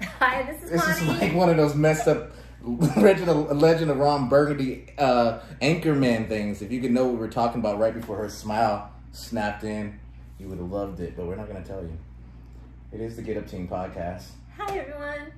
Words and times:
Hi, 0.20 0.42
this 0.42 0.62
is 0.64 0.70
This 0.70 0.82
Connie. 0.84 1.12
is 1.12 1.20
like 1.20 1.34
one 1.34 1.48
of 1.50 1.56
those 1.56 1.74
messed 1.74 2.08
up 2.08 2.32
Legend 2.62 3.28
of, 3.28 3.56
Legend 3.56 3.90
of 3.90 3.98
Ron 3.98 4.28
Burgundy 4.28 4.86
uh, 4.98 5.40
Anchorman 5.60 6.28
things. 6.28 6.62
If 6.62 6.72
you 6.72 6.80
could 6.80 6.92
know 6.92 7.06
what 7.06 7.18
we're 7.20 7.28
talking 7.28 7.60
about 7.60 7.78
right 7.78 7.94
before 7.94 8.16
her 8.16 8.28
smile 8.28 8.90
snapped 9.12 9.64
in, 9.64 9.98
you 10.38 10.48
would 10.48 10.58
have 10.58 10.70
loved 10.70 11.00
it, 11.00 11.16
but 11.16 11.26
we're 11.26 11.36
not 11.36 11.48
going 11.48 11.62
to 11.62 11.68
tell 11.68 11.82
you. 11.82 11.96
It 12.92 13.00
is 13.00 13.16
the 13.16 13.22
Get 13.22 13.36
Up 13.36 13.46
Team 13.46 13.68
podcast. 13.68 14.24
Hi, 14.56 14.78
everyone. 14.78 15.32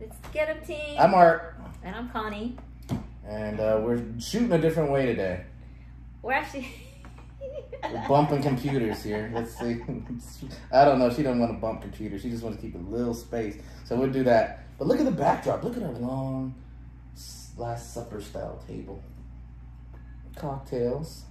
It's 0.00 0.16
the 0.18 0.28
Get 0.32 0.48
Up 0.50 0.66
Team. 0.66 0.96
I'm 0.98 1.14
Art, 1.14 1.56
and 1.84 1.94
I'm 1.94 2.08
Connie. 2.10 2.56
and 3.26 3.60
uh, 3.60 3.80
we're 3.84 4.02
shooting 4.18 4.50
a 4.52 4.58
different 4.58 4.90
way 4.90 5.06
today. 5.06 5.44
We're 6.22 6.32
actually. 6.32 6.68
We're 7.92 8.08
bumping 8.08 8.42
computers 8.42 9.02
here. 9.02 9.30
Let's 9.34 9.58
see. 9.58 9.80
I 10.72 10.84
don't 10.84 10.98
know. 10.98 11.10
She 11.10 11.22
doesn't 11.22 11.38
want 11.40 11.52
to 11.52 11.58
bump 11.58 11.82
computers. 11.82 12.22
She 12.22 12.30
just 12.30 12.42
wants 12.42 12.58
to 12.60 12.62
keep 12.62 12.74
a 12.74 12.78
little 12.78 13.14
space. 13.14 13.56
So 13.84 13.96
we'll 13.96 14.10
do 14.10 14.22
that. 14.24 14.64
But 14.78 14.88
look 14.88 14.98
at 14.98 15.04
the 15.04 15.10
backdrop. 15.10 15.62
Look 15.62 15.76
at 15.76 15.82
our 15.82 15.92
long 15.92 16.54
Last 17.56 17.92
Supper 17.92 18.20
style 18.20 18.62
table. 18.66 19.02
Cocktails. 20.36 21.24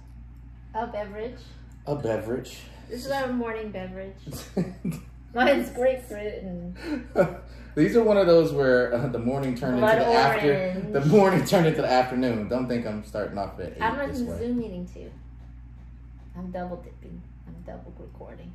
A 0.74 0.86
beverage. 0.86 1.40
A 1.86 1.96
beverage. 1.96 2.58
This 2.88 3.04
is 3.06 3.10
our 3.10 3.32
morning 3.32 3.70
beverage. 3.70 4.14
Mine's 5.34 5.70
grapefruit 5.70 6.42
and 6.42 6.76
These 7.76 7.96
are 7.96 8.02
one 8.02 8.16
of 8.16 8.26
those 8.26 8.52
where 8.52 8.92
uh, 8.92 9.06
the 9.08 9.18
morning 9.18 9.54
turned 9.54 9.74
into 9.76 9.86
the 9.86 10.06
after. 10.06 10.52
orange. 10.52 10.92
The 10.92 11.04
morning 11.06 11.44
turned 11.44 11.66
into 11.66 11.82
the 11.82 11.90
afternoon. 11.90 12.48
Don't 12.48 12.68
think 12.68 12.84
I'm 12.86 13.04
starting 13.04 13.38
off 13.38 13.58
at 13.60 13.74
8 13.76 13.80
I'm 13.80 14.00
in 14.00 14.08
this. 14.10 14.18
Zoom 14.38 14.58
meeting 14.58 14.88
too. 14.92 15.10
I'm 16.40 16.50
double 16.52 16.76
dipping. 16.78 17.20
I'm 17.46 17.54
double 17.66 17.92
recording. 17.98 18.50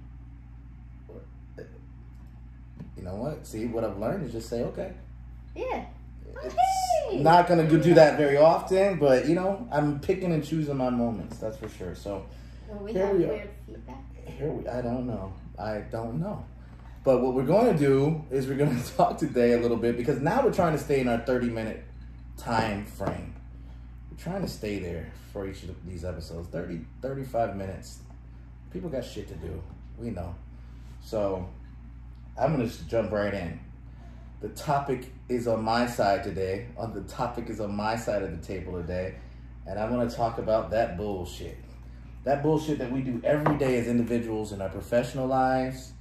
You 2.97 3.03
know 3.03 3.15
what? 3.15 3.45
See, 3.45 3.65
what 3.67 3.83
I've 3.83 3.99
learned 3.99 4.25
is 4.25 4.31
just 4.31 4.49
say, 4.49 4.63
okay. 4.63 4.93
Yeah. 5.55 5.85
It's 6.43 6.55
oh, 6.57 7.09
Okay. 7.09 7.21
not 7.21 7.47
gonna 7.47 7.69
do 7.69 7.93
that 7.93 8.17
very 8.17 8.37
often, 8.37 8.97
but 8.97 9.27
you 9.27 9.35
know, 9.35 9.67
I'm 9.71 9.99
picking 9.99 10.31
and 10.31 10.43
choosing 10.43 10.75
my 10.77 10.89
moments. 10.89 11.37
That's 11.37 11.57
for 11.57 11.69
sure. 11.69 11.93
So 11.93 12.25
we 12.81 12.93
Here 12.93 13.05
have 13.05 13.15
we 13.17 13.25
are. 13.25 13.47
feedback? 13.67 14.03
here 14.25 14.49
we. 14.51 14.67
I 14.67 14.81
don't 14.81 15.05
know. 15.05 15.31
I 15.59 15.83
don't 15.91 16.19
know. 16.19 16.43
But 17.03 17.21
what 17.21 17.35
we're 17.35 17.45
going 17.45 17.71
to 17.71 17.77
do 17.77 18.25
is 18.31 18.47
we're 18.47 18.57
going 18.57 18.81
to 18.83 18.91
talk 18.93 19.19
today 19.19 19.53
a 19.53 19.59
little 19.59 19.77
bit 19.77 19.95
because 19.95 20.19
now 20.21 20.43
we're 20.43 20.51
trying 20.53 20.73
to 20.73 20.79
stay 20.79 21.01
in 21.01 21.07
our 21.07 21.19
30 21.19 21.49
minute 21.49 21.83
time 22.35 22.87
frame. 22.87 23.34
We're 24.15 24.23
trying 24.31 24.41
to 24.43 24.47
stay 24.47 24.79
there 24.79 25.11
for 25.33 25.47
each 25.47 25.63
of 25.63 25.85
these 25.85 26.05
episodes. 26.05 26.47
30, 26.49 26.85
35 27.01 27.55
minutes. 27.55 27.99
People 28.71 28.89
got 28.89 29.03
shit 29.03 29.27
to 29.27 29.33
do. 29.35 29.61
We 29.97 30.09
know. 30.09 30.35
So 31.03 31.49
I'm 32.39 32.55
going 32.55 32.67
to 32.67 32.73
just 32.73 32.87
jump 32.87 33.11
right 33.11 33.33
in. 33.33 33.59
The 34.41 34.49
topic 34.49 35.11
is 35.27 35.47
on 35.47 35.63
my 35.63 35.87
side 35.87 36.23
today. 36.23 36.67
On 36.77 36.93
the 36.93 37.01
topic 37.01 37.49
is 37.49 37.59
on 37.59 37.75
my 37.75 37.95
side 37.95 38.21
of 38.21 38.31
the 38.31 38.45
table 38.45 38.73
today. 38.73 39.15
And 39.65 39.79
I 39.79 39.89
want 39.89 40.09
to 40.09 40.15
talk 40.15 40.37
about 40.37 40.71
that 40.71 40.97
bullshit. 40.97 41.57
That 42.23 42.41
bullshit 42.41 42.77
that 42.79 42.91
we 42.91 43.01
do 43.01 43.21
every 43.23 43.57
day 43.57 43.77
as 43.77 43.87
individuals 43.87 44.51
in 44.53 44.61
our 44.61 44.69
professional 44.69 45.27
lives 45.27 45.91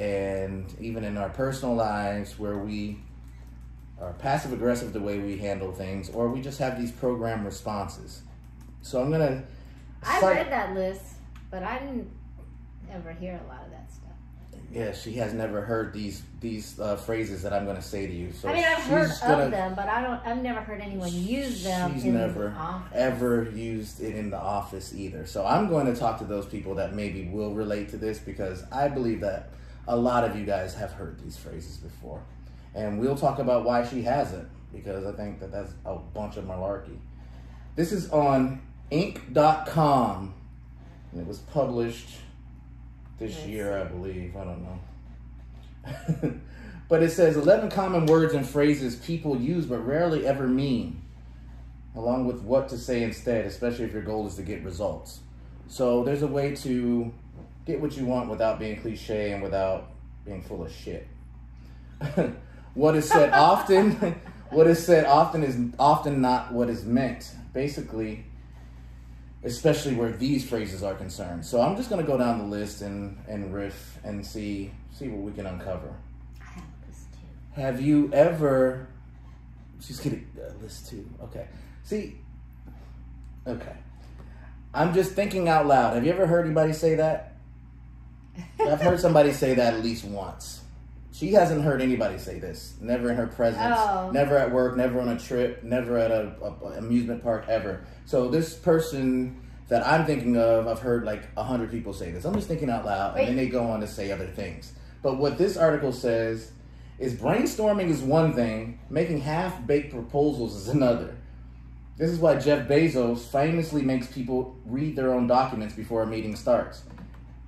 and 0.00 0.66
even 0.80 1.04
in 1.04 1.16
our 1.16 1.28
personal 1.28 1.74
lives 1.74 2.38
where 2.38 2.58
we 2.58 2.98
are 4.02 4.12
passive 4.14 4.52
aggressive 4.52 4.92
the 4.92 5.00
way 5.00 5.18
we 5.18 5.38
handle 5.38 5.72
things 5.72 6.10
or 6.10 6.28
we 6.28 6.40
just 6.40 6.58
have 6.58 6.78
these 6.78 6.90
program 6.90 7.44
responses. 7.44 8.22
So 8.82 9.00
I'm 9.00 9.10
to 9.12 9.42
I 10.02 10.20
read 10.20 10.50
that 10.50 10.74
list, 10.74 11.02
but 11.50 11.62
I 11.62 11.78
didn't 11.78 12.10
ever 12.92 13.12
hear 13.12 13.40
a 13.44 13.48
lot 13.48 13.62
of 13.64 13.70
that 13.70 13.90
stuff. 13.92 14.10
Yeah, 14.72 14.92
she 14.92 15.12
has 15.14 15.32
never 15.32 15.60
heard 15.60 15.92
these 15.92 16.22
these 16.40 16.80
uh, 16.80 16.96
phrases 16.96 17.42
that 17.42 17.52
I'm 17.52 17.64
going 17.64 17.76
to 17.76 17.82
say 17.82 18.06
to 18.06 18.12
you. 18.12 18.32
So 18.32 18.48
I 18.48 18.54
mean, 18.54 18.64
I've 18.64 18.82
heard 18.82 19.10
gonna- 19.20 19.44
of 19.44 19.50
them, 19.50 19.74
but 19.74 19.86
I 19.86 20.02
don't. 20.02 20.26
I've 20.26 20.42
never 20.42 20.60
heard 20.60 20.80
anyone 20.80 21.12
use 21.12 21.62
them. 21.62 21.94
She's 21.94 22.04
in 22.04 22.14
never 22.14 22.54
the 22.90 22.98
ever 22.98 23.50
used 23.50 24.00
it 24.00 24.16
in 24.16 24.30
the 24.30 24.38
office 24.38 24.94
either. 24.94 25.26
So 25.26 25.46
I'm 25.46 25.68
going 25.68 25.86
to 25.86 25.94
talk 25.94 26.18
to 26.18 26.24
those 26.24 26.46
people 26.46 26.74
that 26.76 26.94
maybe 26.94 27.28
will 27.28 27.52
relate 27.54 27.90
to 27.90 27.98
this 27.98 28.18
because 28.18 28.64
I 28.72 28.88
believe 28.88 29.20
that 29.20 29.50
a 29.86 29.96
lot 29.96 30.24
of 30.24 30.36
you 30.36 30.46
guys 30.46 30.74
have 30.74 30.92
heard 30.92 31.22
these 31.22 31.36
phrases 31.36 31.76
before. 31.76 32.22
And 32.74 32.98
we'll 32.98 33.16
talk 33.16 33.38
about 33.38 33.64
why 33.64 33.86
she 33.86 34.02
hasn't 34.02 34.48
because 34.72 35.04
I 35.04 35.12
think 35.12 35.40
that 35.40 35.52
that's 35.52 35.72
a 35.84 35.96
bunch 35.96 36.36
of 36.36 36.44
malarkey. 36.44 36.96
This 37.76 37.92
is 37.92 38.10
on 38.10 38.62
Inc.com 38.90 40.34
and 41.12 41.20
it 41.20 41.26
was 41.26 41.38
published 41.38 42.08
this 43.18 43.44
year, 43.44 43.78
I 43.78 43.84
believe. 43.84 44.34
I 44.36 44.44
don't 44.44 44.62
know. 44.62 46.34
but 46.88 47.02
it 47.02 47.10
says 47.10 47.36
11 47.36 47.70
common 47.70 48.06
words 48.06 48.34
and 48.34 48.46
phrases 48.46 48.96
people 48.96 49.36
use 49.36 49.66
but 49.66 49.78
rarely 49.86 50.26
ever 50.26 50.46
mean 50.46 51.02
along 51.94 52.26
with 52.26 52.40
what 52.42 52.68
to 52.70 52.78
say 52.78 53.02
instead, 53.02 53.44
especially 53.44 53.84
if 53.84 53.92
your 53.92 54.02
goal 54.02 54.26
is 54.26 54.36
to 54.36 54.42
get 54.42 54.62
results. 54.64 55.20
So 55.68 56.04
there's 56.04 56.22
a 56.22 56.26
way 56.26 56.54
to 56.56 57.12
get 57.66 57.80
what 57.80 57.96
you 57.96 58.06
want 58.06 58.28
without 58.28 58.58
being 58.58 58.80
cliche 58.80 59.32
and 59.32 59.42
without 59.42 59.90
being 60.24 60.42
full 60.42 60.64
of 60.64 60.72
shit. 60.72 61.06
what 62.74 62.96
is 62.96 63.08
said 63.08 63.32
often, 63.32 63.92
what 64.50 64.66
is 64.66 64.84
said 64.84 65.04
often 65.04 65.42
is 65.42 65.58
often 65.78 66.20
not 66.20 66.52
what 66.52 66.68
is 66.68 66.84
meant. 66.84 67.30
Basically, 67.52 68.24
especially 69.44 69.94
where 69.94 70.12
these 70.12 70.48
phrases 70.48 70.82
are 70.82 70.94
concerned. 70.94 71.44
So 71.44 71.60
I'm 71.60 71.76
just 71.76 71.90
gonna 71.90 72.02
go 72.02 72.16
down 72.16 72.38
the 72.38 72.44
list 72.44 72.82
and, 72.82 73.18
and 73.28 73.52
riff 73.52 73.98
and 74.04 74.24
see 74.24 74.70
see 74.90 75.08
what 75.08 75.20
we 75.20 75.32
can 75.32 75.46
uncover. 75.46 75.94
I 76.40 76.44
have 76.44 76.64
this 76.86 77.06
too. 77.12 77.60
Have 77.60 77.80
you 77.80 78.10
ever? 78.12 78.88
She's 79.80 80.00
getting 80.00 80.26
uh, 80.38 80.52
list 80.62 80.88
two. 80.88 81.08
Okay. 81.24 81.46
See. 81.84 82.16
Okay. 83.46 83.76
I'm 84.74 84.94
just 84.94 85.12
thinking 85.12 85.48
out 85.48 85.66
loud. 85.66 85.94
Have 85.94 86.06
you 86.06 86.12
ever 86.12 86.26
heard 86.26 86.46
anybody 86.46 86.72
say 86.72 86.94
that? 86.94 87.34
I've 88.58 88.80
heard 88.80 89.00
somebody 89.00 89.32
say 89.32 89.54
that 89.54 89.74
at 89.74 89.82
least 89.82 90.04
once. 90.04 90.61
She 91.22 91.34
hasn't 91.34 91.62
heard 91.62 91.80
anybody 91.80 92.18
say 92.18 92.40
this. 92.40 92.74
Never 92.80 93.08
in 93.08 93.16
her 93.16 93.28
presence. 93.28 93.76
Oh. 93.78 94.10
Never 94.12 94.36
at 94.36 94.50
work. 94.50 94.76
Never 94.76 95.00
on 95.00 95.08
a 95.08 95.16
trip. 95.16 95.62
Never 95.62 95.96
at 95.96 96.10
a, 96.10 96.34
a- 96.42 96.78
amusement 96.78 97.22
park 97.22 97.44
ever. 97.48 97.84
So 98.06 98.26
this 98.26 98.54
person 98.54 99.40
that 99.68 99.86
I'm 99.86 100.04
thinking 100.04 100.36
of, 100.36 100.66
I've 100.66 100.80
heard 100.80 101.04
like 101.04 101.22
a 101.36 101.44
hundred 101.44 101.70
people 101.70 101.92
say 101.92 102.10
this. 102.10 102.24
I'm 102.24 102.34
just 102.34 102.48
thinking 102.48 102.68
out 102.68 102.84
loud, 102.84 103.16
and 103.16 103.28
then 103.28 103.36
they 103.36 103.46
go 103.46 103.62
on 103.62 103.78
to 103.82 103.86
say 103.86 104.10
other 104.10 104.26
things. 104.26 104.72
But 105.00 105.16
what 105.16 105.38
this 105.38 105.56
article 105.56 105.92
says 105.92 106.50
is 106.98 107.14
brainstorming 107.14 107.88
is 107.88 108.00
one 108.00 108.32
thing, 108.34 108.80
making 108.90 109.20
half-baked 109.20 109.92
proposals 109.92 110.56
is 110.56 110.66
another. 110.70 111.16
This 111.98 112.10
is 112.10 112.18
why 112.18 112.34
Jeff 112.34 112.66
Bezos 112.66 113.20
famously 113.30 113.82
makes 113.82 114.08
people 114.08 114.56
read 114.66 114.96
their 114.96 115.14
own 115.14 115.28
documents 115.28 115.74
before 115.76 116.02
a 116.02 116.06
meeting 116.08 116.34
starts. 116.34 116.82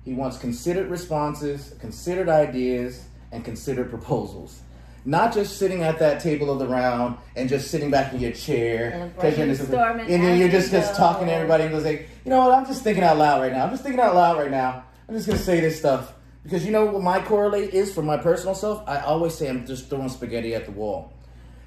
He 0.05 0.13
wants 0.13 0.37
considered 0.37 0.89
responses, 0.89 1.75
considered 1.81 2.29
ideas, 2.29 3.03
and 3.35 3.43
consider 3.45 3.83
proposals. 3.83 4.61
Not 5.07 5.33
just 5.33 5.57
sitting 5.57 5.83
at 5.83 5.99
that 5.99 6.19
table 6.19 6.49
of 6.49 6.57
the 6.57 6.67
round 6.67 7.17
and 7.35 7.47
just 7.47 7.69
sitting 7.69 7.91
back 7.91 8.11
in 8.13 8.19
your 8.19 8.31
chair. 8.31 8.89
And 8.93 9.15
'cause 9.15 9.37
you're 9.37 9.45
just- 9.57 9.69
and 10.15 10.23
then 10.23 10.39
you're 10.39 10.49
just, 10.49 10.71
just 10.71 10.95
talking 10.97 11.27
to 11.27 11.33
everybody 11.33 11.63
and 11.65 11.71
goes 11.71 11.83
like, 11.85 12.09
you 12.23 12.31
know 12.31 12.39
what, 12.39 12.51
I'm 12.57 12.65
just 12.65 12.81
thinking 12.81 13.03
out 13.03 13.17
loud 13.17 13.41
right 13.41 13.51
now. 13.51 13.65
I'm 13.65 13.69
just 13.69 13.83
thinking 13.83 14.01
out 14.01 14.15
loud 14.15 14.39
right 14.39 14.49
now. 14.49 14.83
I'm 15.07 15.13
just 15.13 15.27
gonna 15.27 15.37
say 15.37 15.59
this 15.59 15.77
stuff. 15.77 16.13
Because 16.43 16.65
you 16.65 16.71
know 16.71 16.85
what 16.85 17.03
my 17.03 17.21
correlate 17.21 17.73
is 17.73 17.93
for 17.93 18.01
my 18.01 18.17
personal 18.17 18.55
self? 18.55 18.81
I 18.87 18.99
always 18.99 19.35
say 19.35 19.47
I'm 19.47 19.65
just 19.67 19.89
throwing 19.89 20.09
spaghetti 20.09 20.55
at 20.55 20.65
the 20.65 20.71
wall. 20.71 21.11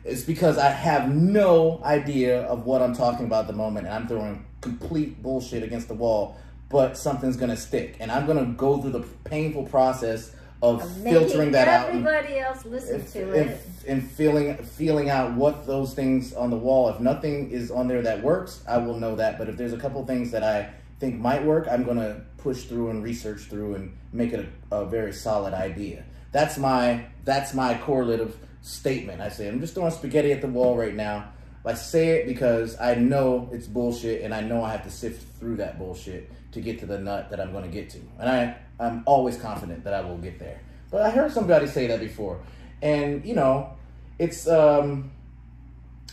It's 0.05 0.23
because 0.23 0.57
I 0.59 0.71
have 0.71 1.13
no 1.15 1.81
idea 1.85 2.43
of 2.43 2.65
what 2.65 2.81
I'm 2.83 2.95
talking 2.95 3.27
about 3.27 3.43
at 3.43 3.47
the 3.49 3.53
moment, 3.53 3.87
and 3.87 3.95
I'm 3.95 4.09
throwing 4.09 4.45
complete 4.63 5.23
bullshit 5.23 5.63
against 5.63 5.87
the 5.89 5.95
wall, 5.95 6.37
but 6.71 6.97
something's 6.97 7.37
gonna 7.37 7.57
stick. 7.57 7.97
And 8.01 8.11
I'm 8.11 8.27
gonna 8.27 8.47
go 8.57 8.81
through 8.81 8.93
the 8.93 9.05
painful 9.25 9.65
process 9.65 10.31
of 10.63 10.83
filtering 11.03 11.53
that 11.53 11.69
out. 11.69 11.91
and- 11.91 12.07
Everybody 12.07 12.39
else 12.39 12.65
listen 12.65 13.01
if, 13.01 13.13
to 13.13 13.33
if, 13.33 13.47
it. 13.47 13.89
and 13.89 14.03
feeling 14.11 14.57
feeling 14.57 15.09
out 15.09 15.35
what 15.35 15.67
those 15.67 15.95
things 15.95 16.33
on 16.35 16.51
the 16.51 16.57
wall. 16.57 16.89
If 16.89 17.01
nothing 17.01 17.51
is 17.51 17.71
on 17.71 17.87
there 17.89 18.03
that 18.03 18.23
works, 18.23 18.63
I 18.69 18.79
will 18.79 18.99
know 18.99 19.15
that. 19.17 19.39
But 19.39 19.49
if 19.49 19.57
there's 19.57 19.73
a 19.73 19.79
couple 19.79 20.05
things 20.05 20.31
that 20.33 20.43
I 20.43 20.71
think 20.99 21.21
might 21.21 21.45
work, 21.45 21.69
I'm 21.71 21.85
gonna 21.85 22.23
push 22.39 22.65
through 22.65 22.91
and 22.91 23.03
research 23.05 23.43
through 23.43 23.77
and 23.77 23.97
make 24.13 24.33
it 24.33 24.49
a, 24.73 24.77
a 24.79 24.87
very 24.87 25.13
solid 25.13 25.55
idea. 25.55 26.05
That's 26.33 26.59
my 26.59 27.05
that's 27.25 27.55
my 27.55 27.79
correlative 27.79 28.37
statement. 28.63 29.21
I 29.21 29.29
say 29.29 29.49
I'm 29.49 29.61
just 29.61 29.75
throwing 29.75 29.93
spaghetti 29.93 30.33
at 30.33 30.41
the 30.41 30.49
wall 30.49 30.77
right 30.77 30.95
now. 30.95 31.33
I 31.65 31.75
say 31.75 32.11
it 32.11 32.27
because 32.27 32.79
I 32.81 32.95
know 32.95 33.49
it's 33.53 33.67
bullshit 33.67 34.23
and 34.23 34.35
I 34.35 34.41
know 34.41 34.63
I 34.63 34.73
have 34.73 34.85
to 34.85 34.91
sift 34.91 35.39
through 35.39 35.57
that 35.57 35.79
bullshit 35.79 36.31
to 36.53 36.61
get 36.61 36.79
to 36.81 36.87
the 36.87 36.99
nut 36.99 37.31
that 37.31 37.41
I'm 37.41 37.53
going 37.53 37.65
to 37.65 37.71
get 37.71 37.91
to. 37.91 37.99
And 38.19 38.29
I, 38.29 38.57
I'm 38.81 39.03
always 39.07 39.37
confident 39.37 39.85
that 39.85 39.93
I 39.93 40.01
will 40.01 40.19
get 40.19 40.39
there. 40.39 40.61
But 40.91 41.03
I 41.03 41.11
heard 41.11 41.33
somebody 41.33 41.67
say 41.67 41.87
that 41.89 42.01
before. 42.01 42.41
And, 42.81 43.25
you 43.25 43.35
know, 43.35 43.75
it's, 44.19 44.49
um, 44.49 45.11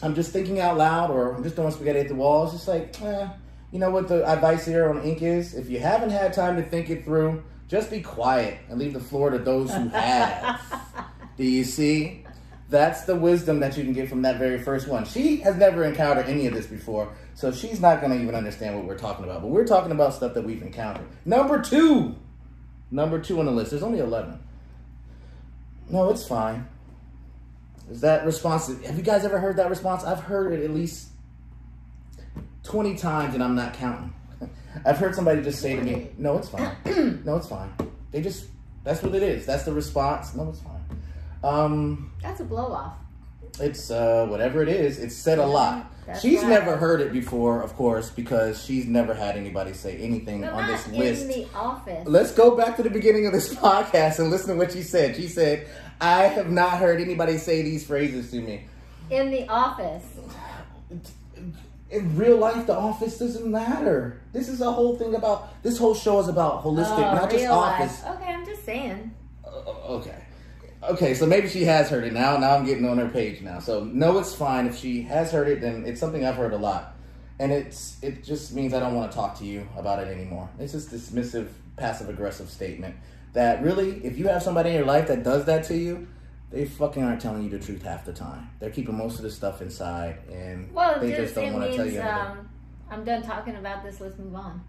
I'm 0.02 0.16
just 0.16 0.32
thinking 0.34 0.60
out 0.60 0.78
loud 0.78 1.10
or 1.10 1.34
I'm 1.34 1.44
just 1.44 1.56
throwing 1.56 1.72
spaghetti 1.72 2.00
at 2.00 2.08
the 2.10 2.16
wall. 2.16 2.44
It's 2.44 2.54
just 2.54 2.68
like, 2.68 3.02
eh, 3.02 3.28
you 3.72 3.80
know 3.80 3.92
what 3.92 4.08
the 4.08 4.30
advice 4.30 4.66
here 4.66 4.90
on 4.90 5.02
Inc 5.02 5.22
is? 5.22 5.54
If 5.54 5.70
you 5.70 5.80
haven't 5.80 6.10
had 6.10 6.34
time 6.34 6.58
to 6.58 6.64
think 6.64 6.90
it 6.90 7.06
through, 7.06 7.44
just 7.68 7.90
be 7.90 8.02
quiet 8.02 8.60
and 8.70 8.78
leave 8.78 8.94
the 8.94 9.00
floor 9.00 9.30
to 9.30 9.38
those 9.38 9.74
who 9.74 9.88
have. 9.90 10.62
Do 11.38 11.44
you 11.44 11.64
see? 11.64 12.25
That's 12.70 13.04
the 13.04 13.16
wisdom 13.16 13.60
that 13.60 13.78
you 13.78 13.84
can 13.84 13.94
get 13.94 14.10
from 14.10 14.24
that 14.24 14.38
very 14.38 14.60
first 14.60 14.88
one. 14.88 15.06
She 15.06 15.38
has 15.38 15.56
never 15.56 15.84
encountered 15.84 16.26
any 16.26 16.48
of 16.48 16.54
this 16.54 16.66
before, 16.66 17.14
so 17.36 17.52
she's 17.52 17.80
not 17.80 18.02
going 18.02 18.12
to 18.12 18.22
even 18.22 18.34
understand 18.34 18.76
what 18.76 18.86
we're 18.86 18.98
talking 18.98 19.24
about. 19.24 19.42
But 19.42 19.50
we're 19.50 19.68
talking 19.68 19.92
about 19.92 20.14
stuff 20.16 20.34
that 20.34 20.44
we've 20.44 20.64
encountered. 20.64 21.06
Number 21.26 21.62
two. 21.62 22.16
Number 22.90 23.20
two 23.20 23.40
on 23.40 23.46
the 23.46 23.52
list. 23.52 23.72
There's 23.72 23.84
only 23.84 24.00
11. 24.00 24.40
No, 25.90 26.10
it's 26.10 26.28
fine. 26.28 26.68
Is 27.92 28.02
that 28.02 28.26
response? 28.26 28.68
Have 28.68 28.98
you 28.98 29.04
guys 29.04 29.26
ever 29.26 29.40
heard 29.40 29.58
that 29.58 29.70
response? 29.70 30.04
I've 30.04 30.24
heard 30.24 30.54
it 30.54 30.64
at 30.64 30.72
least 30.72 31.10
20 32.64 32.96
times 32.96 33.36
and 33.36 33.44
I'm 33.44 33.56
not 33.56 33.76
counting. 33.76 34.12
I've 34.86 34.98
heard 34.98 35.14
somebody 35.14 35.44
just 35.44 35.62
say 35.62 35.76
to 35.76 35.82
me, 35.84 36.10
no, 36.18 36.38
it's 36.38 36.50
fine. 36.50 36.76
no, 37.24 37.36
it's 37.36 37.48
fine. 37.48 37.72
They 38.12 38.22
just, 38.22 38.46
that's 38.84 39.04
what 39.04 39.14
it 39.14 39.22
is. 39.22 39.46
That's 39.46 39.64
the 39.64 39.74
response. 39.74 40.34
No, 40.34 40.50
it's 40.50 40.62
fine. 40.62 40.75
Um, 41.46 42.12
That's 42.22 42.40
a 42.40 42.44
blow 42.44 42.72
off. 42.74 42.94
it's 43.60 43.92
uh, 43.92 44.26
whatever 44.30 44.62
it 44.64 44.70
is. 44.70 44.98
It's 45.00 45.16
said 45.16 45.38
a 45.40 45.46
lot. 45.46 45.92
That's 46.06 46.22
she's 46.22 46.42
right. 46.42 46.50
never 46.50 46.78
heard 46.78 47.02
it 47.02 47.12
before, 47.12 47.62
of 47.62 47.74
course, 47.76 48.10
because 48.12 48.64
she's 48.64 48.86
never 48.86 49.14
had 49.14 49.38
anybody 49.38 49.74
say 49.74 49.98
anything 49.98 50.44
on 50.44 50.68
this 50.68 50.88
list. 50.90 51.24
in 51.24 51.28
the 51.30 51.48
office. 51.56 52.08
Let's 52.08 52.32
go 52.32 52.56
back 52.56 52.76
to 52.78 52.84
the 52.84 52.90
beginning 52.92 53.26
of 53.26 53.34
this 53.34 53.54
podcast 53.56 54.20
and 54.20 54.30
listen 54.30 54.50
to 54.50 54.56
what 54.56 54.72
she 54.72 54.82
said. 54.84 55.16
She 55.16 55.28
said, 55.28 55.68
I 56.02 56.24
have 56.24 56.50
not 56.52 56.78
heard 56.80 57.02
anybody 57.02 57.38
say 57.38 57.62
these 57.64 57.86
phrases 57.86 58.30
to 58.32 58.42
me. 58.42 58.66
In 59.10 59.32
the 59.32 59.48
office. 59.48 60.04
In 61.92 62.16
real 62.18 62.38
life, 62.38 62.68
the 62.68 62.76
office 62.76 63.18
doesn't 63.20 63.50
matter. 63.50 64.22
This 64.34 64.50
is 64.50 64.60
a 64.62 64.72
whole 64.72 64.98
thing 64.98 65.16
about, 65.16 65.62
this 65.64 65.78
whole 65.78 65.96
show 65.96 66.20
is 66.20 66.28
about 66.28 66.64
holistic, 66.64 66.98
Oh, 66.98 67.16
not 67.16 67.32
just 67.32 67.46
office. 67.46 68.04
life. 68.04 68.16
Okay, 68.18 68.32
I'm 68.34 68.46
just 68.46 68.66
saying. 68.66 69.12
Uh, 69.46 69.50
okay. 69.98 70.25
Okay, 70.90 71.14
so 71.14 71.26
maybe 71.26 71.48
she 71.48 71.64
has 71.64 71.90
heard 71.90 72.04
it 72.04 72.14
now. 72.14 72.38
Now 72.38 72.56
I'm 72.56 72.66
getting 72.66 72.86
on 72.86 72.98
her 72.98 73.08
page 73.10 73.42
now. 73.42 73.60
So 73.60 73.84
no, 73.84 74.18
it's 74.20 74.34
fine. 74.36 74.68
If 74.68 74.78
she 74.78 75.02
has 75.04 75.32
heard 75.32 75.48
it, 75.48 75.62
then 75.62 75.86
it's 75.86 76.00
something 76.00 76.26
I've 76.26 76.36
heard 76.36 76.54
a 76.54 76.58
lot, 76.58 76.96
and 77.40 77.52
it's 77.52 77.98
it 78.02 78.24
just 78.24 78.54
means 78.54 78.74
I 78.74 78.80
don't 78.80 78.96
want 78.96 79.12
to 79.12 79.16
talk 79.16 79.38
to 79.40 79.46
you 79.46 79.68
about 79.78 80.00
it 80.00 80.08
anymore. 80.08 80.50
It's 80.60 80.74
just 80.74 80.92
dismissive, 80.92 81.50
passive 81.78 82.10
aggressive 82.10 82.50
statement 82.50 82.96
that 83.34 83.62
really, 83.62 84.04
if 84.06 84.18
you 84.18 84.28
have 84.28 84.42
somebody 84.42 84.70
in 84.70 84.76
your 84.76 84.86
life 84.86 85.08
that 85.08 85.24
does 85.24 85.46
that 85.46 85.66
to 85.66 85.76
you, 85.78 86.08
they 86.52 86.66
fucking 86.66 87.04
aren't 87.04 87.22
telling 87.22 87.44
you 87.44 87.50
the 87.50 87.60
truth 87.60 87.84
half 87.84 88.06
the 88.06 88.14
time. 88.14 88.50
They're 88.60 88.70
keeping 88.70 88.98
most 88.98 89.18
of 89.18 89.24
the 89.24 89.32
stuff 89.32 89.62
inside, 89.62 90.20
and 90.32 90.72
Well, 90.74 91.00
they 91.00 91.10
just, 91.10 91.22
just 91.22 91.36
don't 91.36 91.54
want 91.54 91.66
to 91.72 91.76
tell 91.76 91.86
means 91.86 91.96
you. 91.96 92.02
um, 92.02 92.50
I'm 92.90 93.04
done 93.04 93.24
talking 93.24 93.56
about 93.56 93.84
this. 93.84 94.00
Let's 94.00 94.18
move 94.18 94.36
on. 94.36 94.64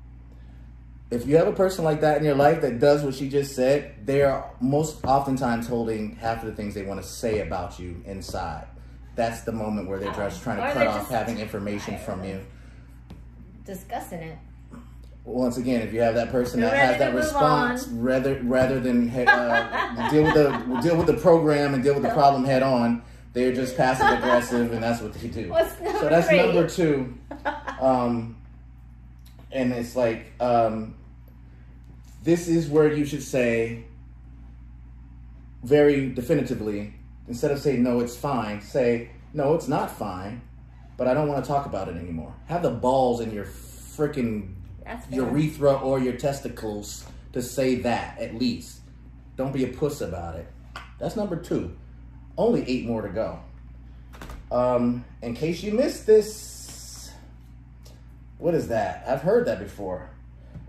If 1.10 1.26
you 1.26 1.36
have 1.36 1.46
a 1.46 1.52
person 1.52 1.84
like 1.84 2.00
that 2.00 2.18
in 2.18 2.24
your 2.24 2.34
life 2.34 2.60
that 2.62 2.80
does 2.80 3.04
what 3.04 3.14
she 3.14 3.28
just 3.28 3.54
said, 3.54 3.94
they 4.04 4.22
are 4.22 4.50
most 4.60 5.04
oftentimes 5.04 5.68
holding 5.68 6.16
half 6.16 6.42
of 6.42 6.48
the 6.48 6.54
things 6.54 6.74
they 6.74 6.82
want 6.82 7.00
to 7.00 7.06
say 7.06 7.40
about 7.40 7.78
you 7.78 8.02
inside. 8.06 8.66
That's 9.14 9.42
the 9.42 9.52
moment 9.52 9.88
where 9.88 9.98
they're 9.98 10.12
just 10.12 10.42
trying 10.42 10.56
to 10.56 10.72
cut 10.72 10.86
off 10.86 11.08
having 11.08 11.38
information 11.38 11.96
from 11.98 12.24
you. 12.24 12.44
Discussing 13.64 14.20
it. 14.20 14.38
Once 15.24 15.56
again, 15.56 15.80
if 15.80 15.92
you 15.92 16.00
have 16.00 16.14
that 16.14 16.30
person 16.30 16.60
that 16.60 16.72
has 16.72 16.98
that 16.98 17.14
response, 17.14 17.88
rather 17.88 18.40
rather 18.44 18.78
than 18.78 19.10
uh, 19.10 20.08
deal 20.08 20.22
with 20.22 20.34
the 20.34 20.80
deal 20.82 20.96
with 20.96 21.06
the 21.06 21.14
program 21.14 21.74
and 21.74 21.82
deal 21.82 21.94
with 21.94 22.04
the 22.04 22.10
problem 22.10 22.44
head 22.44 22.62
on, 22.62 23.02
they're 23.32 23.52
just 23.52 23.76
passive 23.76 24.06
aggressive, 24.06 24.72
and 24.72 24.84
that's 24.84 25.02
what 25.02 25.14
they 25.14 25.26
do. 25.26 25.48
What's 25.50 25.80
number 25.80 25.98
so 25.98 26.08
that's 26.08 26.28
three? 26.28 26.38
number 26.38 26.68
two. 26.68 27.14
Um, 27.78 28.35
and 29.56 29.72
it's 29.72 29.96
like 29.96 30.32
um, 30.38 30.94
this 32.22 32.46
is 32.46 32.68
where 32.68 32.92
you 32.92 33.04
should 33.06 33.22
say 33.22 33.84
very 35.62 36.10
definitively 36.10 36.92
instead 37.26 37.50
of 37.50 37.58
saying 37.58 37.82
no, 37.82 38.00
it's 38.00 38.16
fine. 38.16 38.60
Say 38.60 39.10
no, 39.32 39.54
it's 39.54 39.66
not 39.66 39.90
fine, 39.90 40.42
but 40.96 41.08
I 41.08 41.14
don't 41.14 41.26
want 41.26 41.42
to 41.42 41.48
talk 41.48 41.66
about 41.66 41.88
it 41.88 41.96
anymore. 41.96 42.34
Have 42.46 42.62
the 42.62 42.70
balls 42.70 43.20
in 43.20 43.32
your 43.32 43.46
freaking 43.46 44.54
urethra 45.10 45.74
or 45.74 45.98
your 45.98 46.12
testicles 46.14 47.06
to 47.32 47.42
say 47.42 47.76
that 47.76 48.18
at 48.18 48.34
least. 48.34 48.80
Don't 49.36 49.52
be 49.52 49.64
a 49.64 49.68
puss 49.68 50.00
about 50.02 50.36
it. 50.36 50.46
That's 50.98 51.16
number 51.16 51.36
two. 51.36 51.76
Only 52.38 52.62
eight 52.68 52.86
more 52.86 53.02
to 53.02 53.08
go. 53.08 53.40
Um, 54.50 55.04
in 55.22 55.34
case 55.34 55.62
you 55.62 55.72
missed 55.72 56.06
this, 56.06 56.55
what 58.38 58.54
is 58.54 58.68
that? 58.68 59.04
I've 59.06 59.22
heard 59.22 59.46
that 59.46 59.58
before. 59.58 60.10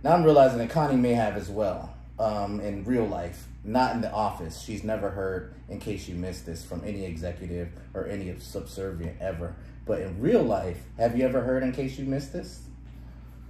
Now 0.03 0.13
I'm 0.13 0.23
realizing 0.23 0.59
that 0.59 0.69
Connie 0.69 0.95
may 0.95 1.13
have 1.13 1.35
as 1.35 1.49
well 1.49 1.95
um, 2.19 2.59
in 2.59 2.83
real 2.83 3.05
life, 3.05 3.47
not 3.63 3.95
in 3.95 4.01
the 4.01 4.11
office. 4.11 4.61
She's 4.61 4.83
never 4.83 5.09
heard, 5.09 5.53
in 5.69 5.79
case 5.79 6.07
you 6.07 6.15
missed 6.15 6.45
this, 6.45 6.63
from 6.63 6.83
any 6.85 7.05
executive 7.05 7.69
or 7.93 8.05
any 8.07 8.33
subservient 8.39 9.17
ever. 9.21 9.55
But 9.85 10.01
in 10.01 10.19
real 10.19 10.43
life, 10.43 10.77
have 10.97 11.17
you 11.17 11.25
ever 11.25 11.41
heard, 11.41 11.63
in 11.63 11.71
case 11.71 11.97
you 11.97 12.05
missed 12.05 12.33
this? 12.33 12.61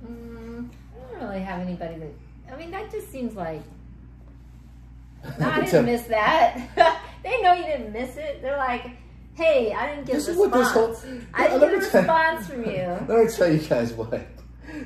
Mm, 0.05 0.69
I 0.69 1.11
don't 1.11 1.29
really 1.29 1.41
have 1.41 1.59
anybody 1.59 1.97
that. 1.97 2.53
I 2.53 2.57
mean, 2.57 2.71
that 2.71 2.91
just 2.91 3.11
seems 3.11 3.35
like. 3.35 3.61
No, 5.39 5.49
I 5.49 5.61
didn't 5.61 5.85
miss 5.85 6.03
that. 6.03 7.01
they 7.23 7.41
know 7.41 7.51
you 7.51 7.63
didn't 7.63 7.91
miss 7.91 8.15
it. 8.17 8.41
They're 8.41 8.55
like, 8.55 8.91
"Hey, 9.38 9.72
I 9.74 9.88
didn't 9.92 10.06
get 10.07 10.16
This 10.16 10.28
a 10.28 10.31
is 10.31 10.38
what 10.38 10.51
this 10.51 10.66
response. 10.68 11.04
whole- 11.04 11.12
I 11.34 11.48
didn't 11.48 11.60
get 11.62 11.74
a 11.74 11.78
response 11.78 12.48
from 12.48 12.66
you." 12.66 12.81
Let 13.07 13.10
me 13.25 13.28
tell 13.31 13.51
you 13.51 13.60
guys 13.60 13.94
what. 13.94 14.19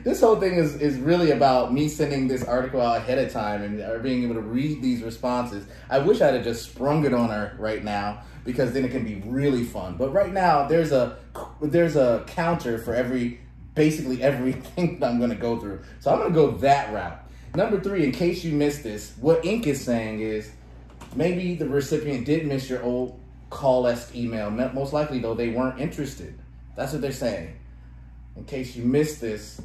This 0.03 0.21
whole 0.21 0.35
thing 0.35 0.53
is, 0.55 0.75
is 0.75 0.97
really 0.99 1.31
about 1.31 1.73
me 1.73 1.87
sending 1.89 2.27
this 2.27 2.43
article 2.43 2.79
out 2.81 2.97
ahead 2.97 3.17
of 3.17 3.31
time 3.31 3.63
and 3.63 4.03
being 4.03 4.23
able 4.23 4.35
to 4.35 4.41
read 4.41 4.81
these 4.81 5.01
responses. 5.01 5.65
I 5.89 5.99
wish 5.99 6.21
I'd 6.21 6.35
have 6.35 6.43
just 6.43 6.63
sprung 6.69 7.03
it 7.05 7.13
on 7.13 7.29
her 7.29 7.55
right 7.57 7.83
now 7.83 8.21
because 8.45 8.73
then 8.73 8.85
it 8.85 8.91
can 8.91 9.03
be 9.03 9.15
really 9.25 9.63
fun. 9.63 9.95
But 9.97 10.13
right 10.13 10.31
now 10.31 10.67
there's 10.67 10.91
a 10.91 11.17
there's 11.61 11.95
a 11.95 12.23
counter 12.27 12.77
for 12.77 12.93
every 12.93 13.39
basically 13.73 14.21
everything 14.21 14.99
that 14.99 15.09
I'm 15.09 15.17
going 15.17 15.31
to 15.31 15.35
go 15.35 15.59
through. 15.59 15.81
So 15.99 16.11
I'm 16.11 16.19
going 16.19 16.29
to 16.31 16.35
go 16.35 16.51
that 16.59 16.93
route. 16.93 17.19
Number 17.55 17.79
three, 17.81 18.05
in 18.05 18.11
case 18.11 18.43
you 18.43 18.53
missed 18.53 18.83
this, 18.83 19.13
what 19.19 19.41
Inc 19.43 19.65
is 19.67 19.83
saying 19.83 20.21
is 20.21 20.51
maybe 21.15 21.55
the 21.55 21.67
recipient 21.67 22.25
did 22.25 22.45
miss 22.47 22.69
your 22.69 22.81
old 22.83 23.19
call 23.51 23.85
esque 23.85 24.15
email. 24.15 24.49
Most 24.49 24.93
likely 24.93 25.19
though 25.19 25.35
they 25.35 25.49
weren't 25.49 25.79
interested. 25.79 26.39
That's 26.75 26.91
what 26.91 27.01
they're 27.01 27.11
saying 27.11 27.53
in 28.35 28.45
case 28.45 28.75
you 28.75 28.83
missed 28.83 29.21
this, 29.21 29.61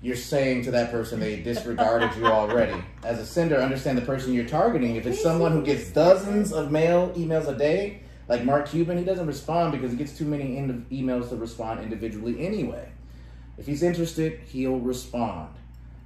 you're 0.00 0.16
saying 0.16 0.62
to 0.62 0.70
that 0.70 0.90
person 0.90 1.20
they 1.20 1.40
disregarded 1.40 2.14
you 2.16 2.26
already. 2.26 2.82
As 3.02 3.18
a 3.18 3.26
sender, 3.26 3.56
understand 3.56 3.98
the 3.98 4.02
person 4.02 4.32
you're 4.32 4.46
targeting. 4.46 4.96
If 4.96 5.06
it's 5.06 5.22
someone 5.22 5.52
who 5.52 5.62
gets 5.62 5.90
dozens 5.90 6.52
of 6.52 6.70
mail 6.70 7.10
emails 7.16 7.48
a 7.48 7.56
day, 7.56 8.02
like 8.28 8.44
Mark 8.44 8.68
Cuban, 8.68 8.96
he 8.96 9.04
doesn't 9.04 9.26
respond 9.26 9.72
because 9.72 9.90
he 9.90 9.96
gets 9.96 10.16
too 10.16 10.24
many 10.24 10.56
emails 10.92 11.30
to 11.30 11.36
respond 11.36 11.80
individually 11.80 12.46
anyway. 12.46 12.88
If 13.56 13.66
he's 13.66 13.82
interested, 13.82 14.40
he'll 14.46 14.78
respond. 14.78 15.48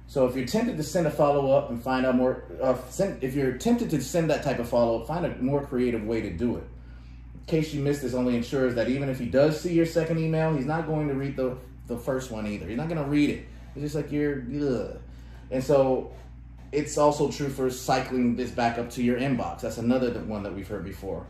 So 0.07 0.25
if 0.25 0.35
you're 0.35 0.47
tempted 0.47 0.77
to 0.77 0.83
send 0.83 1.07
a 1.07 1.11
follow 1.11 1.51
up 1.51 1.69
and 1.69 1.81
find 1.81 2.05
out 2.05 2.15
more, 2.15 2.43
uh, 2.61 2.75
send, 2.89 3.23
if 3.23 3.35
you're 3.35 3.53
tempted 3.57 3.89
to 3.91 4.01
send 4.01 4.29
that 4.29 4.43
type 4.43 4.59
of 4.59 4.67
follow 4.67 5.01
up, 5.01 5.07
find 5.07 5.25
a 5.25 5.35
more 5.37 5.65
creative 5.65 6.03
way 6.03 6.21
to 6.21 6.29
do 6.31 6.57
it. 6.57 6.63
Case 7.47 7.73
you 7.73 7.81
missed 7.81 8.01
this, 8.01 8.13
only 8.13 8.35
ensures 8.35 8.75
that 8.75 8.87
even 8.89 9.09
if 9.09 9.19
he 9.19 9.25
does 9.25 9.59
see 9.59 9.73
your 9.73 9.85
second 9.85 10.17
email, 10.17 10.55
he's 10.55 10.65
not 10.65 10.87
going 10.87 11.07
to 11.09 11.13
read 11.13 11.35
the 11.35 11.57
the 11.87 11.97
first 11.97 12.31
one 12.31 12.47
either. 12.47 12.67
He's 12.67 12.77
not 12.77 12.87
going 12.87 13.03
to 13.03 13.09
read 13.09 13.29
it. 13.29 13.45
It's 13.75 13.83
just 13.83 13.95
like 13.95 14.11
you're, 14.11 14.43
ugh. 14.61 14.99
and 15.51 15.63
so 15.63 16.13
it's 16.71 16.97
also 16.97 17.31
true 17.31 17.49
for 17.49 17.69
cycling 17.69 18.35
this 18.35 18.51
back 18.51 18.77
up 18.77 18.89
to 18.91 19.03
your 19.03 19.17
inbox. 19.17 19.61
That's 19.61 19.77
another 19.77 20.11
one 20.21 20.43
that 20.43 20.53
we've 20.53 20.67
heard 20.67 20.83
before. 20.83 21.25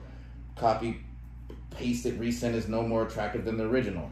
Copy, 0.56 1.02
paste 1.72 2.06
it, 2.06 2.20
resend 2.20 2.54
is 2.54 2.68
no 2.68 2.84
more 2.84 3.04
attractive 3.06 3.46
than 3.46 3.58
the 3.58 3.66
original, 3.66 4.12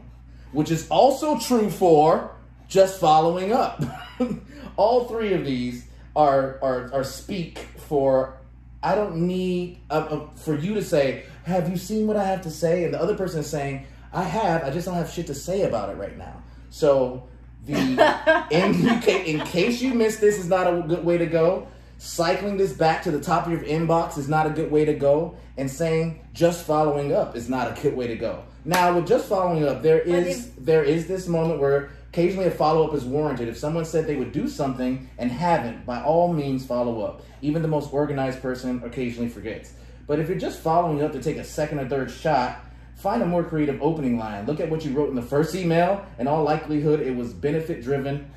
which 0.52 0.70
is 0.70 0.88
also 0.88 1.38
true 1.38 1.70
for 1.70 2.36
just 2.68 3.00
following 3.00 3.52
up. 3.52 3.82
All 4.76 5.06
three 5.06 5.32
of 5.34 5.44
these 5.44 5.86
are 6.16 6.58
are, 6.62 6.92
are 6.92 7.04
speak 7.04 7.58
for. 7.76 8.38
I 8.84 8.96
don't 8.96 9.28
need 9.28 9.78
uh, 9.90 9.94
uh, 9.94 10.30
for 10.34 10.58
you 10.58 10.74
to 10.74 10.82
say, 10.82 11.24
"Have 11.44 11.68
you 11.68 11.76
seen 11.76 12.06
what 12.06 12.16
I 12.16 12.24
have 12.24 12.42
to 12.42 12.50
say?" 12.50 12.84
And 12.84 12.94
the 12.94 13.00
other 13.00 13.14
person 13.14 13.40
is 13.40 13.46
saying, 13.48 13.86
"I 14.12 14.22
have. 14.22 14.64
I 14.64 14.70
just 14.70 14.86
don't 14.86 14.94
have 14.94 15.10
shit 15.10 15.26
to 15.28 15.34
say 15.34 15.62
about 15.62 15.90
it 15.90 15.96
right 15.96 16.16
now." 16.16 16.42
So 16.70 17.24
the 17.66 17.74
in, 18.50 19.38
in 19.38 19.46
case 19.46 19.80
you 19.80 19.94
missed 19.94 20.20
this 20.20 20.38
is 20.38 20.48
not 20.48 20.66
a 20.66 20.82
good 20.82 21.04
way 21.04 21.18
to 21.18 21.26
go. 21.26 21.68
Cycling 21.98 22.56
this 22.56 22.72
back 22.72 23.04
to 23.04 23.12
the 23.12 23.20
top 23.20 23.46
of 23.46 23.52
your 23.52 23.62
inbox 23.62 24.18
is 24.18 24.28
not 24.28 24.46
a 24.46 24.50
good 24.50 24.72
way 24.72 24.84
to 24.84 24.92
go, 24.92 25.36
and 25.56 25.70
saying 25.70 26.20
just 26.32 26.66
following 26.66 27.12
up 27.12 27.36
is 27.36 27.48
not 27.48 27.78
a 27.78 27.80
good 27.80 27.94
way 27.94 28.08
to 28.08 28.16
go. 28.16 28.42
Now, 28.64 28.94
with 28.94 29.06
just 29.06 29.28
following 29.28 29.64
up, 29.64 29.82
there 29.82 30.00
is 30.00 30.50
there 30.52 30.82
is 30.82 31.06
this 31.06 31.28
moment 31.28 31.60
where 31.60 31.90
occasionally 32.12 32.46
a 32.46 32.50
follow 32.50 32.86
up 32.86 32.94
is 32.94 33.04
warranted. 33.04 33.48
If 33.48 33.56
someone 33.56 33.84
said 33.84 34.06
they 34.06 34.16
would 34.16 34.32
do 34.32 34.48
something 34.48 35.08
and 35.18 35.30
haven't, 35.30 35.86
by 35.86 36.02
all 36.02 36.32
means 36.32 36.66
follow 36.66 37.02
up. 37.02 37.22
Even 37.40 37.62
the 37.62 37.68
most 37.68 37.92
organized 37.92 38.42
person 38.42 38.82
occasionally 38.84 39.28
forgets. 39.28 39.74
But 40.12 40.20
if 40.20 40.28
you're 40.28 40.36
just 40.36 40.60
following 40.60 41.02
up 41.02 41.12
to 41.12 41.22
take 41.22 41.38
a 41.38 41.42
second 41.42 41.78
or 41.78 41.88
third 41.88 42.10
shot, 42.10 42.62
find 42.96 43.22
a 43.22 43.24
more 43.24 43.42
creative 43.42 43.80
opening 43.80 44.18
line. 44.18 44.44
Look 44.44 44.60
at 44.60 44.68
what 44.68 44.84
you 44.84 44.92
wrote 44.92 45.08
in 45.08 45.14
the 45.14 45.22
first 45.22 45.54
email. 45.54 46.04
In 46.18 46.28
all 46.28 46.44
likelihood, 46.44 47.00
it 47.00 47.16
was 47.16 47.32
benefit 47.32 47.82
driven 47.82 48.30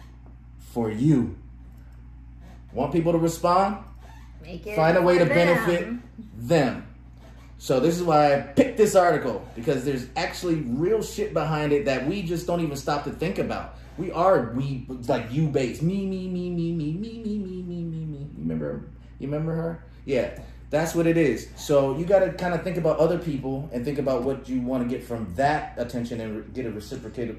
for 0.57 0.89
you. 0.89 1.35
Want 2.71 2.93
people 2.93 3.11
to 3.11 3.17
respond? 3.17 3.83
Make 4.41 4.65
it 4.65 4.77
Find 4.77 4.95
a 4.95 5.01
way 5.01 5.17
to 5.17 5.25
them. 5.25 5.35
benefit 5.35 6.47
them. 6.47 6.87
So 7.57 7.81
this 7.81 7.97
is 7.97 8.03
why 8.03 8.33
I 8.37 8.39
picked 8.39 8.77
this 8.77 8.95
article 8.95 9.45
because 9.53 9.83
there's 9.83 10.07
actually 10.15 10.55
real 10.55 11.03
shit 11.03 11.33
behind 11.33 11.73
it 11.73 11.83
that 11.83 12.07
we 12.07 12.21
just 12.21 12.47
don't 12.47 12.61
even 12.61 12.77
stop 12.77 13.03
to 13.03 13.11
think 13.11 13.37
about. 13.37 13.75
We 13.97 14.13
are 14.13 14.53
we 14.53 14.87
like 15.09 15.29
you 15.29 15.49
based 15.49 15.81
me 15.81 16.05
me 16.05 16.29
me 16.29 16.51
me 16.51 16.71
me 16.71 16.93
me 16.93 17.17
me 17.17 17.37
me 17.37 17.61
me 17.63 17.83
me 17.83 18.05
me. 18.05 18.17
You 18.19 18.29
remember 18.37 18.87
you 19.19 19.27
remember 19.27 19.53
her? 19.53 19.83
Yeah, 20.05 20.39
that's 20.69 20.95
what 20.95 21.07
it 21.07 21.17
is. 21.17 21.47
So 21.55 21.97
you 21.97 22.05
got 22.05 22.19
to 22.19 22.33
kind 22.33 22.53
of 22.53 22.63
think 22.63 22.77
about 22.77 22.97
other 22.97 23.17
people 23.17 23.69
and 23.71 23.85
think 23.85 23.99
about 23.99 24.23
what 24.23 24.49
you 24.49 24.61
want 24.61 24.83
to 24.83 24.89
get 24.89 25.03
from 25.05 25.33
that 25.35 25.75
attention 25.77 26.19
and 26.21 26.37
re- 26.37 26.43
get 26.53 26.65
a 26.65 26.71
reciprocative 26.71 27.37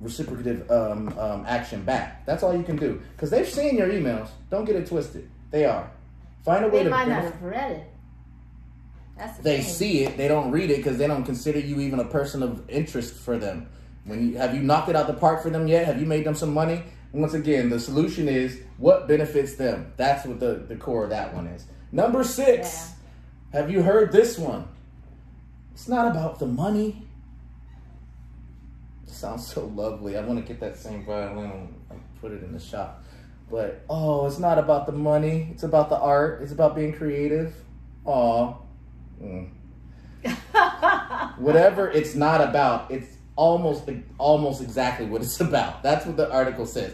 reciprocative 0.00 0.70
um, 0.70 1.08
um, 1.18 1.44
action 1.46 1.82
back. 1.82 2.26
That's 2.26 2.42
all 2.42 2.54
you 2.54 2.62
can 2.62 2.76
do 2.76 3.00
because 3.12 3.30
they've 3.30 3.48
seen 3.48 3.76
your 3.78 3.88
emails. 3.88 4.28
Don't 4.50 4.64
get 4.66 4.76
it 4.76 4.86
twisted. 4.86 5.28
They 5.50 5.64
are. 5.64 5.90
Find 6.44 6.64
a 6.64 6.68
way 6.68 6.78
They 6.78 6.84
to. 6.84 6.90
might 6.90 7.08
not 7.08 7.22
have 7.22 7.42
read 7.42 7.72
it. 7.72 7.86
That's 9.16 9.38
the 9.38 9.42
they 9.42 9.56
thing. 9.62 9.66
see 9.72 10.04
it, 10.04 10.16
they 10.18 10.28
don't 10.28 10.50
read 10.50 10.70
it 10.70 10.76
because 10.76 10.98
they 10.98 11.06
don't 11.06 11.24
consider 11.24 11.58
you 11.58 11.80
even 11.80 12.00
a 12.00 12.04
person 12.04 12.42
of 12.42 12.68
interest 12.68 13.14
for 13.14 13.38
them. 13.38 13.68
When 14.04 14.30
you 14.32 14.36
have 14.36 14.54
you 14.54 14.60
knocked 14.60 14.90
it 14.90 14.96
out 14.96 15.06
the 15.06 15.14
park 15.14 15.42
for 15.42 15.48
them 15.50 15.66
yet? 15.66 15.86
Have 15.86 15.98
you 15.98 16.06
made 16.06 16.24
them 16.24 16.34
some 16.34 16.52
money? 16.52 16.82
Once 17.12 17.32
again, 17.32 17.70
the 17.70 17.80
solution 17.80 18.28
is 18.28 18.60
what 18.76 19.08
benefits 19.08 19.54
them. 19.54 19.90
That's 19.96 20.26
what 20.26 20.38
the, 20.38 20.66
the 20.68 20.76
core 20.76 21.04
of 21.04 21.10
that 21.10 21.32
one 21.34 21.46
is. 21.46 21.64
Number 21.92 22.24
six. 22.24 22.92
Have 23.52 23.70
you 23.70 23.82
heard 23.82 24.12
this 24.12 24.38
one? 24.38 24.68
It's 25.72 25.88
not 25.88 26.10
about 26.10 26.38
the 26.38 26.46
money. 26.46 27.06
It 29.06 29.12
sounds 29.12 29.46
so 29.46 29.66
lovely. 29.66 30.16
I 30.16 30.20
want 30.22 30.38
to 30.38 30.44
get 30.44 30.60
that 30.60 30.76
same 30.76 31.04
violin 31.04 31.74
and 31.90 32.00
put 32.20 32.32
it 32.32 32.42
in 32.42 32.52
the 32.52 32.60
shop. 32.60 33.02
But 33.50 33.84
oh, 33.88 34.26
it's 34.26 34.38
not 34.38 34.58
about 34.58 34.86
the 34.86 34.92
money. 34.92 35.48
It's 35.52 35.62
about 35.62 35.88
the 35.88 35.98
art. 35.98 36.42
It's 36.42 36.52
about 36.52 36.74
being 36.74 36.92
creative. 36.92 37.54
Aw. 38.04 38.54
Mm. 39.22 39.50
Whatever 41.38 41.90
it's 41.90 42.14
not 42.14 42.40
about, 42.40 42.90
it's 42.90 43.16
almost 43.36 43.88
almost 44.18 44.60
exactly 44.60 45.06
what 45.06 45.22
it's 45.22 45.40
about. 45.42 45.82
That's 45.82 46.04
what 46.04 46.16
the 46.16 46.30
article 46.30 46.66
says. 46.66 46.92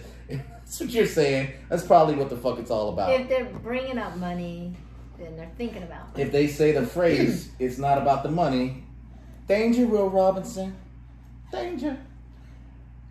That's 0.73 0.81
what 0.81 0.91
you're 0.91 1.07
saying. 1.07 1.53
That's 1.69 1.85
probably 1.85 2.15
what 2.15 2.31
the 2.31 2.37
fuck 2.39 2.59
it's 2.59 2.71
all 2.71 2.89
about. 2.95 3.13
if 3.13 3.29
they're 3.29 3.45
bringing 3.45 3.99
up 3.99 4.17
money, 4.17 4.75
then 5.19 5.37
they're 5.37 5.51
thinking 5.59 5.83
about. 5.83 6.13
Money. 6.13 6.23
if 6.23 6.33
they 6.33 6.47
say 6.47 6.73
the 6.73 6.87
phrase 6.87 7.51
"It's 7.59 7.77
not 7.77 7.99
about 7.99 8.23
the 8.23 8.31
money," 8.31 8.83
danger, 9.47 9.85
Will 9.85 10.09
Robinson, 10.09 10.75
danger. 11.53 11.99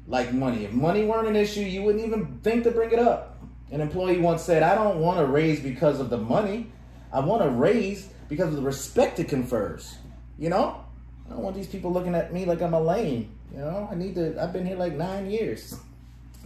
Like 0.07 0.33
money. 0.33 0.65
If 0.65 0.71
money 0.71 1.05
weren't 1.05 1.27
an 1.27 1.35
issue, 1.35 1.61
you 1.61 1.83
wouldn't 1.83 2.03
even 2.03 2.39
think 2.41 2.63
to 2.63 2.71
bring 2.71 2.89
it 2.93 2.97
up. 2.97 3.37
An 3.69 3.79
employee 3.79 4.17
once 4.17 4.41
said, 4.41 4.63
"I 4.63 4.73
don't 4.73 4.99
want 4.99 5.19
a 5.19 5.25
raise 5.27 5.59
because 5.59 5.99
of 5.99 6.09
the 6.09 6.17
money. 6.17 6.71
I 7.13 7.19
want 7.19 7.43
a 7.43 7.49
raise 7.49 8.09
because 8.27 8.47
of 8.47 8.55
the 8.55 8.63
respect 8.63 9.19
it 9.19 9.27
confers." 9.27 9.97
You 10.39 10.49
know, 10.49 10.83
I 11.27 11.33
don't 11.33 11.43
want 11.43 11.55
these 11.55 11.67
people 11.67 11.93
looking 11.93 12.15
at 12.15 12.33
me 12.33 12.45
like 12.45 12.63
I'm 12.63 12.73
a 12.73 12.81
lame. 12.81 13.29
You 13.53 13.59
know, 13.59 13.87
I 13.91 13.93
need 13.93 14.15
to. 14.15 14.41
I've 14.41 14.51
been 14.51 14.65
here 14.65 14.77
like 14.77 14.95
nine 14.95 15.29
years. 15.29 15.75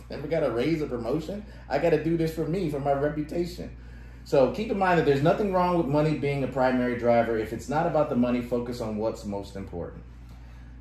Never 0.09 0.27
got 0.27 0.43
a 0.43 0.51
raise 0.51 0.81
or 0.81 0.87
promotion. 0.87 1.45
I 1.69 1.79
got 1.79 1.91
to 1.91 2.03
do 2.03 2.17
this 2.17 2.33
for 2.33 2.45
me, 2.47 2.69
for 2.69 2.79
my 2.79 2.93
reputation. 2.93 3.75
So 4.23 4.51
keep 4.51 4.71
in 4.71 4.79
mind 4.79 4.99
that 4.99 5.05
there's 5.05 5.21
nothing 5.21 5.53
wrong 5.53 5.77
with 5.77 5.87
money 5.87 6.17
being 6.17 6.43
a 6.43 6.47
primary 6.47 6.97
driver. 6.97 7.37
If 7.37 7.53
it's 7.53 7.69
not 7.69 7.85
about 7.85 8.09
the 8.09 8.15
money, 8.15 8.41
focus 8.41 8.81
on 8.81 8.97
what's 8.97 9.25
most 9.25 9.55
important. 9.55 10.03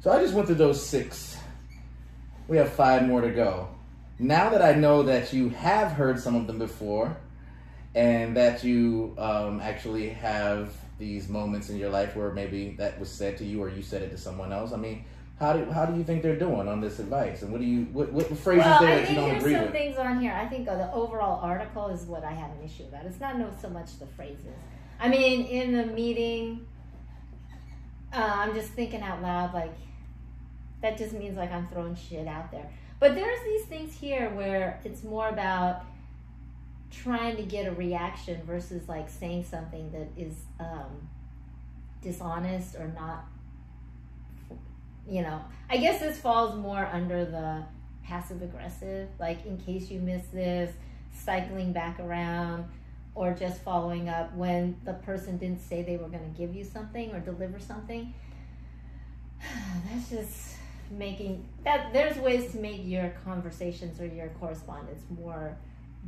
So 0.01 0.11
I 0.11 0.21
just 0.21 0.35
went 0.35 0.47
through 0.47 0.57
those 0.57 0.85
six. 0.85 1.37
We 2.49 2.57
have 2.59 2.71
five 2.73 3.07
more 3.07 3.21
to 3.21 3.31
go. 3.31 3.69
Now 4.19 4.51
that 4.51 4.63
I 4.63 4.73
know 4.73 5.03
that 5.05 5.33
you 5.33 5.49
have 5.51 5.93
heard 5.93 6.21
some 6.21 6.37
of 6.37 6.47
them 6.47 6.59
before, 6.59 7.17
and 7.95 8.37
that 8.37 8.65
you 8.65 9.15
um, 9.19 9.61
actually 9.61 10.09
have 10.09 10.75
these 10.99 11.29
moments 11.29 11.71
in 11.71 11.77
your 11.77 11.91
life 11.91 12.17
where 12.17 12.33
maybe 12.33 12.75
that 12.79 12.99
was 12.99 13.11
said 13.11 13.37
to 13.39 13.45
you 13.45 13.63
or 13.63 13.69
you 13.69 13.83
said 13.83 14.03
it 14.03 14.11
to 14.11 14.19
someone 14.19 14.53
else. 14.53 14.73
I 14.73 14.77
mean, 14.77 15.05
how 15.39 15.53
do 15.53 15.71
how 15.71 15.85
do 15.85 15.97
you 15.99 16.05
think 16.05 16.23
they're 16.23 16.39
doing 16.39 16.69
on 16.69 16.81
this 16.81 17.01
advice? 17.01 17.43
And 17.43 17.51
what 17.51 17.61
do 17.61 17.67
you 17.67 17.85
what, 17.93 18.13
what 18.13 18.27
phrases 18.39 18.65
Well, 18.65 18.81
there 18.81 19.01
that 19.01 19.09
you 19.09 19.17
don't 19.17 19.31
there's 19.31 19.43
agree 19.43 19.55
some 19.55 19.73
things 19.73 19.97
on 19.99 20.21
here. 20.21 20.33
I 20.33 20.47
think 20.47 20.69
uh, 20.69 20.77
the 20.77 20.93
overall 20.93 21.41
article 21.41 21.89
is 21.89 22.03
what 22.03 22.23
I 22.23 22.33
have 22.33 22.51
an 22.53 22.65
issue 22.65 22.85
about. 22.85 23.05
It's 23.07 23.21
not 23.21 23.39
no 23.39 23.51
so 23.61 23.69
much 23.69 23.99
the 23.99 24.07
phrases. 24.07 24.55
I 25.01 25.09
mean, 25.09 25.47
in 25.47 25.73
the 25.73 25.87
meeting, 25.87 26.67
uh, 28.13 28.33
I'm 28.37 28.55
just 28.55 28.71
thinking 28.71 29.03
out 29.03 29.23
loud. 29.23 29.53
Like 29.53 29.75
that 30.83 30.97
just 30.97 31.13
means 31.15 31.37
like 31.37 31.51
I'm 31.51 31.67
throwing 31.67 31.97
shit 31.97 32.29
out 32.29 32.53
there. 32.53 32.71
But 33.01 33.17
there's 33.17 33.43
these 33.43 33.65
things 33.65 33.93
here 33.93 34.31
where 34.31 34.81
it's 34.85 35.03
more 35.03 35.29
about 35.29 35.83
trying 36.93 37.37
to 37.37 37.43
get 37.43 37.67
a 37.67 37.73
reaction 37.73 38.41
versus 38.47 38.89
like 38.89 39.11
saying 39.11 39.45
something 39.45 39.91
that 39.91 40.09
is 40.17 40.35
um, 40.61 41.09
dishonest 42.01 42.77
or 42.77 42.87
not 42.95 43.25
you 45.09 45.23
know, 45.23 45.45
I 45.69 45.77
guess 45.77 46.01
this 46.01 46.19
falls 46.19 46.55
more 46.57 46.87
under 46.93 47.25
the 47.25 47.65
passive 48.05 48.43
aggressive, 48.43 49.09
like 49.19 49.45
in 49.47 49.59
case 49.59 49.91
you 49.91 50.01
miss 50.01 50.27
this, 50.29 50.75
cycling 51.13 51.73
back 51.73 52.01
around, 52.01 52.67
or 53.15 53.33
just 53.33 53.63
following 53.63 54.09
up 54.09 54.35
when 54.35 54.77
the 54.85 54.95
person 54.95 55.39
didn't 55.39 55.61
say 55.61 55.83
they 55.83 55.97
were 55.97 56.09
going 56.09 56.33
to 56.33 56.39
give 56.39 56.55
you 56.55 56.65
something 56.65 57.13
or 57.13 57.21
deliver 57.21 57.59
something. 57.59 58.13
That's 59.91 60.11
just 60.11 60.57
making 60.91 61.49
that 61.65 61.93
there's 61.93 62.17
ways 62.19 62.53
to 62.53 62.59
make 62.59 62.81
your 62.85 63.13
conversations 63.25 64.01
or 64.01 64.07
your 64.07 64.29
correspondence 64.41 65.03
more 65.19 65.57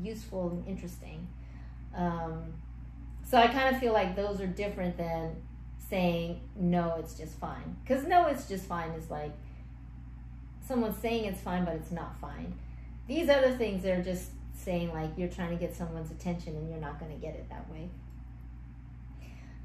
useful 0.00 0.50
and 0.50 0.66
interesting. 0.66 1.26
Um, 1.94 2.52
so 3.28 3.38
I 3.38 3.48
kind 3.48 3.74
of 3.74 3.80
feel 3.80 3.92
like 3.92 4.14
those 4.14 4.40
are 4.40 4.46
different 4.46 4.96
than 4.96 5.36
saying 5.78 6.40
no 6.56 6.96
it's 6.98 7.14
just 7.14 7.38
fine. 7.38 7.76
Because 7.84 8.06
no 8.06 8.26
it's 8.26 8.48
just 8.48 8.64
fine 8.64 8.90
is 8.90 9.10
like 9.10 9.32
someone's 10.66 10.98
saying 10.98 11.24
it's 11.24 11.40
fine 11.40 11.64
but 11.64 11.74
it's 11.74 11.92
not 11.92 12.18
fine. 12.20 12.54
These 13.06 13.28
other 13.28 13.52
things 13.52 13.84
are 13.84 14.02
just 14.02 14.30
saying 14.54 14.92
like 14.92 15.10
you're 15.16 15.28
trying 15.28 15.50
to 15.50 15.56
get 15.56 15.74
someone's 15.74 16.10
attention 16.10 16.56
and 16.56 16.68
you're 16.68 16.80
not 16.80 16.98
going 16.98 17.12
to 17.12 17.18
get 17.18 17.34
it 17.34 17.48
that 17.50 17.70
way. 17.70 17.88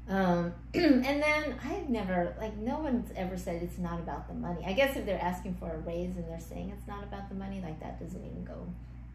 Um, 0.08 0.52
and 0.74 1.22
then 1.22 1.54
i've 1.64 1.88
never 1.88 2.34
like 2.40 2.56
no 2.56 2.80
one's 2.80 3.12
ever 3.14 3.36
said 3.36 3.62
it's 3.62 3.78
not 3.78 3.98
about 3.98 4.28
the 4.28 4.34
money. 4.34 4.64
I 4.66 4.72
guess 4.72 4.96
if 4.96 5.06
they're 5.06 5.22
asking 5.22 5.54
for 5.54 5.70
a 5.70 5.78
raise 5.78 6.16
and 6.16 6.28
they're 6.28 6.40
saying 6.40 6.72
it's 6.76 6.86
not 6.86 7.02
about 7.02 7.28
the 7.28 7.34
money 7.34 7.60
like 7.60 7.80
that 7.80 8.00
doesn't 8.00 8.24
even 8.24 8.44
go 8.44 8.66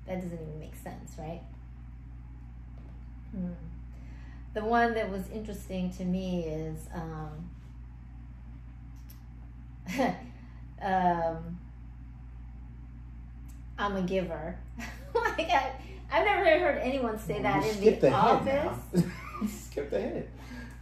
that 0.08 0.22
doesn't 0.22 0.42
even 0.42 0.60
make 0.60 0.76
sense 0.76 1.14
right? 1.18 1.42
Hmm 3.32 3.54
the 4.58 4.66
one 4.66 4.96
that 4.96 5.12
was 5.12 5.30
interesting 5.30 5.92
to 5.92 6.04
me 6.04 6.46
is 6.46 6.88
um, 6.92 7.50
um, 10.82 11.60
I'm 13.78 13.96
a 13.98 14.02
giver. 14.02 14.58
like 15.14 15.42
I, 15.42 15.74
I've 16.12 16.26
never 16.26 16.44
heard 16.44 16.80
anyone 16.82 17.20
say 17.20 17.40
that 17.44 17.64
You 17.64 17.92
in 17.92 18.00
the 18.00 18.08
ahead 18.08 18.68
office. 18.68 19.04
Skip 19.48 19.92
ahead. 19.92 20.28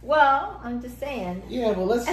Well, 0.06 0.60
I'm 0.62 0.80
just 0.80 1.00
saying. 1.00 1.42
Yeah, 1.48 1.72
well, 1.72 1.86
let's 1.86 2.06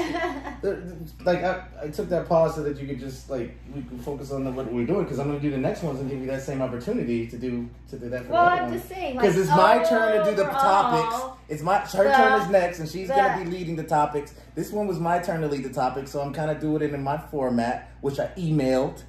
like 1.23 1.43
I, 1.43 1.63
I 1.81 1.87
took 1.89 2.09
that 2.09 2.27
pause 2.27 2.55
so 2.55 2.63
that 2.63 2.79
you 2.81 2.87
could 2.87 2.99
just 2.99 3.29
like 3.29 3.55
we 3.73 3.83
could 3.83 4.01
focus 4.01 4.31
on 4.31 4.43
the, 4.43 4.51
what 4.51 4.73
we're 4.73 4.87
doing 4.87 5.03
because 5.03 5.19
I'm 5.19 5.27
gonna 5.27 5.39
do 5.39 5.51
the 5.51 5.57
next 5.59 5.83
ones 5.83 5.99
and 5.99 6.09
give 6.09 6.19
you 6.19 6.25
that 6.25 6.41
same 6.41 6.61
opportunity 6.61 7.27
to 7.27 7.37
do 7.37 7.69
to 7.91 7.99
do 7.99 8.09
that 8.09 8.25
for 8.25 8.31
well, 8.31 8.45
the 8.45 8.51
other 8.51 8.61
I'm 8.63 8.69
one. 8.69 8.79
just 8.79 8.89
saying. 8.89 9.15
Because 9.15 9.35
like, 9.35 9.45
it's 9.45 9.55
my 9.55 9.83
turn 9.83 10.25
to 10.25 10.31
do 10.31 10.35
the 10.35 10.43
topics. 10.45 11.37
It's 11.53 11.61
my 11.61 11.77
her 11.77 12.03
the- 12.03 12.11
turn 12.11 12.41
is 12.41 12.49
next, 12.49 12.79
and 12.79 12.89
she's 12.89 13.09
gonna 13.09 13.43
be 13.43 13.49
leading 13.49 13.75
the 13.75 13.83
topics. 13.83 14.33
This 14.55 14.71
one 14.71 14.87
was 14.87 14.99
my 14.99 15.19
turn 15.19 15.41
to 15.41 15.47
lead 15.47 15.63
the 15.63 15.73
topic, 15.73 16.07
so 16.07 16.19
I'm 16.19 16.33
kind 16.33 16.49
of 16.49 16.59
doing 16.59 16.81
it 16.81 16.93
in 16.93 17.03
my 17.03 17.17
format, 17.17 17.91
which 18.01 18.19
I 18.19 18.27
emailed. 18.37 19.03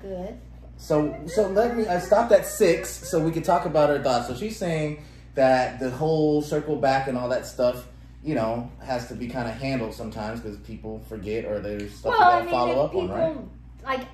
Good. 0.00 0.38
So 0.76 1.16
so 1.26 1.48
let 1.48 1.76
me. 1.76 1.86
I 1.86 1.98
stopped 1.98 2.32
at 2.32 2.46
six, 2.46 2.90
so 2.90 3.18
we 3.18 3.32
could 3.32 3.44
talk 3.44 3.66
about 3.66 3.88
her 3.88 4.02
thoughts. 4.02 4.28
So 4.28 4.34
she's 4.34 4.56
saying 4.56 5.02
that 5.34 5.80
the 5.80 5.90
whole 5.90 6.42
circle 6.42 6.76
back 6.76 7.08
and 7.08 7.18
all 7.18 7.28
that 7.28 7.46
stuff, 7.46 7.88
you 8.22 8.34
know, 8.34 8.70
has 8.80 9.08
to 9.08 9.14
be 9.14 9.26
kind 9.28 9.48
of 9.48 9.54
handled 9.54 9.94
sometimes 9.94 10.40
because 10.40 10.56
people 10.58 11.02
forget 11.08 11.44
or 11.44 11.58
there's 11.58 11.92
stuff 11.92 12.14
well, 12.16 12.30
I 12.30 12.42
mean, 12.42 12.50
follow 12.50 12.84
up 12.84 12.92
people 12.92 13.10
on, 13.10 13.18
right? 13.18 13.36
like, 13.84 14.06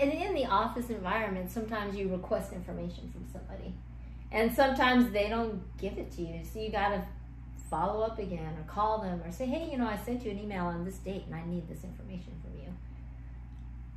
and 0.00 0.12
in 0.12 0.34
the 0.34 0.46
office 0.46 0.90
environment, 0.90 1.50
sometimes 1.50 1.96
you 1.96 2.08
request 2.08 2.52
information 2.52 3.10
from 3.12 3.26
somebody, 3.32 3.74
and 4.32 4.52
sometimes 4.52 5.10
they 5.12 5.28
don't 5.28 5.60
give 5.78 5.98
it 5.98 6.10
to 6.12 6.22
you. 6.22 6.40
So 6.44 6.60
you 6.60 6.70
gotta 6.70 7.02
follow 7.70 8.02
up 8.02 8.18
again, 8.18 8.54
or 8.58 8.64
call 8.66 8.98
them, 9.00 9.22
or 9.24 9.30
say, 9.30 9.46
hey, 9.46 9.68
you 9.70 9.78
know, 9.78 9.86
I 9.86 9.96
sent 9.96 10.24
you 10.24 10.30
an 10.32 10.38
email 10.38 10.66
on 10.66 10.84
this 10.84 10.96
date, 10.96 11.24
and 11.26 11.34
I 11.34 11.44
need 11.46 11.68
this 11.68 11.84
information 11.84 12.32
from 12.42 12.58
you. 12.58 12.72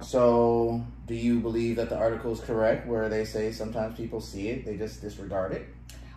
So, 0.01 0.83
do 1.07 1.15
you 1.15 1.39
believe 1.39 1.77
that 1.77 1.89
the 1.89 1.97
article 1.97 2.31
is 2.33 2.39
correct 2.39 2.87
where 2.87 3.09
they 3.09 3.25
say 3.25 3.51
sometimes 3.51 3.95
people 3.95 4.21
see 4.21 4.49
it, 4.49 4.65
they 4.65 4.77
just 4.77 5.01
disregard 5.01 5.53
it? 5.53 5.67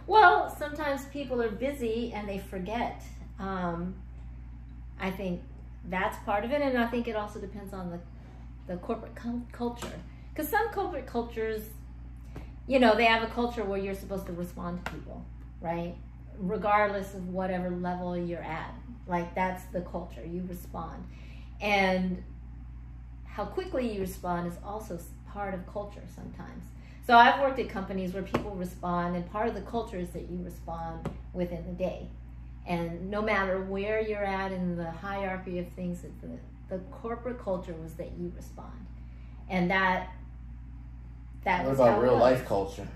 Well, 0.07 0.55
sometimes 0.59 1.07
people 1.07 1.41
are 1.41 1.51
busy 1.51 2.13
and 2.13 2.29
they 2.29 2.39
forget. 2.39 3.03
Um, 3.39 3.95
I 5.01 5.11
think 5.11 5.43
that's 5.89 6.17
part 6.25 6.45
of 6.45 6.53
it, 6.53 6.63
and 6.63 6.79
I 6.79 6.87
think 6.87 7.09
it 7.09 7.17
also 7.17 7.39
depends 7.41 7.73
on 7.73 7.91
the 7.91 8.01
the 8.67 8.77
corporate 8.79 9.15
cul- 9.15 9.47
culture. 9.53 10.01
Because 10.35 10.51
some 10.51 10.69
corporate 10.69 11.07
cultures, 11.07 11.63
you 12.67 12.79
know, 12.79 12.97
they 12.97 13.05
have 13.05 13.23
a 13.23 13.33
culture 13.33 13.65
where 13.65 13.79
you're 13.79 13.95
supposed 13.95 14.27
to 14.27 14.33
respond 14.33 14.85
to 14.85 14.93
people, 14.93 15.25
right? 15.61 15.95
regardless 16.39 17.15
of 17.15 17.29
whatever 17.29 17.71
level 17.71 18.17
you're 18.17 18.43
at. 18.43 18.75
Like 19.07 19.35
that's 19.35 19.65
the 19.67 19.81
culture. 19.83 20.25
You 20.25 20.45
respond, 20.49 21.05
and 21.61 22.23
how 23.25 23.45
quickly 23.45 23.93
you 23.93 24.01
respond 24.01 24.49
is 24.49 24.59
also 24.65 24.99
part 25.33 25.55
of 25.55 25.67
culture 25.73 26.03
sometimes. 26.15 26.65
So 27.07 27.17
I've 27.17 27.41
worked 27.41 27.61
at 27.61 27.69
companies 27.69 28.13
where 28.15 28.25
people 28.25 28.51
respond, 28.53 29.15
and 29.15 29.31
part 29.31 29.49
of 29.49 29.55
the 29.55 29.61
culture 29.61 29.99
is 29.99 30.11
that 30.11 30.29
you 30.29 30.41
respond 30.43 31.09
within 31.33 31.65
the 31.67 31.73
day. 31.73 32.09
And 32.67 33.09
no 33.11 33.23
matter 33.23 33.63
where 33.63 34.01
you're 34.01 34.25
at 34.25 34.51
in 34.51 34.77
the 34.77 34.91
hierarchy 34.91 35.61
of 35.61 35.69
things, 35.77 36.03
the, 36.03 36.29
the 36.69 36.83
corporate 36.91 37.39
culture 37.39 37.75
was 37.75 37.95
that 37.95 38.11
you 38.19 38.33
respond, 38.35 38.87
and 39.49 39.71
that 39.71 40.09
that 41.47 41.65
What 41.65 41.75
about 41.75 42.03
real 42.03 42.19
life 42.19 42.45
culture? 42.45 42.87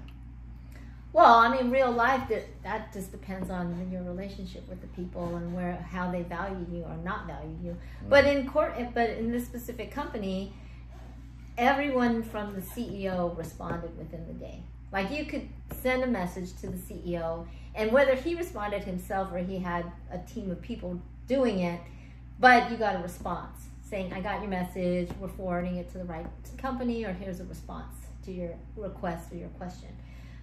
Well, 1.13 1.35
I 1.39 1.57
mean, 1.57 1.71
real 1.71 1.91
life 1.91 2.29
that 2.29 2.45
that 2.63 2.93
just 2.93 3.11
depends 3.11 3.49
on 3.49 3.89
your 3.91 4.03
relationship 4.03 4.69
with 4.69 4.81
the 4.81 4.89
people 4.89 5.37
and 5.37 5.55
where 5.55 5.75
how 5.91 6.11
they 6.11 6.23
value 6.23 6.67
you 6.71 6.83
or 6.83 6.97
not 7.05 7.27
value 7.27 7.57
you. 7.65 7.71
Mm. 7.71 8.09
But 8.09 8.27
in 8.27 8.49
court, 8.49 8.75
eh, 8.77 8.89
but 8.93 9.11
in 9.11 9.31
this 9.31 9.45
specific 9.45 9.91
company, 9.93 10.53
everyone 11.59 12.23
from 12.23 12.55
the 12.55 12.61
CEO 12.61 13.37
responded 13.39 13.97
within 13.97 14.27
the 14.27 14.35
day. 14.35 14.63
Like 14.93 15.11
you 15.13 15.25
could 15.25 15.49
send 15.81 16.03
a 16.03 16.09
message 16.09 16.53
to 16.61 16.67
the 16.69 16.79
CEO, 16.79 17.47
and 17.77 17.93
whether 17.93 18.17
he 18.17 18.35
responded 18.35 18.83
himself 18.83 19.33
or 19.33 19.39
he 19.39 19.59
had 19.59 19.91
a 20.11 20.19
team 20.19 20.51
of 20.51 20.61
people 20.61 21.01
doing 21.29 21.61
it, 21.61 21.81
but 22.41 22.69
you 22.71 22.77
got 22.77 22.97
a 22.97 22.99
response 22.99 23.69
saying, 23.83 24.13
"I 24.13 24.21
got 24.21 24.41
your 24.41 24.51
message. 24.51 25.09
We're 25.21 25.29
forwarding 25.29 25.77
it 25.77 25.91
to 25.93 25.99
the 25.99 26.05
right 26.05 26.27
company, 26.59 27.05
or 27.05 27.13
here's 27.13 27.41
a 27.41 27.45
response 27.45 28.00
to 28.31 28.37
your 28.41 28.55
request 28.77 29.33
or 29.33 29.37
your 29.37 29.49
question." 29.51 29.89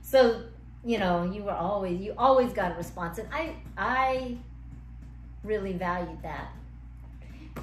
So 0.01 0.43
you 0.85 0.99
know, 0.99 1.23
you 1.23 1.43
were 1.43 1.51
always 1.51 1.99
you 2.01 2.13
always 2.17 2.53
got 2.53 2.71
a 2.71 2.75
response, 2.75 3.17
and 3.17 3.27
I 3.33 3.55
I 3.77 4.37
really 5.43 5.73
valued 5.73 6.21
that 6.23 6.51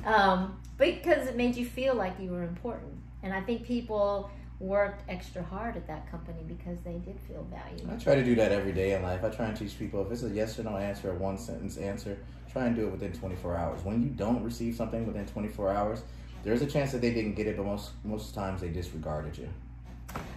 um, 0.05 0.61
because 0.79 1.27
it 1.27 1.37
made 1.37 1.57
you 1.57 1.65
feel 1.65 1.95
like 1.95 2.19
you 2.21 2.31
were 2.31 2.43
important, 2.43 2.93
and 3.23 3.33
I 3.33 3.41
think 3.41 3.65
people 3.65 4.31
worked 4.61 5.03
extra 5.09 5.43
hard 5.43 5.77
at 5.77 5.87
that 5.87 6.11
company 6.11 6.39
because 6.47 6.79
they 6.85 6.99
did 6.99 7.19
feel 7.29 7.47
valued. 7.51 7.89
I 7.91 7.97
try 7.97 8.15
to 8.15 8.25
do 8.25 8.35
that 8.37 8.53
every 8.53 8.73
day 8.73 8.95
in 8.95 9.03
life. 9.03 9.25
I 9.25 9.29
try 9.29 9.47
and 9.47 9.57
teach 9.57 9.79
people 9.79 10.05
if 10.05 10.13
it's 10.13 10.23
a 10.23 10.31
yes 10.31 10.59
or 10.59 10.63
no 10.63 10.77
answer, 10.77 11.11
a 11.11 11.15
one 11.15 11.37
sentence 11.37 11.77
answer, 11.77 12.19
try 12.51 12.67
and 12.67 12.77
do 12.77 12.87
it 12.87 12.91
within 12.91 13.13
24 13.13 13.57
hours. 13.57 13.85
When 13.85 14.03
you 14.03 14.09
don't 14.09 14.43
receive 14.43 14.77
something 14.77 15.07
within 15.07 15.27
24 15.27 15.73
hours, 15.73 16.03
there's 16.45 16.63
a 16.63 16.67
chance 16.67 16.93
that 16.93 17.01
they 17.01 17.13
didn't 17.13 17.35
get 17.35 17.47
it, 17.47 17.57
but 17.57 17.67
most 17.67 17.93
most 18.05 18.35
times 18.35 18.61
they 18.61 18.69
disregarded 18.69 19.37
you. 19.39 19.49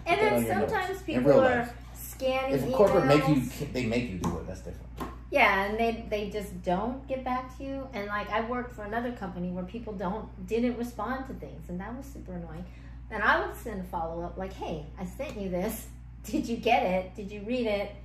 And 0.06 0.20
then 0.20 0.34
on 0.34 0.46
your 0.46 0.56
notes. 0.56 0.72
sometimes 0.72 1.02
people 1.02 1.40
are 1.40 1.70
scanning 1.94 2.56
If 2.56 2.72
corporate 2.74 3.06
make 3.06 3.28
you, 3.28 3.42
they 3.74 3.86
make 3.86 4.10
you 4.10 4.18
do 4.18 4.38
it. 4.38 4.48
That's 4.48 4.62
different. 4.62 4.88
Yeah, 5.30 5.66
and 5.66 5.78
they 5.78 6.06
they 6.10 6.30
just 6.30 6.64
don't 6.64 7.06
get 7.08 7.24
back 7.24 7.58
to 7.58 7.64
you. 7.64 7.88
And 7.94 8.08
like 8.08 8.30
I 8.30 8.42
worked 8.42 8.74
for 8.74 8.84
another 8.84 9.12
company 9.12 9.50
where 9.50 9.66
people 9.66 9.94
don't 9.94 10.28
didn't 10.48 10.78
respond 10.78 11.28
to 11.28 11.34
things, 11.34 11.70
and 11.70 11.80
that 11.80 11.96
was 11.96 12.06
super 12.06 12.34
annoying. 12.34 12.66
And 13.12 13.24
I 13.24 13.46
would 13.46 13.56
send 13.56 13.82
a 13.82 13.84
follow 13.84 14.24
up 14.24 14.38
like, 14.38 14.54
"Hey, 14.54 14.86
I 15.00 15.06
sent 15.06 15.40
you 15.40 15.50
this. 15.50 15.88
Did 16.24 16.48
you 16.48 16.58
get 16.58 16.84
it? 16.84 17.16
Did 17.16 17.32
you 17.32 17.42
read 17.42 17.68
it? 17.68 17.96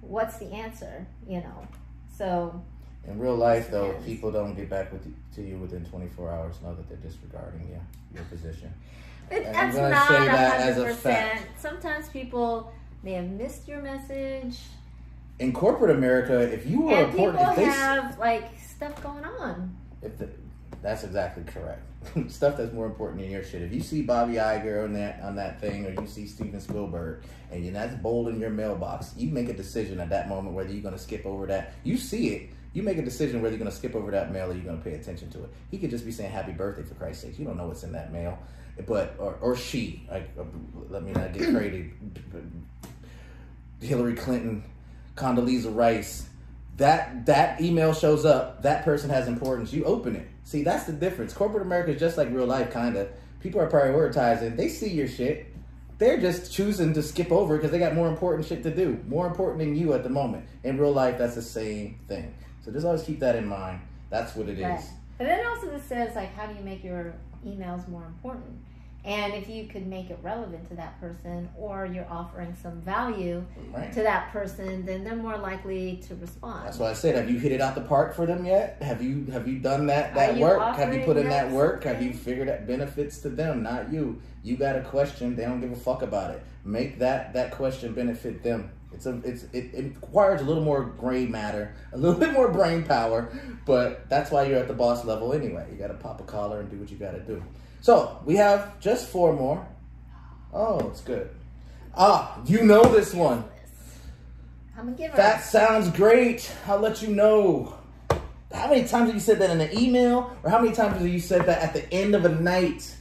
What's 0.00 0.38
the 0.38 0.46
answer?" 0.52 1.06
You 1.28 1.40
know. 1.40 1.68
So 2.16 2.62
In 3.06 3.18
real 3.18 3.36
life, 3.36 3.70
though, 3.70 3.92
people 4.06 4.30
don't 4.32 4.54
get 4.54 4.70
back 4.70 4.90
with 4.90 5.04
you, 5.04 5.14
to 5.34 5.42
you 5.42 5.58
within 5.58 5.84
24 5.84 6.30
hours. 6.30 6.56
Know 6.62 6.74
that 6.74 6.88
they're 6.88 6.96
disregarding 6.98 7.68
you, 7.68 7.80
your 8.14 8.24
position. 8.24 8.72
It, 9.30 9.44
that's 9.52 9.76
not 9.76 10.08
say 10.08 10.22
a 10.22 10.24
that 10.26 10.60
as 10.60 10.76
hundred 10.76 10.90
a 10.90 10.94
fact. 10.94 11.60
Sometimes 11.60 12.08
people 12.08 12.72
may 13.02 13.12
have 13.12 13.28
missed 13.30 13.68
your 13.68 13.82
message, 13.82 14.58
In 15.38 15.52
corporate 15.52 15.96
America, 15.96 16.40
if 16.40 16.66
you 16.66 16.82
were 16.82 16.94
and 16.94 17.10
people 17.10 17.30
important, 17.30 17.50
if 17.50 17.56
they 17.56 17.64
have 17.64 18.18
like 18.18 18.50
stuff 18.58 19.02
going 19.02 19.24
on. 19.24 19.76
If 20.02 20.18
the, 20.18 20.28
that's 20.82 21.02
exactly 21.04 21.44
correct. 21.44 21.82
Stuff 22.28 22.58
that's 22.58 22.74
more 22.74 22.84
important 22.84 23.22
than 23.22 23.30
your 23.30 23.42
shit. 23.42 23.62
If 23.62 23.72
you 23.72 23.80
see 23.80 24.02
Bobby 24.02 24.34
Iger 24.34 24.84
on 24.84 24.92
that 24.92 25.22
on 25.22 25.36
that 25.36 25.58
thing, 25.58 25.86
or 25.86 25.98
you 25.98 26.06
see 26.06 26.26
Steven 26.26 26.60
Spielberg, 26.60 27.22
and 27.50 27.64
you, 27.64 27.70
that's 27.70 27.94
bold 27.94 28.28
in 28.28 28.38
your 28.38 28.50
mailbox, 28.50 29.14
you 29.16 29.30
make 29.30 29.48
a 29.48 29.54
decision 29.54 29.98
at 30.00 30.10
that 30.10 30.28
moment 30.28 30.54
whether 30.54 30.70
you're 30.70 30.82
going 30.82 30.94
to 30.94 31.00
skip 31.00 31.24
over 31.24 31.46
that. 31.46 31.72
You 31.82 31.96
see 31.96 32.28
it. 32.34 32.50
You 32.74 32.82
make 32.82 32.98
a 32.98 33.02
decision 33.02 33.40
whether 33.40 33.54
you're 33.54 33.64
going 33.64 33.70
to 33.70 33.76
skip 33.76 33.94
over 33.94 34.10
that 34.10 34.32
mail 34.32 34.50
or 34.50 34.54
you're 34.54 34.64
going 34.64 34.76
to 34.76 34.84
pay 34.84 34.94
attention 34.94 35.30
to 35.30 35.44
it. 35.44 35.50
He 35.70 35.78
could 35.78 35.88
just 35.88 36.04
be 36.04 36.12
saying 36.12 36.30
"Happy 36.30 36.52
Birthday" 36.52 36.82
for 36.82 36.94
Christ's 36.94 37.22
sake. 37.22 37.38
You 37.38 37.46
don't 37.46 37.56
know 37.56 37.68
what's 37.68 37.82
in 37.82 37.92
that 37.92 38.12
mail, 38.12 38.38
but 38.86 39.14
or 39.18 39.36
or 39.40 39.56
she. 39.56 40.06
Like, 40.10 40.30
uh, 40.38 40.44
let 40.88 41.02
me 41.02 41.12
not 41.12 41.32
get 41.32 41.50
crazy. 41.50 41.92
Hillary 43.80 44.14
Clinton, 44.14 44.64
Condoleezza 45.16 45.74
Rice, 45.74 46.28
that 46.76 47.26
that 47.26 47.60
email 47.60 47.92
shows 47.94 48.24
up, 48.24 48.62
that 48.62 48.84
person 48.84 49.10
has 49.10 49.28
importance. 49.28 49.72
You 49.72 49.84
open 49.84 50.16
it. 50.16 50.28
See, 50.44 50.62
that's 50.62 50.84
the 50.84 50.92
difference. 50.92 51.32
Corporate 51.32 51.62
America 51.62 51.92
is 51.92 52.00
just 52.00 52.16
like 52.16 52.30
real 52.30 52.46
life, 52.46 52.70
kind 52.70 52.96
of. 52.96 53.08
People 53.40 53.60
are 53.60 53.70
prioritizing. 53.70 54.56
They 54.56 54.68
see 54.68 54.90
your 54.90 55.08
shit. 55.08 55.46
They're 55.98 56.20
just 56.20 56.52
choosing 56.52 56.92
to 56.94 57.02
skip 57.02 57.30
over 57.30 57.56
because 57.56 57.70
they 57.70 57.78
got 57.78 57.94
more 57.94 58.08
important 58.08 58.48
shit 58.48 58.62
to 58.64 58.74
do, 58.74 59.00
more 59.06 59.26
important 59.26 59.60
than 59.60 59.76
you 59.76 59.92
at 59.92 60.02
the 60.02 60.08
moment. 60.08 60.44
In 60.64 60.76
real 60.76 60.92
life, 60.92 61.18
that's 61.18 61.36
the 61.36 61.42
same 61.42 62.00
thing. 62.08 62.34
So 62.64 62.72
just 62.72 62.84
always 62.84 63.02
keep 63.02 63.20
that 63.20 63.36
in 63.36 63.46
mind. 63.46 63.80
That's 64.10 64.34
what 64.34 64.48
it 64.48 64.58
is. 64.58 64.64
Right. 64.64 64.84
But 65.18 65.24
then 65.24 65.46
also 65.46 65.70
this 65.70 65.84
says 65.84 66.14
like 66.16 66.34
how 66.34 66.46
do 66.46 66.54
you 66.54 66.64
make 66.64 66.82
your 66.82 67.14
emails 67.44 67.86
more 67.88 68.04
important? 68.04 68.58
And 69.04 69.34
if 69.34 69.50
you 69.50 69.66
could 69.66 69.86
make 69.86 70.08
it 70.08 70.18
relevant 70.22 70.66
to 70.70 70.76
that 70.76 70.98
person 70.98 71.50
or 71.58 71.84
you're 71.84 72.08
offering 72.10 72.56
some 72.62 72.80
value 72.80 73.44
Right. 73.70 73.92
to 73.92 74.02
that 74.02 74.32
person, 74.32 74.86
then 74.86 75.04
they're 75.04 75.14
more 75.14 75.36
likely 75.36 75.96
to 76.08 76.14
respond. 76.14 76.64
That's 76.64 76.78
why 76.78 76.88
I 76.88 76.94
said, 76.94 77.14
have 77.14 77.28
you 77.30 77.38
hit 77.38 77.52
it 77.52 77.60
out 77.60 77.74
the 77.74 77.82
park 77.82 78.14
for 78.14 78.24
them 78.24 78.46
yet? 78.46 78.78
Have 78.80 79.02
you 79.02 79.26
have 79.26 79.46
you 79.46 79.58
done 79.58 79.86
that 79.88 80.14
that 80.14 80.38
work? 80.38 80.76
Have 80.76 80.94
you 80.94 81.00
put 81.04 81.18
in 81.18 81.28
that 81.28 81.50
work? 81.50 81.84
Have 81.84 82.00
you 82.02 82.14
figured 82.14 82.48
out 82.48 82.66
benefits 82.66 83.18
to 83.18 83.28
them, 83.28 83.62
not 83.62 83.92
you? 83.92 84.22
You 84.42 84.56
got 84.56 84.76
a 84.76 84.80
question, 84.80 85.36
they 85.36 85.44
don't 85.44 85.60
give 85.60 85.72
a 85.72 85.76
fuck 85.76 86.00
about 86.00 86.30
it. 86.30 86.42
Make 86.64 86.98
that 87.00 87.34
that 87.34 87.50
question 87.50 87.92
benefit 87.92 88.42
them. 88.42 88.70
It's 88.94 89.06
a 89.06 89.20
it's 89.24 89.44
it, 89.52 89.74
it 89.74 89.94
requires 90.00 90.40
a 90.40 90.44
little 90.44 90.62
more 90.62 90.84
gray 90.84 91.26
matter, 91.26 91.74
a 91.92 91.98
little 91.98 92.18
bit 92.24 92.32
more 92.32 92.48
brain 92.48 92.84
power, 92.84 93.32
but 93.66 94.08
that's 94.08 94.30
why 94.30 94.44
you're 94.44 94.58
at 94.58 94.68
the 94.68 94.74
boss 94.74 95.04
level 95.04 95.32
anyway. 95.32 95.66
You 95.70 95.76
got 95.76 95.88
to 95.88 95.94
pop 95.94 96.20
a 96.20 96.24
collar 96.24 96.60
and 96.60 96.70
do 96.70 96.78
what 96.78 96.90
you 96.90 96.96
got 96.96 97.12
to 97.12 97.20
do. 97.20 97.42
So 97.80 98.20
we 98.24 98.36
have 98.36 98.80
just 98.80 99.08
four 99.08 99.34
more. 99.34 99.66
Oh, 100.52 100.88
it's 100.88 101.00
good. 101.00 101.30
Ah, 101.96 102.40
you 102.46 102.62
know 102.62 102.82
this 102.84 103.12
one. 103.12 103.44
I'm 104.76 104.88
a 104.88 104.92
giver. 104.92 105.16
That 105.16 105.42
sounds 105.42 105.90
great. 105.90 106.50
I'll 106.66 106.78
let 106.78 107.02
you 107.02 107.08
know. 107.08 107.76
How 108.52 108.68
many 108.68 108.86
times 108.86 109.06
have 109.06 109.14
you 109.14 109.20
said 109.20 109.38
that 109.40 109.50
in 109.50 109.60
an 109.60 109.76
email? 109.76 110.36
Or 110.42 110.50
how 110.50 110.60
many 110.60 110.74
times 110.74 110.96
have 110.96 111.06
you 111.06 111.18
said 111.18 111.46
that 111.46 111.60
at 111.60 111.74
the 111.74 111.92
end 111.92 112.14
of 112.14 112.24
a 112.24 112.28
night? 112.28 112.96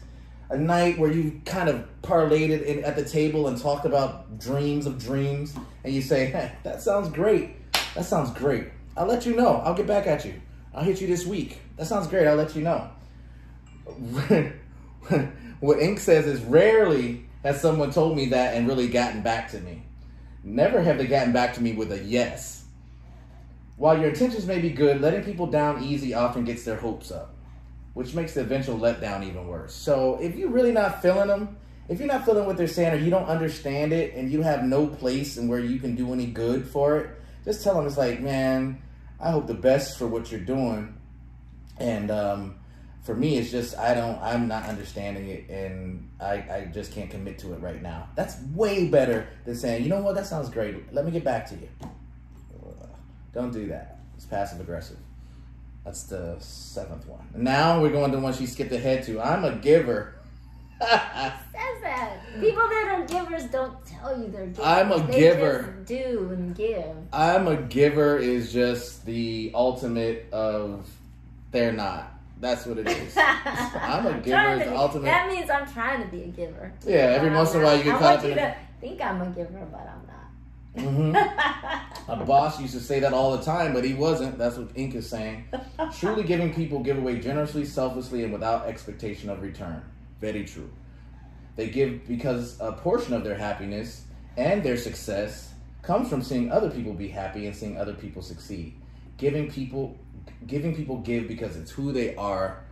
A 0.50 0.58
night 0.58 1.00
where 1.00 1.12
you 1.12 1.42
kind 1.46 1.70
of 1.70 1.88
parlayed 2.02 2.50
it 2.50 2.64
in, 2.64 2.84
at 2.84 2.96
the 2.96 3.06
table 3.06 3.48
and 3.48 3.60
talked 3.60 3.86
about 3.86 4.40
dreams 4.40 4.86
of 4.86 5.00
dreams. 5.00 5.56
And 5.84 5.94
you 5.94 6.02
say, 6.02 6.28
hey, 6.28 6.52
that 6.64 6.82
sounds 6.82 7.10
great. 7.10 7.52
That 7.96 8.06
sounds 8.06 8.32
great. 8.32 8.68
I'll 8.96 9.06
let 9.06 9.26
you 9.26 9.36
know. 9.36 9.62
I'll 9.66 9.74
get 9.74 9.88
back 9.88 10.08
at 10.08 10.26
you. 10.26 10.42
I'll 10.74 10.84
hit 10.84 11.02
you 11.02 11.08
this 11.08 11.26
week. 11.26 11.60
That 11.78 11.88
sounds 11.88 12.08
great. 12.08 12.28
I'll 12.28 12.36
let 12.36 12.56
you 12.56 12.62
know. 12.62 12.90
what 15.60 15.80
Inc 15.80 16.00
says 16.00 16.26
is 16.26 16.42
rarely 16.42 17.26
has 17.44 17.62
someone 17.62 17.92
told 17.92 18.16
me 18.16 18.28
that 18.28 18.56
and 18.56 18.68
really 18.68 18.88
gotten 18.88 19.22
back 19.22 19.52
to 19.52 19.60
me. 19.60 19.84
Never 20.44 20.82
have 20.82 20.98
they 20.98 21.08
gotten 21.08 21.34
back 21.34 21.54
to 21.56 21.62
me 21.62 21.74
with 21.74 21.92
a 21.92 22.04
yes. 22.04 22.64
While 23.76 24.00
your 24.00 24.10
intentions 24.10 24.46
may 24.46 24.60
be 24.60 24.70
good, 24.70 25.02
letting 25.02 25.24
people 25.24 25.48
down 25.48 25.84
easy 25.84 26.14
often 26.14 26.46
gets 26.46 26.64
their 26.64 26.76
hopes 26.76 27.12
up, 27.12 27.36
which 27.94 28.14
makes 28.14 28.34
the 28.34 28.42
eventual 28.42 28.78
letdown 28.78 29.28
even 29.28 29.48
worse. 29.48 29.74
So 29.74 30.20
if 30.22 30.36
you're 30.36 30.50
really 30.50 30.72
not 30.72 31.02
feeling 31.02 31.28
them, 31.28 31.58
if 31.90 32.00
you're 32.00 32.08
not 32.08 32.26
feeling 32.26 32.46
what 32.46 32.58
they're 32.58 32.68
saying 32.68 32.94
or 32.94 32.98
you 32.98 33.10
don't 33.10 33.26
understand 33.26 33.94
it 33.94 34.14
and 34.16 34.32
you 34.32 34.42
have 34.42 34.64
no 34.64 34.88
place 34.88 35.38
and 35.38 35.50
where 35.50 35.60
you 35.60 35.80
can 35.80 35.96
do 35.96 36.14
any 36.14 36.26
good 36.26 36.68
for 36.68 36.98
it, 36.98 37.10
just 37.44 37.64
tell 37.64 37.76
them 37.76 37.86
it's 37.86 37.98
like, 37.98 38.22
man, 38.22 38.82
I 39.20 39.32
hope 39.32 39.48
the 39.48 39.54
best 39.54 39.98
for 39.98 40.08
what 40.08 40.32
you're 40.32 40.40
doing. 40.40 40.98
And 41.78 42.10
um, 42.10 42.56
for 43.04 43.16
me, 43.16 43.38
it's 43.38 43.52
just 43.52 43.78
I 43.78 43.94
don't, 43.94 44.20
I'm 44.22 44.48
not 44.48 44.66
understanding 44.66 45.28
it, 45.28 45.50
and 45.50 46.10
I, 46.22 46.34
I 46.34 46.72
just 46.74 46.94
can't 46.94 47.10
commit 47.10 47.40
to 47.40 47.54
it 47.54 47.60
right 47.60 47.82
now. 47.82 48.08
That's 48.16 48.40
way 48.54 48.88
better 48.88 49.28
than 49.46 49.56
saying, 49.56 49.84
you 49.84 49.90
know 49.90 50.02
what, 50.02 50.16
that 50.16 50.26
sounds 50.26 50.50
great. 50.50 50.94
Let 50.94 51.06
me 51.06 51.12
get 51.12 51.24
back 51.24 51.48
to 51.50 51.56
you. 51.56 51.70
Don't 53.34 53.52
do 53.52 53.68
that. 53.68 54.00
It's 54.16 54.26
passive 54.26 54.62
aggressive. 54.62 54.98
That's 55.84 56.04
the 56.04 56.38
seventh 56.40 57.08
one. 57.08 57.28
Now 57.36 57.82
we're 57.82 57.92
going 57.92 58.12
to 58.12 58.18
the 58.18 58.24
one 58.24 58.34
she 58.34 58.46
skipped 58.46 58.72
ahead 58.72 59.04
to. 59.06 59.20
I'm 59.20 59.44
a 59.44 59.56
giver. 59.56 60.16
Says 60.80 61.82
that. 61.84 62.18
People 62.40 62.64
that 62.68 62.88
are 62.94 63.06
givers 63.06 63.46
don't 63.46 63.86
tell 63.86 64.20
you 64.20 64.28
they're 64.30 64.48
givers. 64.48 64.66
I'm 64.66 64.92
a 64.92 65.06
They 65.08 65.20
giver. 65.20 65.84
Do 65.86 66.30
and 66.32 66.56
give. 66.56 66.96
I'm 67.12 67.48
a 67.48 67.58
giver 67.58 68.18
is 68.18 68.52
just 68.52 69.06
the 69.06 69.52
ultimate 69.54 70.28
of 70.32 70.90
they're 71.52 71.72
not. 71.72 72.12
That's 72.40 72.66
what 72.66 72.78
it 72.80 72.88
is. 72.90 73.16
I'm 73.18 74.06
a 74.06 74.20
giver 74.20 74.54
is 74.54 74.68
the 74.68 74.76
ultimate. 74.76 75.06
That 75.06 75.32
means 75.32 75.50
I'm 75.50 75.72
trying 75.72 76.04
to 76.04 76.08
be 76.10 76.24
a 76.24 76.28
giver. 76.28 76.74
Yeah, 76.86 77.16
every 77.16 77.30
once 77.30 77.54
in 77.54 77.62
a 77.62 77.64
while 77.64 77.78
you 77.78 77.84
get 77.84 78.00
caught 78.00 78.18
up 78.18 78.24
in 78.26 78.32
it. 78.32 78.36
to 78.36 78.56
think 78.82 79.02
I'm 79.02 79.22
a 79.22 79.28
giver, 79.28 79.66
but 79.72 79.88
I'm 79.88 80.08
not. 80.08 80.20
hmm 80.80 81.16
A 82.12 82.26
boss 82.26 82.60
used 82.60 82.74
to 82.74 82.80
say 82.82 83.00
that 83.00 83.14
all 83.14 83.38
the 83.38 83.44
time, 83.44 83.74
but 83.74 83.86
he 83.86 83.94
wasn't. 83.94 84.38
That's 84.38 84.58
what 84.58 84.74
Inc 84.74 84.96
is 84.96 85.08
saying. 85.10 85.46
Truly 86.00 86.24
giving 86.24 86.54
people 86.54 86.80
give 86.82 86.98
away 86.98 87.20
generously, 87.20 87.64
selflessly, 87.64 88.24
and 88.24 88.34
without 88.34 88.66
expectation 88.66 89.30
of 89.30 89.42
return. 89.42 89.82
Very 90.24 90.46
true. 90.46 90.70
They 91.58 91.68
give 91.68 92.08
because 92.08 92.58
a 92.62 92.72
portion 92.72 93.14
of 93.14 93.26
their 93.26 93.36
happiness 93.36 94.06
and 94.38 94.64
their 94.64 94.78
success 94.78 95.52
comes 95.82 96.08
from 96.08 96.24
seeing 96.24 96.50
other 96.50 96.70
people 96.70 96.94
be 96.94 97.10
happy 97.10 97.46
and 97.46 97.54
seeing 97.54 97.78
other 97.78 97.94
people 97.94 98.22
succeed. 98.22 98.74
Giving 99.18 99.52
people 99.52 99.98
giving 100.48 100.74
people 100.74 101.00
give 101.00 101.28
because 101.28 101.58
it's 101.58 101.72
who 101.72 101.92
they 101.92 102.16
are 102.16 102.64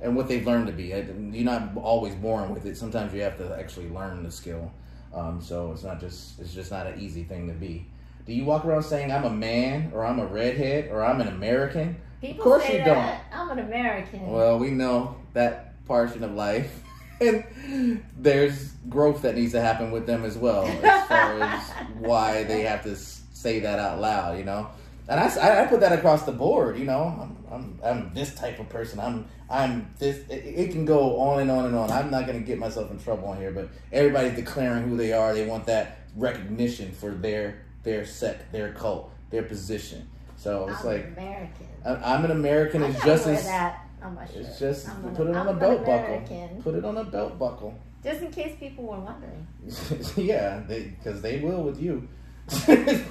and 0.00 0.16
what 0.16 0.28
they've 0.28 0.46
learned 0.46 0.66
to 0.68 0.72
be. 0.72 0.84
You're 0.84 1.44
not 1.44 1.76
always 1.76 2.14
born 2.14 2.48
with 2.54 2.64
it. 2.64 2.78
Sometimes 2.78 3.12
you 3.12 3.20
have 3.20 3.36
to 3.36 3.54
actually 3.54 3.90
learn 3.90 4.22
the 4.22 4.30
skill. 4.30 4.72
Um, 5.12 5.42
so 5.42 5.72
it's 5.72 5.84
not 5.84 6.00
just 6.00 6.40
it's 6.40 6.54
just 6.54 6.70
not 6.70 6.86
an 6.86 6.98
easy 6.98 7.24
thing 7.24 7.48
to 7.48 7.52
be. 7.52 7.86
Do 8.24 8.32
you 8.32 8.46
walk 8.46 8.64
around 8.64 8.82
saying 8.84 9.12
I'm 9.12 9.24
a 9.24 9.36
man 9.50 9.90
or 9.92 10.06
I'm 10.06 10.20
a 10.20 10.26
redhead 10.26 10.88
or 10.90 11.04
I'm 11.04 11.20
an 11.20 11.28
American? 11.28 12.00
People 12.22 12.40
of 12.40 12.60
course 12.60 12.66
you 12.72 12.78
that. 12.78 12.86
Don't. 13.30 13.40
I'm 13.40 13.58
an 13.58 13.62
American. 13.62 14.26
Well, 14.26 14.58
we 14.58 14.70
know 14.70 15.16
that 15.34 15.84
portion 15.84 16.24
of 16.24 16.32
life. 16.32 16.80
And 17.20 18.04
there's 18.18 18.72
growth 18.88 19.22
that 19.22 19.34
needs 19.36 19.52
to 19.52 19.60
happen 19.60 19.90
with 19.90 20.06
them 20.06 20.24
as 20.24 20.36
well, 20.36 20.64
as 20.64 21.08
far 21.08 21.40
as 21.40 21.70
why 21.98 22.44
they 22.44 22.62
have 22.62 22.82
to 22.84 22.96
say 22.96 23.60
that 23.60 23.78
out 23.78 24.00
loud, 24.00 24.38
you 24.38 24.44
know. 24.44 24.68
And 25.06 25.20
I, 25.20 25.62
I 25.62 25.66
put 25.66 25.80
that 25.80 25.92
across 25.92 26.24
the 26.24 26.32
board, 26.32 26.78
you 26.78 26.86
know. 26.86 27.02
I'm, 27.20 27.54
I'm, 27.54 27.80
I'm 27.84 28.14
this 28.14 28.34
type 28.34 28.58
of 28.58 28.68
person. 28.70 28.98
I'm, 29.00 29.26
I'm 29.50 29.92
this. 29.98 30.26
It, 30.30 30.44
it 30.46 30.70
can 30.72 30.86
go 30.86 31.20
on 31.20 31.40
and 31.40 31.50
on 31.50 31.66
and 31.66 31.76
on. 31.76 31.90
I'm 31.90 32.10
not 32.10 32.26
gonna 32.26 32.40
get 32.40 32.58
myself 32.58 32.90
in 32.90 32.98
trouble 32.98 33.28
on 33.28 33.36
here, 33.36 33.50
but 33.50 33.68
everybody's 33.92 34.34
declaring 34.34 34.88
who 34.88 34.96
they 34.96 35.12
are. 35.12 35.34
They 35.34 35.46
want 35.46 35.66
that 35.66 35.98
recognition 36.16 36.90
for 36.92 37.10
their, 37.10 37.62
their 37.82 38.06
sect, 38.06 38.50
their 38.50 38.72
cult, 38.72 39.12
their 39.30 39.42
position. 39.42 40.08
So 40.36 40.68
it's 40.68 40.80
I'm 40.80 40.86
like 40.86 41.06
American. 41.16 41.66
I- 41.84 42.14
I'm 42.14 42.24
an 42.24 42.30
American. 42.30 42.82
It's 42.82 43.02
just 43.04 43.26
as 43.26 43.44
that 43.44 43.83
on 44.04 44.14
my 44.14 44.26
shirt. 44.26 44.36
it's 44.36 44.58
just 44.58 44.88
I'm 44.88 45.14
put 45.14 45.26
it 45.26 45.36
on 45.36 45.48
I'm 45.48 45.56
a 45.56 45.60
belt 45.60 45.84
buckle. 45.84 46.22
Put 46.62 46.74
it 46.74 46.84
on 46.84 46.96
a 46.96 47.04
belt 47.04 47.38
buckle. 47.38 47.78
Just 48.02 48.20
in 48.20 48.30
case 48.30 48.54
people 48.60 48.84
were 48.84 49.00
wondering. 49.00 49.46
yeah, 50.16 50.58
because 50.58 51.22
they, 51.22 51.40
will 51.40 51.62
with 51.62 51.80
you, 51.80 52.06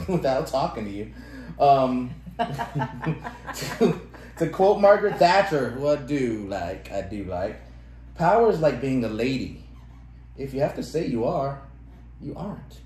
without 0.08 0.46
talking 0.48 0.86
to 0.86 0.92
you. 0.92 1.12
Um, 1.60 2.14
to, 2.38 4.00
to 4.38 4.50
quote 4.50 4.80
Margaret 4.80 5.18
Thatcher, 5.18 5.72
who 5.72 5.88
I 5.88 5.96
do 5.96 6.46
like, 6.48 6.92
I 6.92 7.02
do 7.02 7.24
like, 7.24 7.60
power 8.16 8.52
is 8.52 8.60
like 8.60 8.82
being 8.82 9.04
a 9.04 9.10
lady. 9.10 9.66
If 10.38 10.54
you 10.54 10.62
have 10.62 10.76
to 10.76 10.84
say 10.84 11.08
you 11.08 11.26
are, 11.26 11.62
you 12.22 12.36
aren't. 12.36 12.82